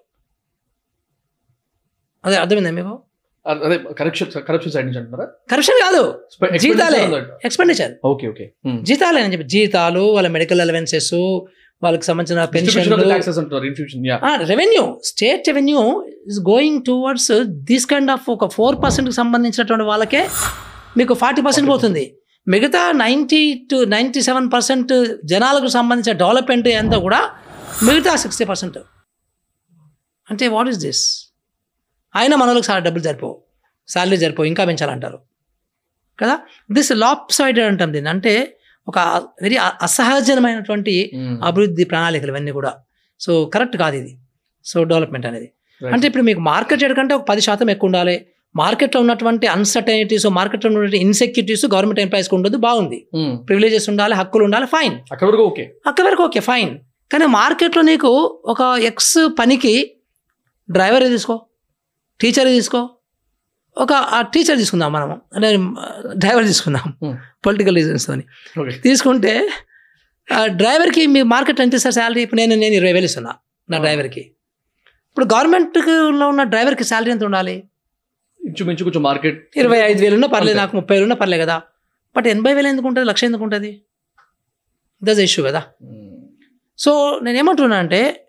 [2.24, 2.94] అదే అర్థమైందా మీకు?
[3.46, 5.26] అదే కరప్షన్ కరప్షన్ సైడ్ నుంచి అంటున్నారా?
[5.52, 6.02] కరప్షన్ కాదు.
[6.66, 7.02] జీతాలే.
[7.48, 8.46] ఎక్స్పెండిచర్ ఓకే ఓకే
[8.84, 11.14] జీతాలే అని చెప్పి జీతాలు వాళ్ళ మెడికల్ అలవెన్సెస్
[11.82, 12.84] వాళ్ళకి సంబంధించిన pension
[14.50, 15.82] revenue state revenue
[16.28, 17.32] is going towards
[17.64, 20.22] this kind of ఒక ఫోర్ పర్సెంట్కి సంబంధించినటువంటి వాళ్ళకే
[20.98, 22.06] మీకు ఫార్టీ పర్సెంట్ పోతుంది.
[22.48, 24.94] మిగతా ninety two ninety seven percent
[25.24, 27.20] జనాలకు సంబంధించిన డెవలప్మెంట్ అంతా కూడా
[27.84, 28.80] మిగతా సిక్స్టీ పర్సెంట్
[30.28, 31.04] అంటే వాట్ ఈస్ దిస్
[32.16, 33.42] అయినా మన వాళ్ళకి చాలా డబ్బులు సరిపోవు.
[33.88, 35.20] శాలరీ సరిపోవు ఇంకా పెంచాలంటారు.
[36.20, 36.40] కదా?
[36.72, 38.10] దిస్ లాప్ సైడెడ్ అంటాం దీన్ని.
[38.10, 38.58] అంటే
[38.88, 39.00] ఒక
[39.42, 41.12] వెరీ అసహజమైనటువంటి
[41.44, 42.74] అభివృద్ధి ప్రణాళికలు ఇవన్నీ కూడా.
[43.20, 44.18] సో కరెక్ట్ కాదు ఇది.
[44.66, 45.52] సో డెవలప్మెంట్ అనేది.
[45.94, 48.26] అంటే ఇప్పుడు మీకు మార్కెట్ రేట్ కంటే ఒక పది శాతం ఎక్కువ ఉండాలి.
[48.56, 53.08] మార్కెట్లో ఉన్నటువంటి అన్సర్టనిటీస్ మార్కెట్లో ఉన్నటువంటి ఇన్సెక్యూరిటీస్ గవర్నమెంట్ ఎంప్లాయీస్కి ఉండదు బాగుంది.
[53.46, 55.74] ప్రివిలేజెస్ ఉండాలి హక్కులు ఉండాలి ఫైన్ అక్కడ వరకు ఓకే.
[55.88, 56.78] అక్కడ వరకు ఓకే ఫైన్
[57.12, 59.92] కానీ మార్కెట్లో నీకు ఒక ఎక్స్ పనికి
[60.72, 61.46] డ్రైవర్ తీసుకో.
[62.22, 62.90] టీచర్ తీసుకో.
[63.78, 65.58] ఒక ఆ టీచర్ తీసుకుందాం మనం అంటే
[66.16, 66.94] డ్రైవర్ తీసుకుందాం.
[67.04, 67.16] Hmm.
[67.46, 68.14] పొలిటికల్ రీజన్స్తో
[68.62, 69.50] ఓకే తీసుకుంటే
[70.34, 73.36] ఆ డ్రైవర్కి మీ మార్కెట్ ఎంత ఇస్తారు శాలరీ ఇప్పుడు నేను నేను ఇరవై వేలు ఇస్తున్నా
[73.70, 74.20] నా డ్రైవర్కి.
[75.10, 77.64] ఇప్పుడు గవర్నమెంట్లో ఉన్న డ్రైవర్కి శాలరీ ఎంత ఉండాలి?
[78.46, 80.58] ఇంచుమించు కొంచెం మార్కెట్ ఇరవై ఐదు వేలు ఉన్నా పర్లేదు.
[80.58, 81.62] నాకు ముప్పై వేలు ఉన్నా పర్లేదు కదా.
[82.18, 83.08] బట్ ఎనభై వేలు ఎందుకు ఉంటుంది?
[83.08, 83.82] లక్ష ఎందుకు ఉంటుంది?
[85.04, 85.64] దస్ ఇష్యూ కదా.
[86.78, 88.23] సో నేను ఏమంటున్నా అంటే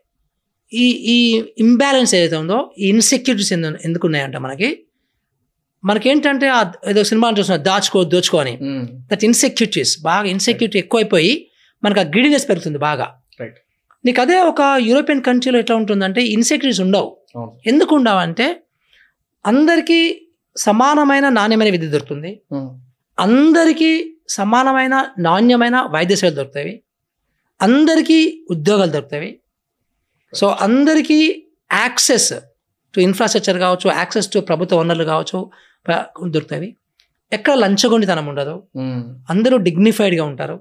[0.75, 3.53] ఈ ఈ ఇంబ్యాలెన్స్ ఏదైతే ఉందో ఈ ఇన్సెక్యూరిటీస్
[3.87, 4.69] ఎందుకు ఉన్నాయంటే మనకి?
[5.85, 6.61] మనకేంటంటే ఆ
[6.91, 8.55] ఏదో సినిమా చూస్తున్నా దాచుకో దోచుకో అని.
[9.13, 11.33] దట్ ఇన్సెక్యూరిటీస్ బాగా ఇన్సెక్యూరిటీ ఎక్కువైపోయి
[11.85, 13.07] మనకు ఆ గ్రీడినెస్ పెరుగుతుంది బాగా.
[14.05, 17.17] నీకు అదే ఒక యూరోపియన్ కంట్రీలో ఎట్లా ఉంటుందంటే ఇన్సెక్యూరిటీస్ ఉండవు.
[17.67, 18.47] ఎందుకు ఉండవంటే
[19.47, 19.99] అందరికీ
[20.57, 22.41] సమానమైన నాణ్యమైన విద్య దొరుకుతుంది.
[23.19, 23.91] అందరికీ
[24.29, 26.83] సమానమైన నాణ్యమైన వైద్య సేవలు దొరుకుతాయి.
[27.63, 28.19] అందరికీ
[28.51, 29.39] ఉద్యోగాలు దొరుకుతాయి.
[30.35, 32.33] సో అందరికీ యాక్సెస్
[32.95, 35.51] టు ఇన్ఫ్రాస్ట్రక్చర్ కావచ్చు యాక్సెస్ టు ప్రభుత్వ వనరులు కావచ్చు
[36.27, 36.77] దొరుకుతాయి.
[37.33, 38.63] ఎక్కడ లంచగొండితనం ఉండదు.
[39.31, 40.61] అందరూ డిగ్నిఫైడ్గా ఉంటారు.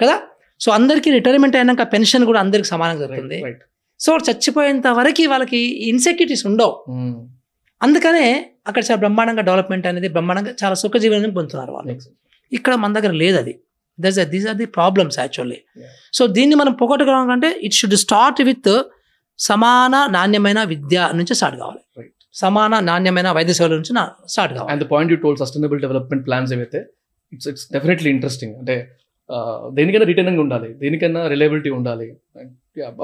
[0.00, 0.20] కదా?
[0.60, 3.42] సో అందరికీ రిటైర్మెంట్ అయినాక పెన్షన్ కూడా అందరికి సమానంగా దొరుకుతుంది.
[4.00, 6.74] సో చచ్చిపోయేంత వరకు వాళ్ళకి ఇన్సెక్యూరిటీస్ ఉండవు.
[7.82, 11.92] అందుకనే అక్కడ చాలా బ్రహ్మాండంగా డెవలప్మెంట్ అనేది బ్రహ్మాండంగా చాలా సుఖజీవనం పొందుతున్నారు వాళ్ళు.
[12.52, 13.60] ఇక్కడ మన దగ్గర లేదు అది
[14.00, 15.60] thus these are the problems actually.
[16.12, 18.82] So దీన్ని మనం పొగట్టుకోవాలంటే ఇట్ షుడ్ స్టార్ట్ విత్
[19.38, 21.80] సమాన నాణ్యమైన విద్య నుంచి స్టార్ట్ కావాలి.
[22.42, 23.92] సమాన నాణ్యమైన వైద్య సేవల నుంచి
[24.34, 24.70] స్టార్ట్ కావాలి.
[24.72, 26.80] And the point you told sustainable development plans ఏవైతే
[27.32, 28.76] ఇట్స్ ఇట్స్ డెఫినెట్లీ ఇంట్రెస్టింగ్ అంటే
[29.76, 32.06] దేనికైనా రిటర్నింగ్ ఉండాలి దేనికైనా రిలయబిలిటీ ఉండాలి.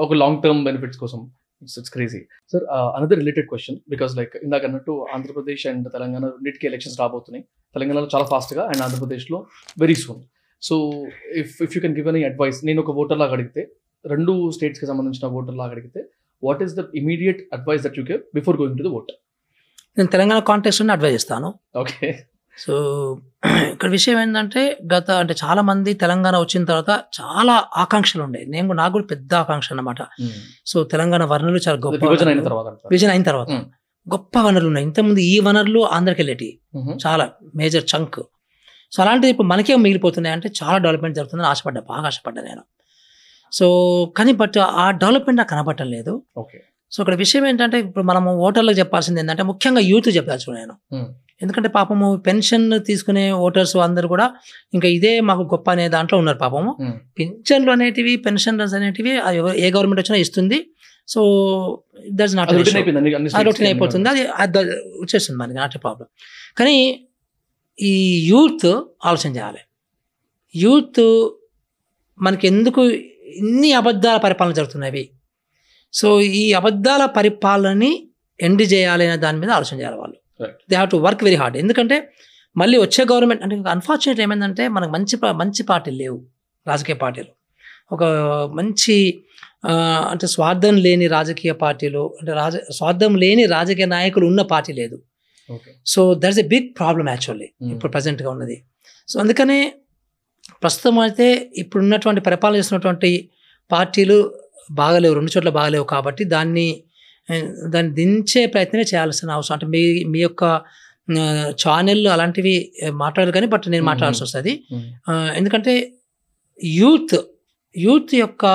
[0.03, 1.21] ఒక లాంగ్ టర్మ్ బెనిఫిట్స్ కోసం
[1.63, 2.21] it's it's crazy
[2.51, 2.63] sir
[2.97, 7.43] another related question because like ఇందాక అన్నట్టు ఆంధ్రప్రదేశ్ అండ్ తెలంగాణ రెండింటికి ఎలక్షన్స్ రాబోతున్నాయి.
[7.75, 9.39] తెలంగాణలో చాలా ఫాస్ట్గా అండ్ ఆంధ్రప్రదేశ్లో
[9.83, 10.21] very soon
[10.61, 10.75] so
[11.41, 13.63] if if you can give any advice నేను ఒక ఓటర్ లాగా అడిగితే
[14.05, 16.01] రెండు స్టేట్స్కి సంబంధించిన ఓటర్ లాగా అడిగితే
[16.43, 19.11] what is the immediate advice that you give before going to the vote
[19.97, 22.25] నేను తెలంగాణ కాంటెక్స్ట్ అడ్వైజ్ ఇస్తాను ఓకే
[22.57, 22.73] సో
[23.71, 28.45] ఇక్కడ విషయం ఏంటంటే గత అంటే చాలా మంది తెలంగాణ వచ్చిన తర్వాత చాలా ఆకాంక్షలు ఉండే.
[28.47, 29.95] నేను కూడా- నాకు కూడా పెద్ద ఆకాంక్ష అన్నమాట.
[30.65, 32.43] సో తెలంగాణ వనరులు చాలా గొప్ప విభజన అయిన.
[32.43, 32.87] తర్వాత అంటారు.
[32.91, 33.47] విభజన అయిన తర్వాత.
[33.47, 33.57] Mm.
[34.11, 34.85] గొప్ప వనరులు ఉన్నాయి.
[34.85, 36.59] ఇంతకుముందు ఈ వనరులు ఆంధ్రకి వెళ్ళేటి.
[36.75, 36.97] మ్మ్.
[37.07, 38.19] చాలా మేజర్ చంక్
[38.91, 42.61] సో అలాంటిది ఇప్పుడు మనకే మిగిలిపోతున్నాయి అంటే చాలా డెవలప్మెంట్ జరుగుతుందని ఆశపడ్డా బాగా ఆశపడ్డా నేను.
[43.51, 43.65] సో
[44.17, 46.13] కానీ బట్ ఆ డెవలప్మెంట్ నాకు కనపడటం లేదు.
[46.41, 46.59] ఓకే.
[46.91, 50.73] సో ఇక్కడ విషయం ఏంటంటే ఇప్పుడు మనము ఓటర్లకు చెప్పాల్సింది ఏంటంటే ముఖ్యంగా యూత్ చెప్పాల్సి నేను.
[51.43, 54.25] ఎందుకంటే పాపము పెన్షన్ తీసుకునే ఓటర్స్ అందరు కూడా
[54.75, 56.71] ఇంకా ఇదే మాకు గొప్ప అనే దాంట్లో ఉన్నారు పాపము.
[57.17, 59.13] పింఛన్లు అనేటివి పెన్షన్లు అనేటివి
[59.65, 60.59] ఏ గవర్నమెంట్ వచ్చినా ఇస్తుంది.
[61.07, 61.21] సో
[62.17, 62.51] దట్స్ నాట్
[63.47, 64.09] రొటీన్ అయిపోతుంది.
[64.09, 64.59] అది అది
[65.03, 66.07] వచ్చేస్తుంది మనకి నాట్ ప్రాబ్లం
[66.59, 66.77] కానీ
[67.79, 67.93] ఈ
[68.31, 68.69] యూత్
[69.09, 69.61] ఆలోచన చేయాలి.
[70.55, 71.03] యూత్
[72.19, 72.81] మనకి ఎందుకు
[73.39, 75.09] ఇన్ని అబద్ధాల పరిపాలన జరుగుతున్నవి?
[75.93, 77.91] సో ఈ అబద్ధాల పరిపాలనని
[78.39, 80.17] ఎండ్ చేయాలి అనే దాని మీద ఆలోచన చేయాలి వాళ్ళు.
[80.69, 81.97] They have to work very hard ఎందుకంటే
[82.57, 86.17] మళ్ళీ వచ్చే గవర్నమెంట్ అంటే అన్ఫార్చునేట్ ఏమైందంటే మనకు మంచి మంచి పార్టీలు లేవు
[86.67, 87.31] రాజకీయ పార్టీలు.
[87.91, 88.03] ఒక
[88.53, 89.23] మంచి
[90.11, 94.97] అంటే స్వార్థం లేని రాజకీయ పార్టీలు అంటే రాజ స్వార్థం లేని రాజకీయ నాయకులు ఉన్న పార్టీ లేదు.
[95.85, 97.49] So that's a big problem actually.
[97.73, 98.57] ఇప్పుడు ప్రజెంట్గా ఉన్నది.
[99.07, 99.59] సో అందుకనే
[100.61, 103.11] ప్రస్తుతం అయితే ఇప్పుడు ఉన్నటువంటి పరిపాలన చేస్తున్నటువంటి
[103.71, 104.17] పార్టీలు
[104.71, 106.67] బాగలేవు రెండు చోట్ల బాగలేవు కాబట్టి దాన్ని
[107.67, 109.55] దాన్ని దించే ప్రయత్నమే చేయాల్సిన అవసరం.
[109.57, 109.81] అంటే మీ
[110.13, 110.43] మీ యొక్క
[111.63, 112.53] ఛానల్ అలాంటివి
[112.85, 113.85] ఆ, మాట్లాడరు కానీ బట్ నేను.
[113.85, 114.53] మాట్లాడాల్సి వస్తుంది.
[115.39, 115.73] ఎందుకంటే
[116.79, 117.15] యూత్
[117.75, 118.45] యూత్ యొక్క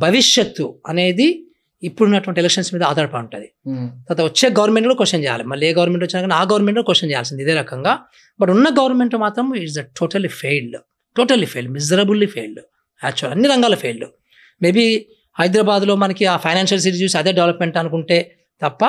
[0.00, 1.28] భవిష్యత్తు అనేది
[1.82, 3.48] ఇప్పుడున్నటువంటి ఎలక్షన్స్ మీద ఆధారపడి ఉంటుంది.
[4.06, 5.44] తర్వాత వచ్చే గవర్నమెంట్ కూడా క్వశ్చన్ చేయాలి.
[5.44, 7.42] మళ్ళీ ఏ గవర్నమెంట్ వచ్చినా కానీ ఆ గవర్నమెంట్ కూడా క్వశ్చన్ చేయాల్సింది.
[7.42, 7.92] ఇదే రకంగా.
[8.40, 10.76] బట్ ఉన్న గవర్నమెంట్ మాత్రం is a totally failed.
[11.16, 12.60] Totally failed miserably failed
[13.00, 14.04] actual అన్ని రంగాల ఫెయిల్డ్
[14.60, 14.84] మేబీ
[15.36, 18.18] హైదరాబాద్లో మనకి ఆ ఫైనాన్షియల్ సిటీ చూసి అదే డెవలప్మెంట్ అనుకుంటే
[18.62, 18.82] తప్ప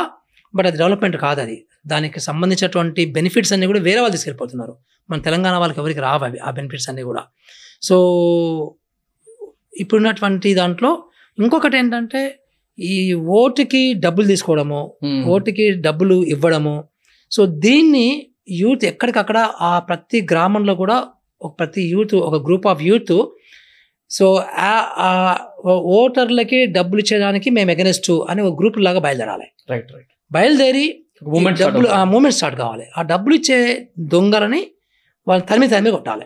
[0.53, 1.55] బట్ అది డెవలప్మెంట్ కాదు అది.
[1.88, 4.74] దానికి సంబంధించినటువంటి బెనిఫిట్స్ అన్ని కూడా వేరే వాళ్ళు తీసుకెళ్ళిపోతున్నారు.
[5.09, 7.24] మన తెలంగాణ వాళ్ళకి ఎవరికి రావు అవి ఆ బెనిఫిట్స్ అన్ని కూడా.
[7.82, 7.95] సో
[9.78, 10.91] ఇప్పుడున్నటువంటి దాంట్లో
[11.38, 12.21] ఇంకొకటి ఏంటంటే
[12.80, 15.24] ఈ ఓటుకి డబ్బులు తీసుకోవడము మ్మ్.
[15.26, 16.76] ఓటుకి డబ్బులు ఇవ్వడము.
[17.32, 18.07] సో దీన్ని
[18.51, 20.97] యూత్ ఎక్కడికక్కడ ఆ ప్రతి గ్రామంలో కూడా
[21.43, 23.13] ఒక ప్రతి యూత్ ఒక గ్రూప్ ఆఫ్ యూత్
[24.11, 24.25] సో
[24.59, 25.37] ఆ-
[25.93, 29.47] ఓటర్లకి డబ్బులు ఇచ్చేదానికి మేము ఎగనెస్ట్ అని ఒక గ్రూప్ లాగా బయలుదేరాలి.
[29.69, 30.85] రైట్ రైట్ బయలుదేరి
[31.63, 32.85] డబ్బులు ఆ మూమెంట్ స్టార్ట్ కావాలి.
[32.97, 33.57] ఆ డబ్బులు ఇచ్చే
[33.99, 34.61] దొంగలని
[35.27, 36.25] వాళ్ళు తరిమి తరిమి కొట్టాలి.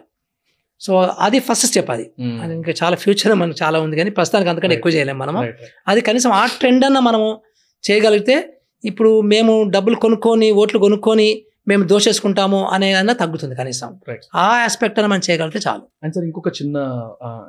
[0.82, 2.06] సో అది ఫస్ట్ స్టెప్ అది.
[2.42, 5.40] అది ఇంకా చాలా ఫ్యూచర్ మనకు చాలా ఉంది కానీ ప్రస్తుతానికి అంతకంటే ఎక్కువ చేయలేము మనము.
[5.88, 7.42] అది కనీసం ఆ ట్రెండ్ అన్న మనము
[7.84, 8.36] చేయగలిగితే
[8.86, 11.30] ఇప్పుడు మేము డబ్బులు కొనుక్కొని ఓట్లు కొనుక్కొని
[11.70, 13.90] మేము దోషేసుకుంటాము అనే అన్న తగ్గుతుంది కనీసం.
[14.10, 15.84] రైట్ ఆ ఆస్పెక్ట్ అన్న మనం చేయగలిగితే చాలు.
[16.04, 16.78] అండ్ సార్ ఇంకొక చిన్న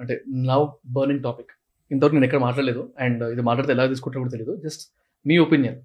[0.00, 0.14] అంటే
[0.50, 0.66] నవ్
[0.96, 1.52] బర్నింగ్ టాపిక్
[1.90, 2.82] ఇంతవరకు నేను ఎక్కడ మాట్లాడలేదు.
[3.04, 4.82] అండ్ ఇది మాట్లాడితే ఎలా తీసుకుంటారో కూడా తెలియదు జస్ట్
[5.26, 5.78] మీ ఒపీనియన్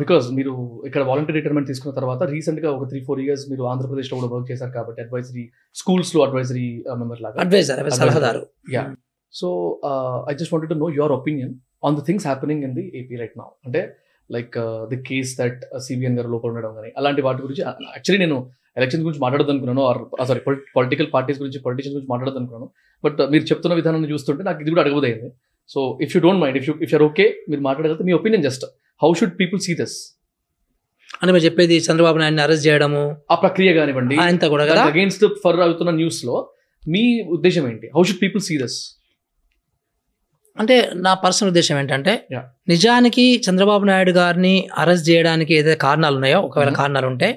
[0.00, 0.52] బికాజ్ మీరు
[0.88, 4.72] ఇక్కడ వాలంటీర్ రిటైర్మెంట్ తీసుకున్న తర్వాత రీసెంట్గా ఒక త్రీ ఫోర్ ఇయర్స్ మీరు ఆంధ్రప్రదేశ్లో కూడా వర్క్ చేశారు
[4.78, 5.44] కాబట్టి అడ్వైజరీ
[5.80, 6.66] స్కూల్స్లో అడ్వైజరీ
[7.02, 7.38] మెంబర్ లాగా.
[7.44, 8.42] అడ్వైజర్ సలహాదారు.
[8.76, 8.82] Yeah
[9.32, 9.48] so
[10.30, 11.52] I just wanted to know your opinion
[11.88, 13.82] on the things happening in the AP right now అంటే
[14.30, 14.56] like
[14.90, 18.38] the case that CBN గారు లోపల ఉండడం కానీ అలాంటి వాటి గురించి యాక్చువల్లీ నేను
[18.76, 20.40] ఎలక్షన్ గురించి మాట్లాడదు అనుకున్నాను ఆర్ సారీ
[20.74, 22.68] పొలిటికల్ పార్టీస్ గురించి పొలిటిషియన్స్ గురించి మాట్లాడదు అనుకున్నాను
[23.04, 25.30] బట్ మీరు చెప్తున్న విధానాన్ని చూస్తుంటే నాకు ఇది కూడా అడగబోదైంది
[25.70, 28.64] so if you don't mind if you if your okay మీరు మాట్లాడగలిగితే మీ opinion just
[29.00, 29.96] how should people see this
[31.16, 35.92] అంటే మీరు చెప్పేది చంద్రబాబు నాయుడిని అరెస్ట్ చేయడము ఆ ప్రక్రియ కానివ్వండి ఆయనతో కూడా అగేన్స్ట్ ఫర్ అవుతున్న
[35.96, 36.36] న్యూస్లో
[36.82, 37.02] మీ
[37.34, 37.86] ఉద్దేశం ఏంటి?
[37.96, 38.76] How should people see this
[40.60, 42.12] అంటే నా పర్సనల్ ఉద్దేశం ఏంటంటే.
[42.72, 46.72] నిజానికి చంద్రబాబు నాయుడు గారిని అరెస్ట్ చేయడానికి ఏదైతే కారణాలు ఉన్నాయో ఒకవేళ.
[46.80, 47.28] కారణాలు ఉంటే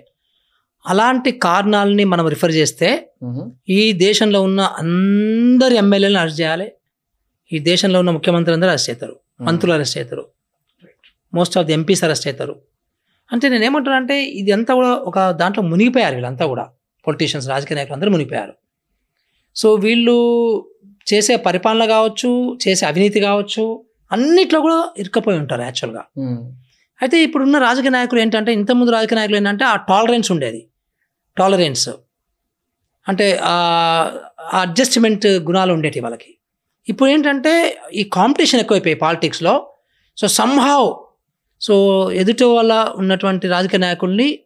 [0.86, 2.90] అలాంటి కారణాలని మనం రిఫర్ చేస్తే
[3.78, 6.68] ఈ దేశంలో ఉన్న అందరి ఎమ్మెల్యేలను అరెస్ట్ చేయాలి.
[7.52, 9.16] ఈ దేశంలో ఉన్న ముఖ్యమంత్రులు అందరూ అరెస్ట్ అవుతారు
[9.48, 10.26] మంత్రులు అరెస్ట్ అవుతారు
[11.34, 12.56] most of the MPs arrest అవుతారు
[13.30, 16.66] అంటే నేను ఏమంటున్నా అంటే ఇది అంతా కూడా ఒక దాంట్లో మునిగిపోయారు వీళ్ళంతా కూడా.
[17.06, 18.54] పొలిటీషియన్స్ రాజకీయ నాయకులు అందరూ మునిగిపోయారు.
[19.56, 20.18] సో వీళ్ళు
[21.08, 26.04] చేసే పరిపాలన కావచ్చు చేసే అవినీతి కావచ్చు అన్నిట్లో కూడా ఇరుక్కపోయి ఉంటారు యాక్చువల్గా
[27.02, 30.68] అయితే ఇప్పుడున్న రాజకీయ నాయకులు ఏంటంటే ఇంతకుముందు రాజకీయ నాయకులు ఏంటంటే ఆ టాలరెన్స్ ఉండేది.
[31.38, 31.90] టాలరెన్స్
[33.08, 33.56] అంటే ఆ
[34.54, 36.38] అడ్జస్ట్మెంట్ గుణాలు ఉండేవి వాళ్ళకి.
[36.88, 39.68] ఇప్పుడు ఏంటంటే ఈ కాంపిటీషన్ ఎక్కువైపోయి పాలిటిక్స్లో
[40.18, 40.88] సో సంహావ్
[41.62, 41.76] సో
[42.14, 44.40] ఎదుటి వల్ల ఉన్నటువంటి రాజకీయ నాయకుల్ని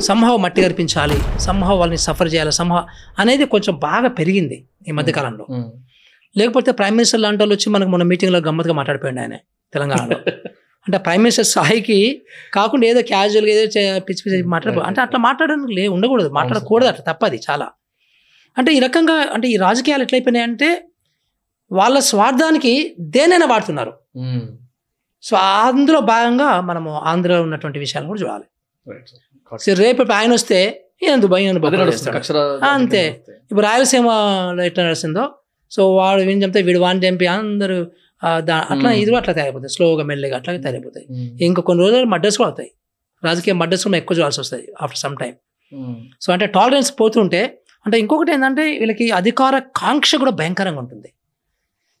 [0.00, 2.84] సంహావ్ మట్టి కనిపించాలి సంహావ్ వాళ్ళని సఫర్ చేయాలి సంహావ్
[3.20, 5.46] అనేది కొంచెం బాగా పెరిగింది ఈ మధ్యకాలంలో
[6.36, 9.36] లేకపోతే ప్రైమ్ మినిస్టర్ లాంటి వాళ్ళు వచ్చి మనకు మన మీటింగ్లో గమ్మత్తుగా మాట్లాడిపోయింది ఆయన
[9.74, 10.16] తెలంగాణలో.
[10.86, 12.22] అంటే ప్రైమ్ మినిస్టర్ స్థాయికి
[12.54, 13.66] కాకుండా ఏదో క్యాజువల్గా ఏదో
[14.00, 16.28] పిచ్చి పిచ్చి మాట్లాడ అంటే అట్లా మాట్లాడడానికి లే ఉండకూడదు.
[16.28, 17.68] మాట్లాడకూడదు అట్లా తప్పది చాలా.
[18.58, 20.88] అంటే ఈ రకంగా అంటే ఈ రాజకీయాలు ఎట్లయిపోయినాయి అంటే
[21.72, 23.92] వాళ్ళ స్వార్థానికి దేనైనా వాడుతున్నారు.
[25.22, 28.44] సో అందులో భాగంగా మనము ఆంధ్రలో ఉన్నటువంటి విషయాలు కూడా చూడాలి.
[29.60, 31.46] సో రేపు ఇప్పుడు ఆయన వస్తే ఈయన దుబాయ్.
[32.64, 33.24] అంతే.
[33.42, 35.34] ఇప్పుడు రాయలసీమలో ఎట్లా నడుస్తుందో
[35.74, 37.78] సో వాడు ఏం చెప్తే వీడు వాడిని చంపి అందరూ
[38.72, 38.90] అట్లా.
[39.00, 41.06] ఇది కూడా అట్లా తయారైపోతాయి స్లోగా మెల్లగా అట్లా తయారైపోతాయి.
[41.48, 42.70] ఇంకా కొన్ని రోజులు మడ్డర్స్ కూడా అవుతాయి.
[43.22, 45.34] రాజకీయ మడ్డర్స్ కూడా ఎక్కువ చూడాల్సి వస్తుంది ఆఫ్టర్ సమ్ టైం
[46.24, 47.42] సో అంటే టాలరెన్స్ పోతుంటే
[47.86, 51.08] అంటే ఇంకొకటి ఏంటంటే వీళ్ళకి అధికార కాంక్ష కూడా భయంకరంగా ఉంటుంది.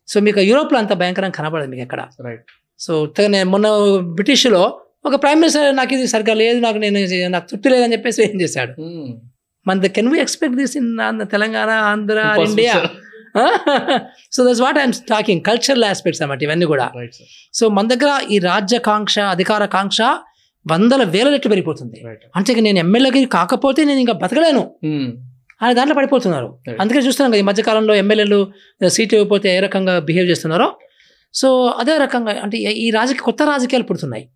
[0.08, 2.00] సో మీకు యూరోప్లో అంత భయంకరంగా కనబడదు మీకు ఎక్కడ.
[2.26, 2.50] రైట్
[2.84, 2.92] సో
[3.34, 3.68] నేను మొన్న
[4.18, 4.62] బ్రిటిష్లో
[5.08, 6.98] ఒక ప్రైమ్ మినిస్టర్ నాకు ఇది సరిగ్గా లేదు నాకు నేను
[7.34, 8.72] నాకు తృప్తి లేదని చెప్పేసి ఏం చేశాడు?
[9.66, 10.90] మన can we expect this in
[11.34, 12.74] Telangana Andhra India
[14.32, 16.90] so that's what I'm talking cultural aspects అన్నమాట ఇవన్నీ కూడా.
[17.54, 20.00] సో మన దగ్గర ఈ రాజ్యకాంక్ష అధికార కాంక్ష
[20.70, 22.02] వందల వేల రెట్లు పెరిగిపోతుంది.
[22.36, 24.70] అంటే నేను ఎమ్మెల్యేకి కాకపోతే నేను ఇంకా బతకలేను.
[25.62, 26.58] అని దాంట్లో పడిపోతున్నారు.
[26.80, 28.52] అందుకే చూస్తున్నాం కదా ఈ మధ్యకాలంలో ఎమ్మెల్యేలు
[28.88, 30.76] సీట్ ఇవ్వకపోతే ఏ రకంగా బిహేవ్ చేస్తున్నారో.
[31.34, 34.28] సో అదే రకంగా అంటే ఈ- ఈ రాజకీయ కొత్త రాజకీయాలు పుడుతున్నాయి.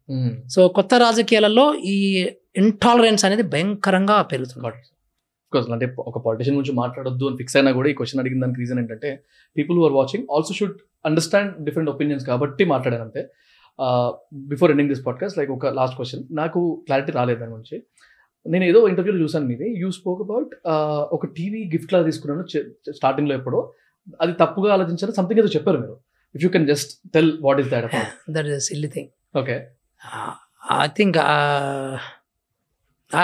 [0.49, 4.67] సో కొత్త రాజకీయాలలో ఈ ఇంటాలరెన్స్ అనేది భయంకరంగా పెరుగుతుంది.
[5.53, 8.79] బికాస్ అంటే ఒక పొలిటీషియన్ గురించి మాట్లాడొద్దు అని ఫిక్స్ అయినా కూడా ఈ క్వశ్చన్ అడిగిన దానికి రీజన్
[8.79, 9.11] ఏంటంటే
[9.57, 10.77] people are watching also should
[11.07, 13.23] understand different opinions కాబట్టి మాట్లాడాను అంతే.
[14.53, 17.77] Before ending this podcast like ఒక లాస్ట్ క్వశ్చన్ నాకు క్లారిటీ రాలేదు దాని గురించి.
[18.47, 19.69] నేను ఏదో ఇంటర్వ్యూలో చూసాను మీది.
[19.79, 20.51] యూ స్పోక్ అబౌట్
[21.17, 22.45] ఒక టీవీ గిఫ్ట్ లా తీసుకున్నాను
[22.93, 23.61] స్టార్టింగ్లో ఎప్పుడో.
[24.21, 25.97] అది తప్పుగా ఆలోచించారు సంథింగ్ ఏదో చెప్పారు మీరు.
[26.35, 27.97] If you can just tell what is that
[28.31, 29.57] that is silly thing okay
[30.83, 31.19] I think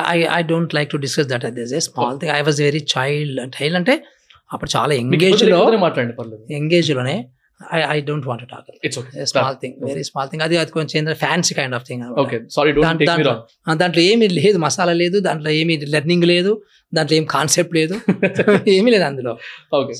[0.08, 3.40] I I don't like to discuss that this a small thing I was very child
[3.40, 4.04] child అంటే
[4.52, 6.52] అప్పుడు చాలా ఎంగేజ్లో మాట్లాడండి పర్లేదు.
[6.52, 7.28] ఎంగేజ్లోనే
[7.72, 10.90] I I don't want talk it's okay small thing very small thing అది అది కొంచెం
[11.22, 13.34] fancy kind of thing okay sorry దాంట్లో-
[13.80, 16.52] దాంట్లో ఏమీ లేదు మసాలా లేదు దాంట్లో ఏమీ లెర్నింగ్ లేదు
[16.92, 17.94] దాంట్లో ఏం కాన్సెప్ట్ లేదు.
[18.74, 19.32] ఏమీ లేదు అందులో.
[19.74, 19.94] Okay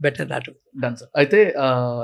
[0.00, 1.40] better that done sir అయితే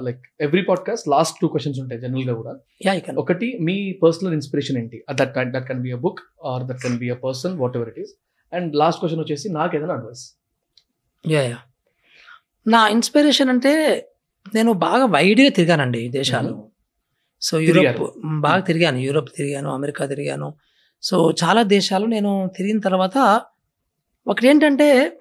[0.07, 2.53] like every podcast last two questions ఉంటాయి జనరల్గా కూడా
[2.87, 4.99] యా యూ ఒకటి మీ పర్సనల్ ఇన్స్పిరేషన్ ఏంటి?
[5.13, 8.13] That that can be a book or that can be a person whatever it is
[8.53, 10.25] and last question వచ్చేసి నాకు ఏదైనా అడ్వైస్
[11.25, 11.59] యా యా
[12.67, 13.73] నా ఇన్స్పిరేషన్ అంటే
[14.55, 16.53] నేను బాగా వైడ్గా తిరిగానండి ఈ దేశాలు.
[17.43, 18.03] సో యూరోప్
[18.41, 18.99] బాగా తిరిగాను.
[18.99, 20.55] యూరోప్ తిరిగాను అమెరికా తిరిగాను.
[21.03, 23.41] సో చాలా దేశాలు నేను తిరిగిన తర్వాత
[24.27, 25.17] ఒకటి ఏంటంటే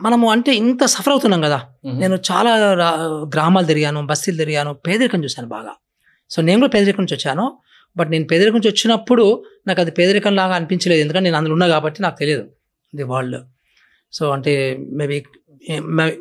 [0.00, 1.60] మనము అంటే ఇంత సఫర్ అవుతున్నాం కదా.
[1.84, 2.52] నేను చాలా
[3.34, 5.72] గ్రామాలు తిరిగాను బస్తీలు తిరిగాను పేదరికం చూశాను బాగా.
[6.30, 7.58] సో నేను కూడా పేదరికం నుంచి వచ్చాను.
[7.96, 11.00] బట్ నేను పేదరికం నుంచి వచ్చినప్పుడు నాకు అది పేదరికం లాగా అనిపించలేదు.
[11.00, 12.44] ఎందుకంటే నేను అందులో ఉన్నా కాబట్టి నాకు తెలియదు
[12.94, 13.36] ది వరల్డ్.
[14.12, 15.24] సో అంటే మేబీ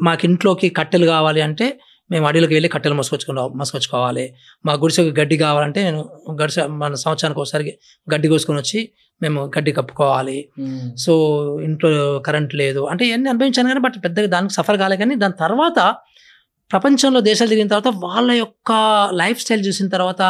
[0.02, 1.80] మాకు ఇంట్లోకి కట్టెలు కావాలి అంటే
[2.12, 4.34] మేము అడవిలోకి వెళ్ళి కట్టెలు మోసుకొచ్చుకుని మోసుకొచ్చుకోవాలి.
[4.66, 6.10] మా గుడిసెకు గడ్డి కావాలంటే నేను
[6.42, 7.78] గడిసె మన సంవత్సరానికి ఒకసారి
[8.14, 8.90] గడ్డి కోసుకొని వచ్చి
[9.22, 10.50] మేము గడ్డి కప్పుకోవాలి.
[10.98, 11.14] సో
[11.60, 12.88] ఇంట్లో కరెంట్ లేదు.
[12.88, 15.96] అంటే ఇవన్నీ అనుభవించాను కానీ బట్ పెద్దగా దానికి సఫర్ కాలే కానీ దాని తర్వాత
[16.72, 18.72] ప్రపంచంలో దేశాలు తిరిగిన తర్వాత వాళ్ళ యొక్క
[19.14, 20.22] లైఫ్ స్టైల్ చూసిన తర్వాత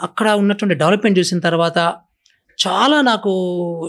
[0.00, 1.94] అక్కడ ఉన్నటువంటి డెవలప్మెంట్ చూసిన తర్వాత
[2.68, 3.30] చాలా నాకు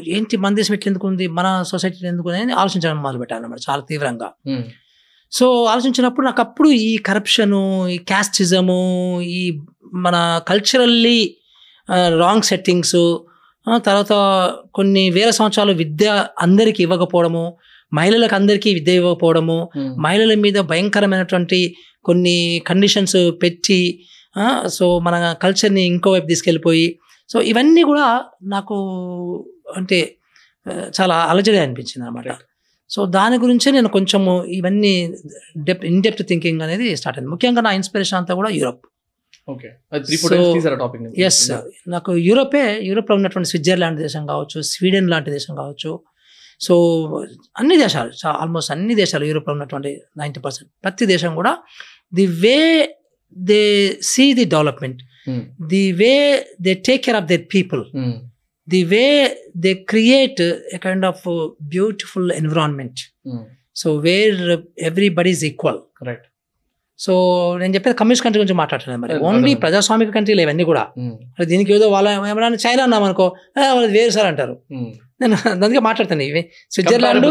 [0.08, 1.28] ఏంటి మన దేశం ఎట్లా ఎందుకు ఉంది?
[1.28, 2.42] మన సొసైటీ ఎందుకు ఉంది?
[2.42, 4.32] అని ఆలోచించడం మొదలుపెట్టాను అన్నమాట చాలా తీవ్రంగా.
[5.32, 8.80] సో ఆలోచించినప్పుడు నాకు అప్పుడు ఈ కరప్షను ఈ క్యాస్టిజము
[9.22, 9.42] ఈ
[9.94, 11.20] మన కల్చరల్లీ
[12.20, 13.00] రాంగ్ సెట్టింగ్స్
[13.86, 14.14] తర్వాత
[14.74, 16.08] కొన్ని వేల సంవత్సరాలు విద్య
[16.42, 17.58] అందరికీ ఇవ్వకపోవడము
[17.94, 19.58] మహిళలకు అందరికీ విద్య ఇవ్వకపోవడము
[19.98, 21.60] మహిళల మీద భయంకరమైనటువంటి
[22.06, 23.82] కొన్ని కండిషన్స్ పెట్టి
[24.68, 26.88] సో మన కల్చర్ని ఇంకో వైపు తీసుకెళ్ళిపోయి
[27.30, 28.08] సో ఇవన్నీ కూడా
[28.44, 28.76] నాకు
[29.78, 30.00] అంటే
[31.02, 32.30] చాలా అలజడి అనిపించింది అనమాట.
[32.92, 34.94] సో దాని గురించే నేను కొంచెము ఇవన్నీ
[35.68, 37.32] డెప్ ఇన్ డెప్త్ థింకింగ్ అనేది స్టార్ట్ అయింది.
[37.34, 38.82] ముఖ్యంగా నా ఇన్స్పిరేషన్ అంతా కూడా యూరోప్
[41.28, 41.40] ఎస్
[41.88, 45.92] నాకు యూరోపే యూరోప్లో ఉన్నటువంటి స్విట్జర్లాండ్ దేశం కావచ్చు స్వీడన్ లాంటి దేశం కావచ్చు.
[46.62, 46.74] సో
[47.60, 48.12] అన్ని దేశాలు
[48.42, 51.54] ఆల్మోస్ట్ అన్ని దేశాలు యూరోప్లో ఉన్నటువంటి నైంటీ పర్సెంట్ ప్రతి దేశం కూడా
[52.14, 52.58] the way
[53.36, 53.62] they
[54.12, 55.02] see the development
[55.74, 56.12] the way
[56.62, 57.82] they take care of their people
[58.72, 59.06] the way
[59.58, 60.42] they create
[60.74, 61.24] a kind of
[61.70, 63.00] beautiful environment
[63.76, 64.42] so where
[64.82, 66.26] everybody is equal right
[67.00, 67.14] so
[67.60, 69.14] నేను చెప్పేది communist country గురించి మాట్లాడుతున్నాను మరి.
[69.20, 69.60] Only అర్థమైంది.
[69.60, 70.84] ప్రజాస్వామిక కంట్రీలు ఇవన్నీ కూడా.
[71.32, 73.26] మరి దీనికి ఏదో వాళ్ళ ఏమన్నా చైనా అన్నాం అనుకో
[73.58, 74.56] "ఆ, వాళ్ళది వేరు సార్ అంటారు.
[75.22, 76.42] నేను అందుకే మాట్లాడుతాను ఇవి.
[76.72, 77.26] స్విట్జర్లాండ్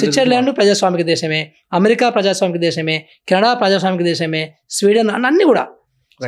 [0.00, 1.40] స్విట్జర్లాండ్ ప్రజాస్వామిక దేశమే
[1.72, 2.96] అమెరికా ప్రజాస్వామిక దేశమే
[3.28, 5.64] కెనడా ప్రజాస్వామిక దేశమే స్వీడన్ అన్ని కూడా.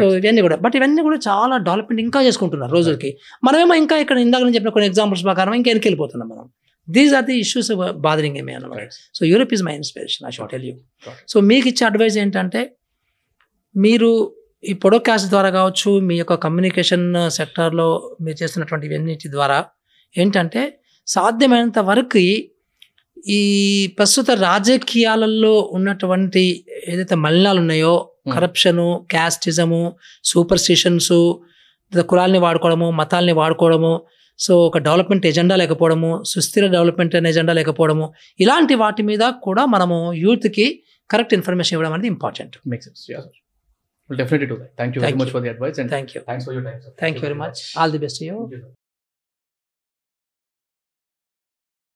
[0.01, 0.17] సో.
[0.17, 0.57] ఇవన్నీ కూడా.
[0.57, 3.17] బట్ ఇవన్నీ కూడా చాలా డెవలప్మెంట్ ఇంకా చేసుకుంటున్నారు రోజులకి.
[3.45, 6.51] మనమేమో ఇంకా ఇక్కడ ఇందాక నేను చెప్పిన కొన్ని ఎగ్జాంపుల్స్ ప్రకారం ఇంకా వెనక్కి వెళ్ళిపోతున్నాం మనం.
[6.89, 10.65] These are the issues bothering ఏమే అన్నమాట so Europe is my inspiration I should tell
[10.65, 10.75] you
[11.29, 12.77] so మీకు ఇచ్చే అడ్వైజ్ ఏంటంటే
[13.77, 14.35] మీరు
[14.65, 19.65] ఈ పొడోకాస్ట్ ద్వారా కావచ్చు మీ యొక్క కమ్యూనికేషన్ సెక్టార్లో మీరు చేస్తున్నటువంటి ఇవన్నిటి ద్వారా
[20.17, 22.19] ఏంటంటే సాధ్యమైనంత వరకు
[23.29, 27.95] ఈ ప్రస్తుత రాజకీయాలలో ఉన్నటువంటి ఏదైతే మలినాలు ఉన్నాయో
[28.27, 29.83] కరప్షను క్యాస్టిజము
[30.25, 31.15] సూపర్స్టిషన్స్
[31.93, 33.93] కులాల్ని వాడుకోవడము మతాల్ని వాడుకోవడము
[34.39, 38.07] సో ఒక డెవలప్మెంట్ ఎజెండా లేకపోవడము సుస్థిర డెవలప్మెంట్ అనే ఎజెండా లేకపోవడము
[38.41, 40.67] ఇలాంటి వాటి మీద కూడా మనము యూత్కి
[41.11, 43.03] కరెక్ట్ ఇన్ఫర్మేషన్ ఇవ్వడం అనేది important make sense
[44.79, 47.19] thank you very much for the advice and thank you thanks for your time thank
[47.19, 48.63] you very much all the best you you.